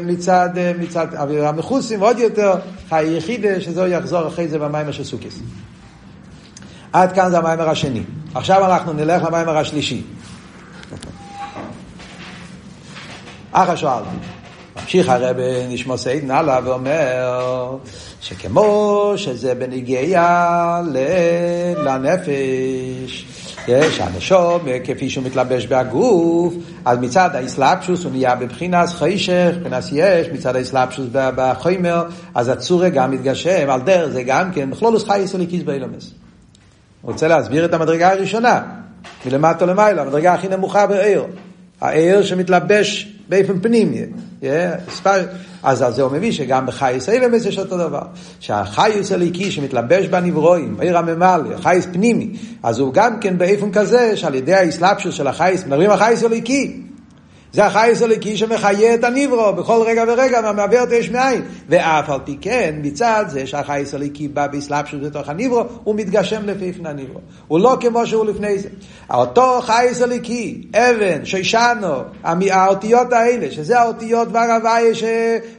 מצד, 0.00 0.48
מצד 0.78 1.14
אווירה 1.14 1.52
ועוד 1.98 2.18
יותר 2.18 2.54
חי 2.88 3.04
יחידה, 3.04 3.60
שזהו 3.60 3.86
יחזור 3.86 4.28
אחרי 4.28 4.48
זה 4.48 4.58
במיימר 4.58 4.92
של 4.92 5.04
סוכיס. 5.04 5.40
עד 6.92 7.12
כאן 7.12 7.30
זה 7.30 7.38
המיימר 7.38 7.68
השני. 7.68 8.02
עכשיו 8.34 8.64
אנחנו 8.66 8.92
נלך 8.92 9.22
למיימר 9.22 9.56
השלישי. 9.56 10.02
אחר 13.52 13.76
שואלתי. 13.76 14.08
ממשיך 14.76 15.08
הרב 15.08 15.36
נשמע 15.68 15.96
סיידן 15.96 16.30
הלאה 16.30 16.58
ואומר 16.64 17.76
שכמו 18.20 19.12
שזה 19.16 19.54
בנגיעה 19.54 20.82
לנפש 21.84 23.26
שהנשום, 23.90 24.58
כפי 24.84 25.10
שהוא 25.10 25.24
מתלבש 25.24 25.66
בהגוף, 25.66 26.54
אז 26.84 26.98
מצד 26.98 27.30
האסלאפשוס 27.34 28.04
הוא 28.04 28.12
נהיה 28.12 28.34
בבחינס 28.34 28.92
חיישך, 28.92 29.52
מבחינת 29.60 29.84
יש, 29.92 30.26
מצד 30.32 30.56
האסלאפשוס 30.56 31.06
בחומר, 31.12 32.04
אז 32.34 32.48
הצורה 32.48 32.88
גם 32.88 33.10
מתגשם, 33.10 33.70
על 33.70 33.80
דרך 33.80 34.08
זה 34.08 34.22
גם 34.22 34.52
כן, 34.52 34.70
בכלולוס 34.70 35.04
חייס 35.04 35.34
אליקיס 35.34 35.62
באילומס. 35.62 36.10
רוצה 37.02 37.28
להסביר 37.28 37.64
את 37.64 37.74
המדרגה 37.74 38.12
הראשונה, 38.12 38.62
מלמטה 39.26 39.66
למעלה, 39.66 40.02
המדרגה 40.02 40.34
הכי 40.34 40.48
נמוכה 40.48 40.86
בעיר. 40.86 41.24
העיר 41.80 42.22
שמתלבש 42.22 43.15
באופן 43.28 43.60
פנימי. 43.60 44.02
אז 45.62 45.82
על 45.82 45.92
זה 45.92 46.02
הוא 46.02 46.12
מביא 46.12 46.32
שגם 46.32 46.66
בחייס 46.66 47.08
אילמס 47.08 47.46
יש 47.46 47.58
אותו 47.58 47.78
דבר. 47.78 48.02
שהחייס 48.40 49.12
הליקי 49.12 49.50
שמתלבש 49.50 50.06
בנברואים, 50.06 50.76
עיר 50.80 50.98
הממלא, 50.98 51.56
חייס 51.56 51.86
פנימי, 51.92 52.30
אז 52.62 52.78
הוא 52.78 52.92
גם 52.92 53.20
כן 53.20 53.38
באופן 53.38 53.72
כזה 53.72 54.16
שעל 54.16 54.34
ידי 54.34 54.54
האסלאפשוס 54.54 55.14
של 55.14 55.26
החייס, 55.26 55.66
מדברים 55.66 55.90
על 55.90 55.98
חייס 55.98 56.22
הליקי. 56.22 56.82
זה 57.52 57.64
החייס 57.64 58.02
הליקי 58.02 58.36
שמחיה 58.36 58.94
את 58.94 59.04
הניברו 59.04 59.52
בכל 59.52 59.82
רגע 59.86 60.04
ורגע 60.08 60.40
מהמעבר 60.40 60.82
את 60.82 60.92
יש 60.92 61.10
מאין. 61.10 61.42
ואף 61.68 62.10
על 62.10 62.20
פי 62.24 62.36
כן, 62.40 62.74
מצד 62.82 63.24
זה 63.28 63.46
שהחייס 63.46 63.94
הליקי 63.94 64.28
בא 64.28 64.46
באסלאפשוס 64.46 65.00
בתוך 65.02 65.28
הניברו, 65.28 65.62
הוא 65.84 65.94
מתגשם 65.94 66.46
לפי 66.46 66.72
פני 66.72 66.88
הניברו. 66.88 67.20
הוא 67.48 67.60
לא 67.60 67.76
כמו 67.80 68.06
שהוא 68.06 68.26
לפני 68.26 68.58
זה. 68.58 68.68
אותו 69.10 69.60
חייס 69.62 70.02
הליקי, 70.02 70.62
אבן, 70.74 71.24
שישנו, 71.24 71.94
האותיות 72.50 73.12
האלה, 73.12 73.50
שזה 73.50 73.80
האותיות 73.80 74.28
והרוויה 74.32 74.94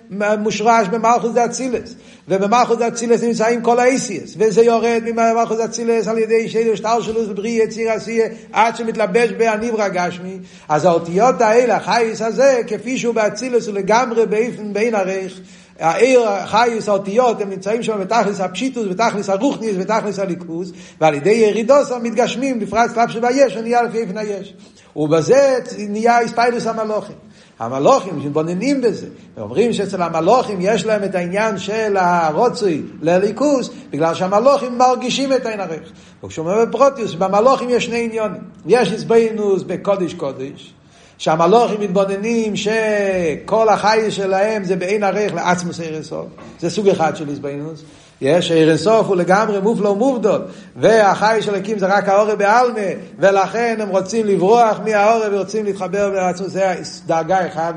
שמושרש 0.10 0.88
במלכוס 0.88 1.32
דה 1.34 1.46
אצילס. 1.46 1.96
ובמלכוס 2.28 2.82
אצילס 2.82 3.24
נמצאים 3.24 3.62
כל 3.62 3.80
האיסיאס, 3.80 4.34
וזה 4.38 4.64
יורד 4.64 5.02
ממלכוס 5.06 5.60
אצילס 5.60 6.08
על 6.08 6.18
ידי 6.18 6.50
שדר 6.50 6.76
שטר 6.76 7.02
שלו 7.02 7.30
ובריא 7.30 7.64
יציר 7.64 7.92
עשייה, 7.92 8.28
עד 8.52 8.76
שמתלבש 8.76 9.32
בהניברא 9.32 9.88
גשמי, 9.88 10.38
אז 10.70 10.86
האותיות 10.86 11.42
האלה, 11.42 11.76
החייס 11.76 12.22
הזה, 12.22 12.62
כפי 12.68 12.98
שהוא 12.98 13.16
באצילס 13.16 13.68
הוא 13.68 13.76
לגמרי 13.76 14.26
באיפן 14.26 14.74
בין 14.74 14.96
הרייך, 14.96 15.40
העיר, 15.80 16.30
החייס, 16.30 16.90
האותיות, 16.90 17.42
הם 17.42 17.50
נמצאים 17.50 17.84
שם 17.84 18.00
בתכלס 18.00 18.40
הפשיטוס, 18.40 18.88
בתכלס 18.88 19.30
הרוחניס, 19.30 19.76
בתכלס 19.76 20.20
הליכוס, 20.20 20.72
ועל 21.02 21.14
ידי 21.14 21.30
ירידוס 21.30 21.92
המתגשמים, 21.92 22.60
בפרט 22.60 22.92
סלאפ 22.94 23.12
שביש, 23.12 23.58
נהיה 23.58 23.84
לפי 23.84 23.98
איפן 23.98 24.18
היש. 24.18 24.54
ובזה 24.96 25.60
נהיה 25.78 26.20
איספיילוס 26.20 26.68
המלוכים. 26.68 27.27
המלוכים 27.60 28.20
שמתבוננים 28.22 28.82
בזה, 28.82 29.08
ואומרים 29.38 29.74
שאצל 29.74 30.02
המלוכים 30.02 30.58
יש 30.62 30.86
להם 30.86 31.04
את 31.04 31.16
העניין 31.16 31.58
של 31.58 31.98
הרוצוי 31.98 32.84
לליכוס, 33.02 33.70
בגלל 33.90 34.14
שהמלוכים 34.14 34.78
מרגישים 34.78 35.34
את 35.34 35.46
העין 35.46 35.60
הרך. 35.60 35.92
וכשהוא 36.24 36.46
אומר 36.50 36.66
בפרוטיוס, 36.66 37.14
במלוכים 37.14 37.70
יש 37.70 37.86
שני 37.86 38.04
עניונים. 38.04 38.42
יש 38.66 38.94
איזבנוס 38.94 39.64
בקודש 39.64 40.14
קודש, 40.14 40.74
שהמלוכים 41.18 41.82
מתבוננים 41.82 42.54
שכל 42.56 43.70
החי 43.70 44.06
שלהם 44.10 44.64
זה 44.64 44.76
בעין 44.76 45.04
הרך 45.04 45.34
לעצמוס 45.34 45.80
ערסוף. 45.80 46.28
זה 46.60 46.70
סוג 46.70 46.88
אחד 46.88 47.16
של 47.16 47.30
איזבנוס. 47.30 47.84
יש 48.22 48.52
ערן 48.52 48.78
סוף 48.78 49.08
הוא 49.08 49.16
לגמרי 49.16 49.60
מופלא 49.60 49.90
ומובדול, 49.90 50.42
והחי 50.76 51.38
של 51.42 51.56
הקים 51.56 51.80
זה 51.80 51.86
רק 51.86 52.10
האורא 52.10 52.36
בעלמה, 52.36 52.80
ולכן 53.20 53.78
הם 53.80 53.90
רוצים 53.90 54.26
לברוח 54.26 54.80
מהאורא 54.86 55.26
ורוצים 55.32 55.66
להתחבר 55.66 56.10
בעצמו, 56.10 56.48
זה 56.48 56.76
דאגה 57.06 57.48
אחד, 57.48 57.74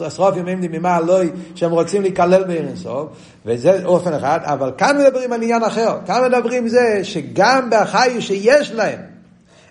עשרות 0.00 0.36
ימים 0.36 0.60
דמימה 0.60 0.98
אלוהי, 0.98 1.28
שהם 1.54 1.70
רוצים 1.70 2.02
להיכלל 2.02 2.44
בערן 2.44 2.76
סוף, 2.76 3.08
וזה 3.46 3.84
אופן 3.84 4.12
אחד, 4.12 4.40
אבל 4.42 4.72
כאן 4.78 4.98
מדברים 4.98 5.32
על 5.32 5.42
עניין 5.42 5.64
אחר, 5.64 5.98
כאן 6.06 6.22
מדברים 6.28 6.68
זה 6.68 7.00
שגם 7.02 7.68
בחי 7.70 8.20
שיש 8.20 8.72
להם, 8.72 8.98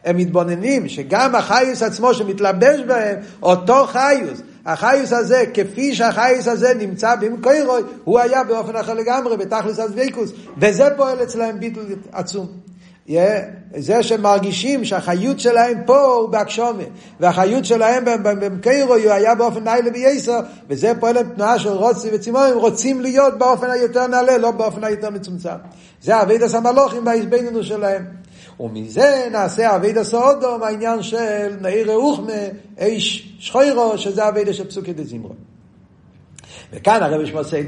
הם 0.06 0.18
מתבוננים 0.18 0.90
שגם 0.90 1.36
החיוס 1.36 1.84
עצמו 1.84 2.14
שמתלבש 2.14 2.80
בהם, 2.88 3.16
אותו 3.42 3.88
חיוס, 3.88 4.42
החיוס 4.70 5.14
הזה, 5.14 5.44
כפי 5.54 5.96
שהחיוס 5.96 6.48
הזה 6.48 6.74
נמצא 6.74 7.16
במקוירוי, 7.16 7.82
הוא 8.04 8.20
היה 8.20 8.44
באופן 8.44 8.76
אחר 8.76 8.94
לגמרי, 8.94 9.38
בתכלס 9.38 9.80
הסוויקוס, 9.80 10.32
וזה 10.58 10.90
פועל 10.98 11.24
אצלהם 11.24 11.60
ביטל 11.60 11.82
עצום. 12.12 12.48
זה 13.78 14.04
שמרגישים 14.04 14.86
שהחיות 14.86 15.40
שלהם 15.40 15.78
פה 15.86 16.00
הוא 16.00 16.30
בהגשומה, 16.30 16.84
והחיות 17.20 17.66
שלהם 17.66 18.04
במקרו 18.24 18.94
היה 18.94 19.36
באופן 19.36 19.64
ניילה 19.64 19.90
וייסר, 19.94 20.40
וזה 20.70 20.92
פועל 21.00 21.18
עם 21.18 21.30
תנועה 21.36 21.60
של 21.60 21.70
רוצי 21.70 22.10
וצימון, 22.14 22.50
הם 22.52 22.58
רוצים 22.58 23.02
להיות 23.02 23.38
באופן 23.38 23.70
היותר 23.70 24.08
נעלה, 24.08 24.38
לא 24.38 24.52
באופן 24.52 24.84
היותר 24.84 25.10
מצומצם. 25.10 25.50
זה 26.02 26.22
אבידס 26.22 26.56
המלוכים 26.56 27.06
והאיזבנינוס 27.06 27.66
שלהם. 27.66 28.19
ומזה 28.60 29.28
נעשה 29.32 29.76
אבידס 29.76 30.10
סעודום, 30.10 30.64
העניין 30.64 31.04
של 31.04 31.56
נעיר 31.62 31.92
רוחמה, 31.92 32.34
איש 32.80 33.34
שחוירו, 33.40 33.98
שזה 33.98 34.28
אבידס 34.28 34.56
של 34.56 34.68
פסוקי 34.68 34.94
דזימרו. 34.94 35.34
וכאן 36.74 37.04
הרב 37.04 37.26
שמוסי 37.26 37.64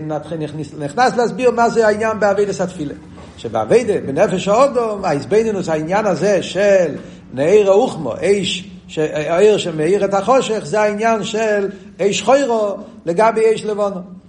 נכנס 0.79 1.15
להסביר 1.17 1.51
מה 1.51 1.69
זה 1.69 1.87
העניין 1.87 2.19
באבידס 2.19 2.61
התפילה. 2.61 2.93
שבאביידה, 3.37 3.93
בנפש 4.05 4.47
האודום, 4.47 5.05
ההזבנינוס, 5.05 5.69
העניין 5.69 6.05
הזה 6.05 6.43
של 6.43 6.95
נעיר 7.33 7.71
האוחמו, 7.71 8.17
איש, 8.17 8.69
העיר 8.97 9.57
שמאיר 9.57 10.05
את 10.05 10.13
החושך, 10.13 10.61
זה 10.63 10.81
העניין 10.81 11.23
של 11.23 11.69
איש 11.99 12.21
חוירו 12.21 12.75
לגבי 13.05 13.41
איש 13.41 13.65
לבונו. 13.65 14.20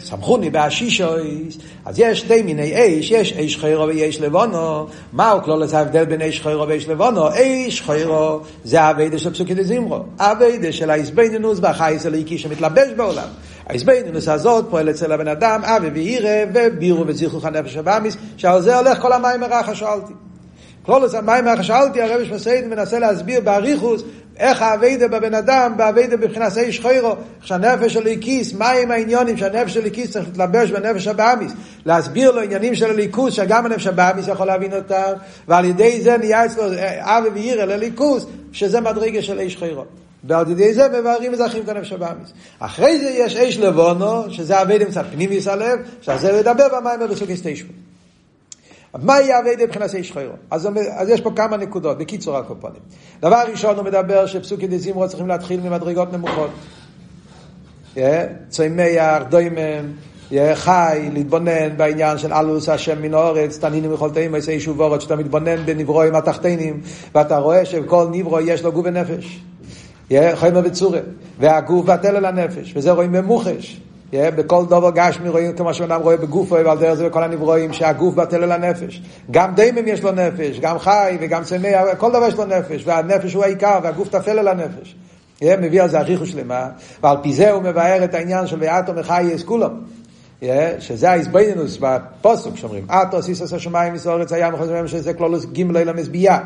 סמכוני 0.00 0.50
באשישויס, 0.50 1.58
אז 1.84 1.98
יש 1.98 2.18
שתי 2.18 2.42
מיני 2.42 2.76
איש, 2.76 3.10
יש 3.10 3.32
איש 3.32 3.58
חיירו 3.58 3.86
ואיש 3.86 4.20
לבונו, 4.20 4.86
מהו 5.12 5.42
כלול 5.42 5.62
לזה 5.62 5.78
ההבדל 5.78 6.04
בין 6.04 6.20
איש 6.20 6.40
חיירו 6.40 6.68
ואיש 6.68 6.88
לבונו? 6.88 7.32
איש 7.32 7.82
חיירו 7.82 8.40
זה 8.64 8.80
האביידה 8.80 9.18
של 9.18 9.32
פסוקי 9.32 9.54
דזימרו, 9.54 9.98
האביידה 10.18 10.72
של 10.72 10.90
האיזבנינוס 10.90 11.58
והחייס 11.62 12.06
הליקי 12.06 12.38
שמתלבש 12.38 12.88
בעולם. 12.96 13.28
האיזבנינוס 13.66 14.28
הזאת 14.28 14.64
פועל 14.70 14.90
אצל 14.90 15.12
הבן 15.12 15.28
אדם, 15.28 15.60
אבי 15.64 15.88
ואירא 15.88 16.44
ובירו 16.54 17.06
וזיכוך 17.06 17.44
הנפש 17.44 17.76
הבאמיס, 17.76 18.16
שעל 18.36 18.62
זה 18.62 18.78
הולך 18.78 19.00
כל 19.00 19.12
המים 19.12 19.40
מרחה 19.40 19.74
שאלתי. 19.74 20.12
כלולוס 20.86 21.14
המים 21.14 21.44
מרחה 21.44 21.62
שאלתי, 21.62 22.02
הרבי 22.02 22.26
שמסעיד 22.26 22.66
מנסה 22.66 22.98
להסביר 22.98 23.40
באריכוס 23.40 24.02
איך 24.38 24.62
האביידה 24.62 25.08
בבן 25.08 25.34
אדם, 25.34 25.72
באביידה 25.76 26.16
בבחינת 26.16 26.58
איש 26.58 26.80
חוירו, 26.80 27.16
שהנפש 27.42 27.92
של 27.92 28.02
ליקיס, 28.02 28.52
מהם 28.52 28.90
העניונים 28.90 29.36
שהנפש 29.36 29.74
של 29.74 29.82
ליקיס 29.82 30.10
צריך 30.10 30.26
להתלבש 30.26 30.70
בנפש 30.70 31.06
הבאמיס, 31.06 31.52
להסביר 31.86 32.30
לו 32.30 32.40
עניינים 32.40 32.74
של 32.74 32.90
הליכוס, 32.90 33.34
שגם 33.34 33.66
הנפש 33.66 33.86
הבאמיס 33.86 34.28
יכול 34.28 34.46
להבין 34.46 34.74
אותם, 34.74 35.12
ועל 35.48 35.64
ידי 35.64 36.00
זה 36.00 36.16
נהיה 36.16 36.44
אצלו 36.44 36.62
אבי 37.00 37.28
ואירא 37.34 37.64
לליכוס, 37.64 38.26
שזה 38.52 38.80
מדרגה 38.80 39.22
של 39.22 39.38
איש 39.38 39.56
חוירו. 39.56 39.84
ועל 40.24 40.50
ידי 40.50 40.74
זה 40.74 40.88
מבארים 40.88 41.32
וזכים 41.32 41.62
את 41.62 41.68
הנפש 41.68 41.92
הבאמיס. 41.92 42.32
אחרי 42.58 42.98
זה 42.98 43.10
יש 43.10 43.36
איש 43.36 43.58
לבונו, 43.58 44.30
שזה 44.30 44.62
אביידה 44.62 44.84
מצד 44.84 45.04
פנימיס 45.12 45.48
הלב, 45.48 45.78
שעל 46.00 46.18
זה 46.18 46.32
לדבר 46.32 46.68
במים 46.68 47.08
בסוגי 47.10 47.36
סטיישו. 47.36 47.66
מה 49.02 49.20
יהיה 49.20 49.40
אביידה 49.40 49.64
מבחינת 49.64 49.94
איש 49.94 50.12
חיירו? 50.12 50.32
אז, 50.50 50.68
אז 50.90 51.08
יש 51.08 51.20
פה 51.20 51.30
כמה 51.36 51.56
נקודות, 51.56 51.98
בקיצור 51.98 52.36
הקופונים. 52.36 52.80
דבר 53.20 53.42
ראשון 53.50 53.76
הוא 53.76 53.84
מדבר 53.84 54.26
שפסוקי 54.26 54.66
דזימרו 54.66 55.08
צריכים 55.08 55.28
להתחיל 55.28 55.60
ממדרגות 55.60 56.12
נמוכות. 56.12 56.50
צמח, 58.48 59.22
דוימם, 59.28 59.92
חי, 60.54 61.08
להתבונן 61.12 61.76
בעניין 61.76 62.18
של 62.18 62.32
אלוס 62.32 62.68
השם 62.68 63.02
מן 63.02 63.14
האורץ, 63.14 63.58
תנינים 63.58 63.92
יכולתאים, 63.92 64.34
עשה 64.34 64.52
יישוב 64.52 64.80
אורץ, 64.80 65.00
שאתה 65.00 65.16
מתבונן 65.16 65.66
בנברואים 65.66 66.14
התחתינים, 66.14 66.80
ואתה 67.14 67.38
רואה 67.38 67.64
שכל 67.64 68.06
נברו 68.10 68.40
יש 68.40 68.62
לו 68.62 68.72
גוף 68.72 68.86
ונפש. 68.86 69.40
חיימה 70.34 70.60
וצורה, 70.64 71.00
והגוף 71.38 71.88
אל 71.88 72.24
הנפש, 72.24 72.72
וזה 72.76 72.90
רואים 72.90 73.12
במוחש. 73.12 73.80
בכל 74.14 74.64
דובר 74.68 74.90
גשמי 74.90 75.28
רואים 75.28 75.52
כמו 75.52 75.74
שאדם 75.74 76.00
רואה 76.00 76.16
בגופו 76.16 76.54
ועל 76.64 76.78
דרך 76.78 76.94
זה 76.94 77.08
בכל 77.08 77.22
הנברואים 77.22 77.72
שהגוף 77.72 78.14
בטל 78.14 78.44
אל 78.44 78.52
הנפש. 78.52 79.02
גם 79.30 79.54
דיימם 79.54 79.88
יש 79.88 80.02
לו 80.02 80.12
נפש, 80.12 80.60
גם 80.60 80.78
חי 80.78 81.16
וגם 81.20 81.44
צמא, 81.44 81.94
כל 81.98 82.10
דבר 82.10 82.26
יש 82.26 82.34
לו 82.34 82.44
נפש, 82.44 82.82
והנפש 82.86 83.34
הוא 83.34 83.44
העיקר 83.44 83.78
והגוף 83.82 84.08
טפל 84.08 84.38
אל 84.38 84.48
הנפש. 84.48 84.96
מביא 85.42 85.82
על 85.82 85.88
זה 85.88 86.00
אריכו 86.00 86.26
שלמה, 86.26 86.68
ועל 87.02 87.16
פי 87.22 87.32
זה 87.32 87.50
הוא 87.50 87.62
מבאר 87.62 88.04
את 88.04 88.14
העניין 88.14 88.46
של 88.46 88.56
ואתו 88.60 88.92
מחייס 88.92 89.42
כולם. 89.42 89.70
שזה 90.78 91.10
ההסבינינוס 91.10 91.78
בפוסוק 91.80 92.56
שאומרים, 92.56 92.86
אתו 92.90 93.22
סיסס 93.22 93.52
השמיים 93.52 93.94
מסורץ 93.94 94.32
הים 94.32 94.54
וחוזרים 94.54 94.88
שזה 94.88 95.14
כלולוס 95.14 95.44
גימלו 95.44 95.84
למזבייה. 95.84 96.38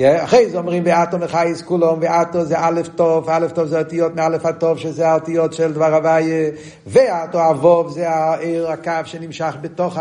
אחרי 0.00 0.50
זה 0.50 0.58
אומרים 0.58 0.82
ואתו 0.86 1.18
מחייס 1.18 1.62
כולום, 1.62 1.98
ואתו 2.02 2.44
זה 2.44 2.54
א' 2.58 2.80
טוב, 2.96 3.30
א' 3.30 3.46
טוב 3.54 3.66
זה 3.66 3.78
אותיות 3.78 4.14
מאלף 4.14 4.46
הטוב, 4.46 4.78
שזה 4.78 5.08
האותיות 5.08 5.52
של 5.52 5.72
דבר 5.72 5.94
הוויה, 5.94 6.50
ואתו 6.86 7.50
אבוב 7.50 7.90
זה 7.90 8.10
העיר 8.10 8.70
הקו 8.70 8.92
שנמשך 9.04 9.56
בתוך 9.60 9.98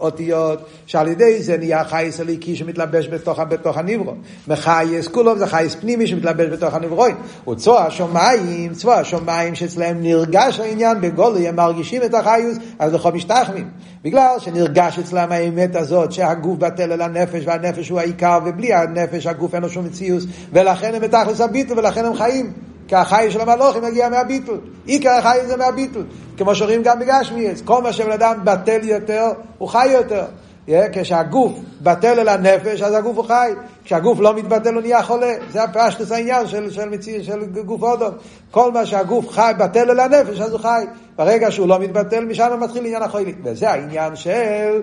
אותיות, 0.00 0.58
שעל 0.86 1.08
ידי 1.08 1.42
זה 1.42 1.56
נהיה 1.56 1.84
חייס 1.84 2.20
הליקי 2.20 2.56
שמתלבש 2.56 3.08
בתוך, 3.08 3.40
בתוך 3.40 3.78
הנברו. 3.78 4.14
מחייס 4.48 5.08
כולו 5.08 5.38
זה 5.38 5.46
חייס 5.46 5.74
פנימי 5.74 6.06
שמתלבש 6.06 6.46
בתוך 6.46 6.74
הנברואים. 6.74 7.16
וצבוע 7.50 7.80
השמיים, 7.80 8.72
צבוע 8.72 8.94
השמיים 8.94 9.54
שאצלם 9.54 10.02
נרגש 10.02 10.60
העניין 10.60 11.00
בגולוי, 11.00 11.48
הם 11.48 11.56
מרגישים 11.56 12.02
את 12.02 12.14
החיוס, 12.14 12.58
אז 12.78 12.94
לכו 12.94 13.10
משתחמים. 13.10 13.70
בגלל 14.04 14.34
שנרגש 14.38 14.98
אצלם 14.98 15.32
האמת 15.32 15.76
הזאת 15.76 16.12
שהגוף 16.12 16.58
בטל 16.58 16.92
אל 16.92 17.02
הנפש 17.02 17.42
והנפש 17.46 17.88
הוא 17.88 18.00
העיקר, 18.00 18.38
ובלי 18.44 18.74
הנפש 18.74 19.26
הגוף 19.26 19.54
אין 19.54 19.62
לו 19.62 19.68
שום 19.68 19.84
מציאות, 19.84 20.22
ולכן 20.52 20.94
הם 20.94 21.02
בתכלס 21.02 21.40
הביטו 21.40 21.76
ולכן 21.76 22.04
הם 22.04 22.14
חיים. 22.14 22.52
כי 22.90 22.96
החי 22.96 23.26
של 23.30 23.40
המלוכים 23.40 23.82
מגיע 23.82 24.08
מהביטול. 24.08 24.58
עיקר 24.86 25.10
החי 25.10 25.38
זה 25.46 25.56
מהביטול. 25.56 26.02
כמו 26.36 26.54
שרואים 26.54 26.82
גם 26.82 26.98
בגשמיאס, 26.98 27.62
כל 27.62 27.82
מה 27.82 27.92
שבן 27.92 28.12
אדם 28.12 28.34
בטל 28.44 28.80
יותר, 28.82 29.26
הוא 29.58 29.68
חי 29.68 29.88
יותר. 29.92 30.24
Yeah, 30.68 30.72
כשהגוף 30.92 31.52
בטל 31.82 32.20
אל 32.20 32.28
הנפש, 32.28 32.82
אז 32.82 32.94
הגוף 32.94 33.16
הוא 33.16 33.24
חי. 33.24 33.52
כשהגוף 33.84 34.20
לא 34.20 34.34
מתבטל, 34.34 34.74
הוא 34.74 34.82
נהיה 34.82 35.02
חולה. 35.02 35.34
זה 35.52 35.62
הפשטוס 35.62 36.12
העניין 36.12 36.46
של, 36.46 36.70
של, 36.70 36.88
מציא, 36.88 37.22
של 37.22 37.44
גוף 37.44 37.82
אודום. 37.82 38.14
כל 38.50 38.72
מה 38.72 38.86
שהגוף 38.86 39.28
חי, 39.28 39.52
בטל 39.58 39.90
אל 39.90 40.00
הנפש, 40.00 40.40
אז 40.40 40.52
הוא 40.52 40.60
חי. 40.60 40.84
ברגע 41.16 41.50
שהוא 41.50 41.68
לא 41.68 41.78
מתבטל, 41.78 42.24
משם 42.24 42.60
מתחיל 42.60 42.84
עניין 42.84 43.02
החולי. 43.02 43.34
וזה 43.44 43.70
העניין 43.70 44.16
של 44.16 44.82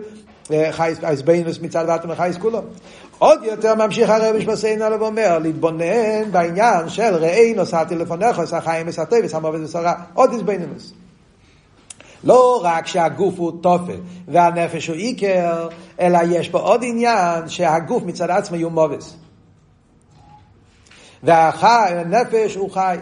חייס 0.72 1.22
ביינוס 1.26 1.60
מצד 1.62 1.86
ואתם 1.88 2.16
חייס 2.16 2.38
כולו. 2.38 2.62
עוד 3.20 3.44
יותר 3.44 3.76
ממשיך 3.76 4.10
הרבי 4.10 4.42
שמסיין 4.42 4.82
עליו 4.82 5.00
ואומר, 5.00 5.40
להתבונן 5.40 6.32
בעניין 6.32 6.90
של 6.90 7.16
ראי 7.16 7.54
נוסעתי 7.54 7.96
לפניך, 7.96 8.40
עשה 8.40 8.62
חיים 8.62 8.88
וסרטי 8.88 9.16
ושמו 9.24 9.48
וסרה, 9.54 9.94
עוד 10.14 10.34
איזבנינוס. 10.34 10.94
לא 12.24 12.62
רק 12.64 12.88
שהגוף 12.88 13.34
הוא 13.38 13.52
תופל 13.62 14.00
והנפש 14.28 14.88
הוא 14.88 14.96
עיקר, 14.96 15.68
אלא 16.00 16.20
יש 16.30 16.50
פה 16.50 16.60
עוד 16.60 16.82
עניין 16.84 17.50
שהגוף 17.50 18.04
מצד 18.04 18.30
עצמו 18.30 18.58
הוא 18.58 18.72
מובס. 18.72 19.16
והנפש 21.24 22.56
הוא 22.56 22.72
חי. 22.72 22.98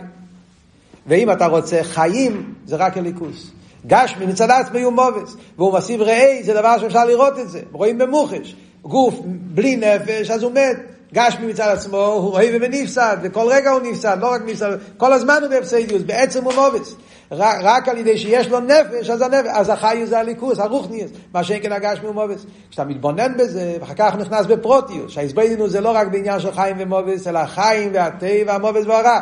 ואם 1.07 1.32
אתה 1.32 1.45
רוצה 1.45 1.80
חיים, 1.84 2.53
זה 2.66 2.76
רק 2.76 2.97
הליכוס. 2.97 3.51
גשמי 3.88 4.26
מצד 4.26 4.51
עצמו 4.51 4.80
הוא 4.80 4.93
מובס, 4.93 5.36
והוא 5.57 5.74
מסיב 5.74 6.01
ראי, 6.01 6.43
זה 6.43 6.53
דבר 6.53 6.80
שאפשר 6.80 7.05
לראות 7.05 7.39
את 7.39 7.49
זה, 7.49 7.61
רואים 7.72 7.97
במוחש. 7.97 8.55
גוף 8.86 9.19
בלי 9.25 9.75
נפש, 9.75 10.29
אז 10.31 10.43
הוא 10.43 10.51
מת. 10.51 10.77
גשמי 11.13 11.47
מצד 11.47 11.67
עצמו, 11.67 11.97
הוא 11.97 12.31
רואה 12.31 12.49
ונפסד, 12.61 13.17
וכל 13.23 13.47
רגע 13.49 13.71
הוא 13.71 13.81
נפסד, 13.83 14.17
לא 14.21 14.31
רק 14.31 14.41
נפסד, 14.45 14.77
כל 14.97 15.13
הזמן 15.13 15.38
הוא 15.41 15.49
באפסדיוס, 15.49 16.01
בעצם 16.01 16.43
הוא 16.43 16.53
מובץ. 16.53 16.95
רק, 17.31 17.57
רק 17.61 17.89
על 17.89 17.97
ידי 17.97 18.17
שיש 18.17 18.47
לו 18.47 18.59
נפש, 18.59 19.09
אז 19.09 19.21
הנפש, 19.21 19.47
אז 19.53 19.69
החי 19.69 20.01
זה 20.05 20.19
הליכוס, 20.19 20.59
הרוחניאס, 20.59 21.09
מה 21.33 21.43
שאין 21.43 21.63
כן 21.63 21.71
הגשמי 21.71 22.07
הוא 22.07 22.15
מובץ. 22.15 22.45
כשאתה 22.69 22.83
מתבונן 22.83 23.38
בזה, 23.38 23.77
ואחר 23.79 23.93
כך 23.97 24.15
נכנס 24.15 24.45
בפרוטיוס, 24.45 25.11
שההסבדינו 25.11 25.69
זה 25.69 25.81
לא 25.81 25.89
רק 25.89 26.07
בעניין 26.07 26.39
של 26.39 26.51
חיים 26.51 26.75
ומובץ, 26.79 27.27
אלא 27.27 27.39
החיים 27.39 27.91
והתה 27.93 28.25
והמובץ 28.47 28.86
והרע. 28.86 29.19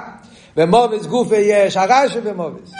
ומובץ 0.57 1.05
גופה 1.05 1.37
יש, 1.37 1.77
הרע 1.77 2.09
שבמובץ. 2.09 2.71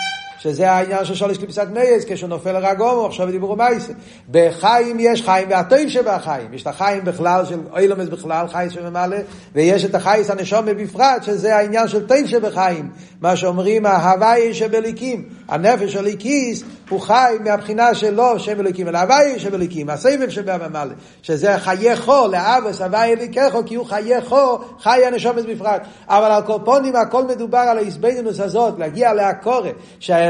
שזה 0.44 0.72
העניין 0.72 1.06
של 1.06 1.16
שולש 1.16 1.38
קליפסת 1.38 1.68
מייס, 1.74 2.06
כשהוא 2.08 2.30
נופל 2.30 2.52
לרגומו, 2.52 3.06
עכשיו 3.06 3.32
דיברו 3.32 3.56
מייסה. 3.56 3.94
בחיים 4.32 4.98
יש 5.00 5.22
חיים, 5.22 5.50
והטוב 5.50 5.88
שבחיים. 5.88 6.54
יש 6.54 6.62
את 6.62 6.68
החיים 6.68 7.06
בכלל, 7.06 7.46
של 7.46 7.60
אילומס 7.78 8.10
בכלל, 8.10 8.48
חיים 8.48 8.70
שממלא, 8.70 9.18
ויש 9.56 9.86
את 9.86 9.96
החייס 9.96 10.30
הנשום 10.30 10.66
בפרט, 10.66 11.24
שזה 11.24 11.56
העניין 11.56 11.88
של 11.88 12.08
טוב 12.08 12.28
שבחיים. 12.28 12.90
מה 13.22 13.36
שאומרים, 13.36 13.86
ההוואי 13.86 14.54
שבליקים. 14.54 15.30
הנפש 15.48 15.94
של 15.94 16.02
ליקיס 16.02 16.64
הוא 16.90 17.02
חי 17.02 17.36
מהבחינה 17.44 17.94
שלו 17.94 18.40
שם 18.40 18.60
אליקים, 18.60 18.88
אלא 18.88 18.98
הוואי 18.98 19.40
שבליקים, 19.40 19.90
הסבב 19.90 20.30
שבממלא. 20.30 20.94
שזה 21.22 21.58
חיי 21.60 21.96
חו, 21.96 22.28
לאבוס 22.32 22.82
הוואי 22.82 23.14
אליקחו, 23.14 23.66
כי 23.66 23.76
הוא 23.76 23.86
חיי 23.86 24.22
חו, 24.22 24.58
חי 24.80 25.06
הנשומת 25.06 25.46
בפרט. 25.46 25.82
אבל 26.08 26.32
על 26.32 26.42
קופונים 26.42 26.96
הכל 26.96 27.24
מדובר 27.24 27.58
על 27.58 27.78
ההסבדינוס 27.78 28.40
הזאת, 28.40 28.74
להגיע 28.80 29.14
להקורא, 29.14 29.70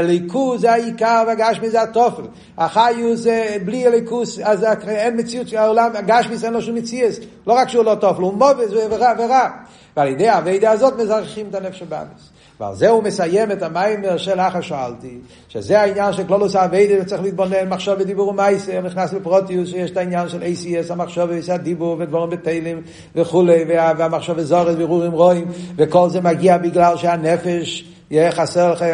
שהליכוז 0.06 0.60
זה 0.60 0.72
העיקר 0.72 1.24
והגשמי 1.26 1.70
זה 1.70 1.82
התופל. 1.82 2.22
החיוס 2.58 3.20
זה 3.20 3.56
בלי 3.64 3.86
הליכוס, 3.86 4.38
אז 4.38 4.64
אין 4.88 5.20
מציאות 5.20 5.48
של 5.48 5.56
העולם, 5.56 5.90
הגשמי 5.94 6.36
אין 6.44 6.52
לו 6.52 6.62
שום 6.62 6.74
מציאות. 6.74 7.12
לא 7.46 7.52
רק 7.52 7.68
שהוא 7.68 7.84
לא 7.84 7.94
טופל, 7.94 8.22
הוא 8.22 8.32
מובס 8.32 8.70
ורע 8.90 9.12
ורע. 9.18 9.48
ועל 9.96 10.08
ידי 10.08 10.28
האביידה 10.28 10.70
הזאת 10.70 10.94
מזרחים 10.98 11.46
את 11.50 11.54
הנפש 11.54 11.82
הבאמס. 11.82 12.30
ועל 12.60 12.74
זה 12.74 12.88
הוא 12.88 13.02
מסיים 13.02 13.52
את 13.52 13.62
המיימר 13.62 14.16
של 14.16 14.40
אחר 14.40 14.60
שאלתי, 14.60 15.18
שזה 15.48 15.80
העניין 15.80 16.12
של 16.12 16.24
כלולוס 16.24 16.56
האביידה 16.56 16.94
וצריך 17.02 17.22
להתבונן 17.22 17.68
מחשוב 17.68 17.94
ודיבור 17.98 18.28
ומייסר, 18.28 18.80
נכנס 18.80 19.12
לפרוטיוס 19.12 19.68
שיש 19.70 19.90
את 19.90 19.96
העניין 19.96 20.28
של 20.28 20.42
ACS, 20.42 20.92
המחשוב 20.92 21.30
והדיבור 21.30 21.96
ודבורים 21.98 22.30
בתהילים 22.30 22.82
וכולי, 23.14 23.64
והמחשוב 23.68 24.38
וזורס 24.38 24.74
ורורים 24.78 25.12
רואים, 25.12 25.46
וכל 25.76 26.10
זה 26.10 26.20
מגיע 26.20 26.58
בגלל 26.58 26.96
שהנפש 26.96 27.93
יהיה 28.10 28.32
חסר 28.32 28.72
לך 28.72 28.84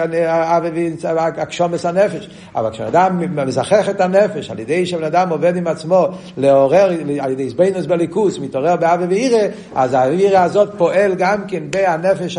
הקשומס 1.36 1.86
הנפש. 1.86 2.30
אבל 2.54 2.70
כשאדם 2.70 3.46
מזכח 3.46 3.88
את 3.88 4.00
הנפש, 4.00 4.50
על 4.50 4.58
ידי 4.58 4.86
שבן 4.86 5.04
אדם 5.04 5.28
עובד 5.28 5.56
עם 5.56 5.66
עצמו 5.66 6.08
לעורר, 6.36 6.90
על 7.20 7.30
ידי 7.30 7.50
זבנוס 7.50 7.86
בליכוס, 7.86 8.38
מתעורר 8.38 8.76
באבי 8.76 9.04
ואירא, 9.04 9.48
אז 9.74 9.94
האירא 9.94 10.38
הזאת 10.38 10.68
פועל 10.78 11.14
גם 11.14 11.44
כן 11.48 11.62
בהנפש 11.70 12.38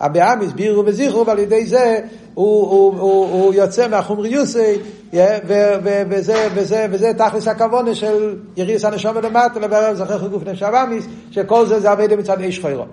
הבאמיס, 0.00 0.52
בירו 0.52 0.82
וזיכרו, 0.86 1.26
ועל 1.26 1.38
ידי 1.38 1.66
זה 1.66 2.00
הוא, 2.34 2.70
הוא, 2.70 3.00
הוא, 3.00 3.26
הוא 3.26 3.54
יוצא 3.54 3.88
מהחומריוסי, 3.88 4.78
וזה, 5.12 6.48
וזה, 6.54 6.86
וזה 6.90 7.12
תכלס 7.14 7.48
הכוונה 7.48 7.94
של 7.94 8.36
יריס 8.56 8.84
הנשום 8.84 9.16
למטה, 9.16 9.60
לברר 9.60 9.94
זכר 9.94 10.18
חגוף 10.18 10.42
נפש 10.46 10.62
הבאמיס, 10.62 11.06
שכל 11.30 11.66
זה 11.66 11.80
זה 11.80 11.90
עבד 11.90 12.14
מצד 12.14 12.40
איש 12.40 12.60
חיירו. 12.60 12.84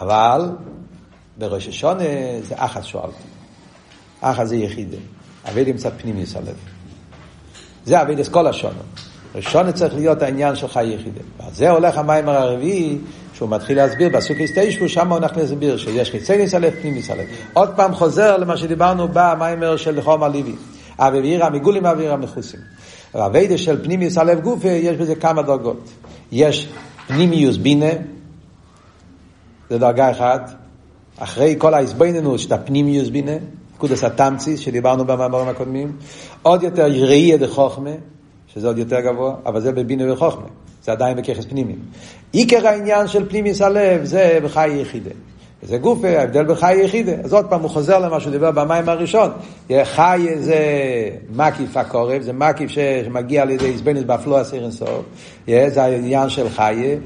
אבל 0.00 0.50
בראש 1.38 1.68
השונה 1.68 2.04
זה 2.48 2.54
אחת 2.56 2.84
שואלתי. 2.84 3.24
אחת 4.20 4.46
זה 4.46 4.56
יחידה. 4.56 4.96
עם 5.66 5.76
קצת 5.76 5.92
פנימיוס 5.96 6.36
הלב. 6.36 6.54
זה 7.84 8.02
את 8.02 8.28
כל 8.28 8.46
השונו. 8.46 8.80
ראשון 9.34 9.72
צריך 9.72 9.94
להיות 9.94 10.22
העניין 10.22 10.56
של 10.56 10.68
חי 10.68 10.84
יחידה. 10.84 11.20
ועל 11.38 11.52
זה 11.52 11.70
הולך 11.70 11.98
המים 11.98 12.28
הרביעי, 12.28 12.98
שהוא 13.34 13.48
מתחיל 13.48 13.76
להסביר 13.76 14.08
בסוכי 14.08 14.46
סטיישפו, 14.46 14.88
שם 14.88 15.08
הוא 15.08 15.18
הולך 15.18 15.36
להסביר 15.36 15.76
שיש 15.76 16.10
חיצייניס 16.10 16.54
הלב, 16.54 16.72
פנימיס 16.82 17.10
הלב. 17.10 17.26
עוד 17.52 17.70
פעם 17.76 17.94
חוזר 17.94 18.36
למה 18.36 18.56
שדיברנו 18.56 19.08
במיימר 19.12 19.76
של 19.76 20.02
חום 20.02 20.22
הליבי. 20.22 20.54
אבירה 20.98 21.50
מגולים 21.50 21.86
אבירה 21.86 22.16
מחוסים. 22.16 22.60
והווידה 23.14 23.58
של 23.58 23.84
פנימיוס 23.84 24.18
הלב 24.18 24.40
גופה, 24.40 24.68
יש 24.68 24.96
בזה 24.96 25.14
כמה 25.14 25.42
דרגות. 25.42 25.90
יש 26.32 26.68
פנימיוס 27.06 27.56
בינה, 27.56 27.90
זה 29.70 29.78
דרגה 29.78 30.10
אחת, 30.10 30.63
אחרי 31.18 31.54
כל 31.58 31.74
ההסביננות 31.74 32.38
שאתה 32.38 32.58
פנימיוס 32.58 33.08
בינה, 33.08 33.36
קודס 33.78 34.04
התמציס 34.04 34.60
שדיברנו 34.60 35.04
במאמרים 35.04 35.48
הקודמים, 35.48 35.92
עוד 36.42 36.62
יותר 36.62 36.84
ראייה 36.84 37.36
דחוכמה, 37.36 37.90
שזה 38.46 38.66
עוד 38.66 38.78
יותר 38.78 39.00
גבוה, 39.00 39.34
אבל 39.46 39.60
זה 39.60 39.72
בבינה 39.72 40.12
וחוכמה, 40.12 40.46
זה 40.82 40.92
עדיין 40.92 41.16
בככס 41.16 41.44
פנימי. 41.44 41.74
עיקר 42.32 42.66
העניין 42.66 43.08
של 43.08 43.28
פנימיס 43.28 43.62
הלב 43.62 44.04
זה 44.04 44.38
בחי 44.44 44.68
יחידה. 44.68 45.10
זה 45.68 45.78
גוף, 45.78 46.04
ההבדל 46.04 46.44
בחי 46.44 46.76
יחידה. 46.84 47.12
אז 47.24 47.32
עוד 47.32 47.44
פעם 47.44 47.60
הוא 47.60 47.70
חוזר 47.70 47.98
למה 47.98 48.20
שהוא 48.20 48.32
דיבר 48.32 48.50
במים 48.50 48.88
הראשון. 48.88 49.30
חי 49.84 50.26
זה 50.38 50.58
מקיף 51.36 51.76
הקורב, 51.76 52.22
זה 52.22 52.32
מקיף 52.32 52.70
שמגיע 52.70 53.42
על 53.42 53.50
ידי 53.50 53.66
איזבנס 53.66 54.02
באפלו 54.02 54.38
הסיר 54.38 54.62
אינסוף. 54.62 55.04
זה 55.46 55.82
העניין 55.82 56.28
של 56.28 56.48
חי, 56.48 56.96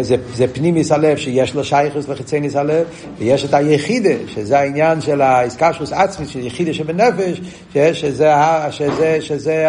זה, 0.00 0.16
זה 0.34 0.48
פנימיס 0.48 0.92
הלב 0.92 1.16
שיש 1.16 1.54
לו 1.54 1.64
שייכוס 1.64 2.08
לחיצניס 2.08 2.56
הלב, 2.56 2.86
ויש 3.18 3.44
את 3.44 3.54
היחידה, 3.54 4.14
שזה 4.26 4.58
העניין 4.58 5.00
של 5.00 5.20
האיסקשוס 5.20 5.92
עצמית, 5.92 6.28
של 6.28 6.46
יחידה 6.46 6.74
שבנפש, 6.74 7.40
שזה, 7.72 7.92
שזה, 7.92 8.32
שזה, 8.70 9.18
שזה 9.20 9.66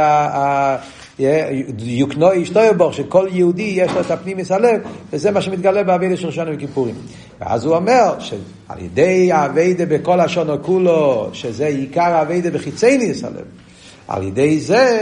יוקנו 1.20 2.42
אשתו 2.42 2.60
יבוך, 2.60 2.94
שכל 2.94 3.28
יהודי 3.32 3.74
יש 3.76 3.92
לו 3.92 4.02
את 4.02 4.12
הפנימיס 4.12 4.52
הלב, 4.52 4.82
וזה 5.14 5.32
מה 5.32 5.42
שמתגלה 5.42 5.84
באבידה 5.84 6.18
של 6.18 6.28
ראשון 6.28 6.48
וכיפורים. 6.54 6.96
ואז 7.42 7.66
הוא 7.66 7.76
אומר 7.76 8.20
שעל 8.20 8.80
ידי 8.80 9.32
האבידה 9.32 9.86
בכל 9.86 10.20
השונו 10.20 10.64
כולו, 10.64 11.30
שזה 11.34 11.68
עיקר 11.68 12.02
האבידה 12.02 12.52
בחיצייניס 12.52 13.24
הלב, 13.24 13.46
על 14.08 14.24
ידי 14.24 14.60
זה 14.60 15.00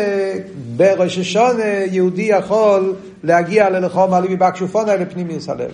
בראש 0.78 1.18
השונה 1.18 1.64
יהודי 1.91 2.22
יכול 2.22 2.95
להגיע 3.24 3.70
ללחום 3.70 4.14
הליבי 4.14 4.36
בקשופונה 4.36 4.95
לפנימיס 4.95 5.49
הלב. 5.49 5.72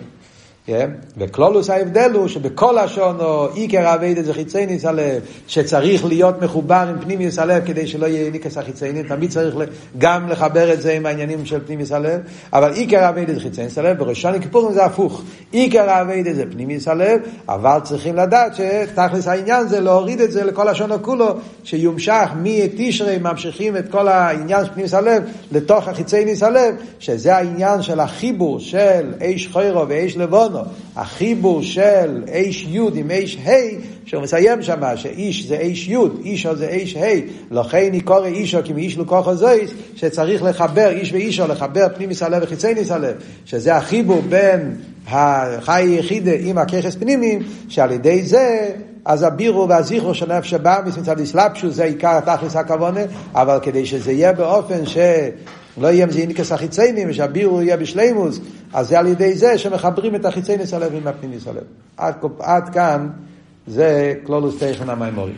כן? 0.67 0.89
וכלולוס 1.17 1.69
ההבדל 1.69 2.11
הוא 2.13 2.27
שבכל 2.27 2.77
השונו 2.77 3.45
עיקר 3.53 3.93
אביידה 3.93 4.23
זה 4.23 4.33
חיצייניס 4.33 4.85
הלב, 4.85 5.21
שצריך 5.47 6.05
להיות 6.05 6.41
מחובר 6.41 6.85
עם 6.89 6.99
פנימיוס 6.99 7.39
הלב 7.39 7.65
כדי 7.65 7.87
שלא 7.87 8.05
יהיה 8.05 8.31
ניקס 8.31 8.57
החיציינים, 8.57 9.07
תמיד 9.07 9.31
צריך 9.31 9.55
גם 9.97 10.29
לחבר 10.29 10.73
את 10.73 10.81
זה 10.81 10.93
עם 10.93 11.05
העניינים 11.05 11.45
של 11.45 11.59
פנימיוס 11.65 11.91
הלב, 11.91 12.21
אבל 12.53 12.73
עיקר 12.73 13.09
אביידה 13.09 13.33
זה 13.33 13.39
חיצייניס 13.39 13.77
הלב, 13.77 13.97
בראשון 13.97 14.33
הכיפורים 14.33 14.73
זה 14.73 14.85
הפוך, 14.85 15.23
עיקר 15.51 16.01
אביידה 16.01 16.33
זה 16.33 16.43
פנימיוס 16.51 16.87
הלב, 16.87 17.21
אבל 17.49 17.79
צריכים 17.83 18.15
לדעת 18.15 18.51
שתכלס 18.55 19.27
העניין 19.27 19.67
זה 19.67 19.79
להוריד 19.79 20.21
את 20.21 20.31
זה 20.31 20.43
לכל 20.43 20.67
השונו 20.67 21.03
כולו, 21.03 21.27
שיומשך 21.63 22.29
מתשרי 22.43 23.17
ממשיכים 23.17 23.77
את 23.77 23.91
כל 23.91 24.07
העניין 24.07 24.65
של 24.65 24.71
פנימיוס 24.71 24.93
הלב 24.93 25.23
לתוך 25.51 25.87
החיצייניס 25.87 26.43
הלב, 26.43 26.75
שזה 26.99 27.35
העניין 27.35 27.81
של 27.81 27.99
החיבור 27.99 28.59
של 28.59 29.13
איש 29.21 29.47
חוירו 29.47 29.87
ואיש 29.87 30.17
לבונו 30.17 30.56
שלנו, 30.57 30.75
החיבור 30.95 31.63
של 31.63 32.23
איש 32.27 32.67
יוד 32.69 32.95
עם 32.95 33.11
איש 33.11 33.37
ה', 33.45 33.51
שהוא 34.05 34.23
מסיים 34.23 34.61
שם, 34.61 34.81
שאיש 34.95 35.47
זה 35.47 35.57
איש 35.57 35.87
יוד, 35.87 36.21
אישו 36.25 36.55
זה 36.55 36.67
איש 36.67 36.95
ה', 36.95 37.07
לכן 37.51 37.89
יקורא 37.93 38.25
אישו 38.25 38.57
כי 38.63 38.73
מאיש 38.73 38.97
לוקחו 38.97 39.35
זויס, 39.35 39.71
שצריך 39.95 40.43
לחבר 40.43 40.89
איש 40.89 41.13
ואישו, 41.13 41.47
לחבר 41.47 41.87
פנימיס 41.95 42.23
הלב 42.23 42.43
וחיצייניס 42.43 42.91
הלב, 42.91 43.15
שזה 43.45 43.75
החיבור 43.75 44.21
בין 44.29 44.75
החי 45.07 45.95
יחידה 45.99 46.31
עם 46.39 46.57
הככס 46.57 46.95
פנימיים, 46.95 47.43
שעל 47.69 47.91
ידי 47.91 48.23
זה 48.23 48.69
אז 49.05 49.23
הבירו 49.23 49.69
והזיכרו 49.69 50.13
של 50.13 50.37
נפש 50.37 50.53
הבאמיס 50.53 50.97
מצד 50.97 51.21
אסלאפשוס 51.21 51.75
זה 51.75 51.83
עיקר 51.83 52.17
התכלס 52.17 52.55
הכוונה, 52.55 53.01
אבל 53.35 53.59
כדי 53.61 53.85
שזה 53.85 54.11
יהיה 54.11 54.33
באופן 54.33 54.85
ש... 54.85 54.97
לא 55.77 55.87
יהיה 55.87 56.05
מזה 56.05 56.19
אינקס 56.19 56.51
החיציינים, 56.51 57.09
ושהבירו 57.09 57.61
יהיה 57.61 57.77
בשלימוס, 57.77 58.39
אז 58.73 58.87
זה 58.87 58.99
על 58.99 59.07
ידי 59.07 59.35
זה 59.35 59.57
שמחברים 59.57 60.15
את 60.15 60.25
החיצייניס 60.25 60.73
הלב 60.73 60.95
עם 60.95 61.07
הפנימיס 61.07 61.47
הלב. 61.47 61.63
עד, 61.97 62.15
עד 62.39 62.69
כאן 62.69 63.09
זה 63.67 64.13
כלולוס 64.23 64.63
תכן 64.63 64.89
המימורי. 64.89 65.33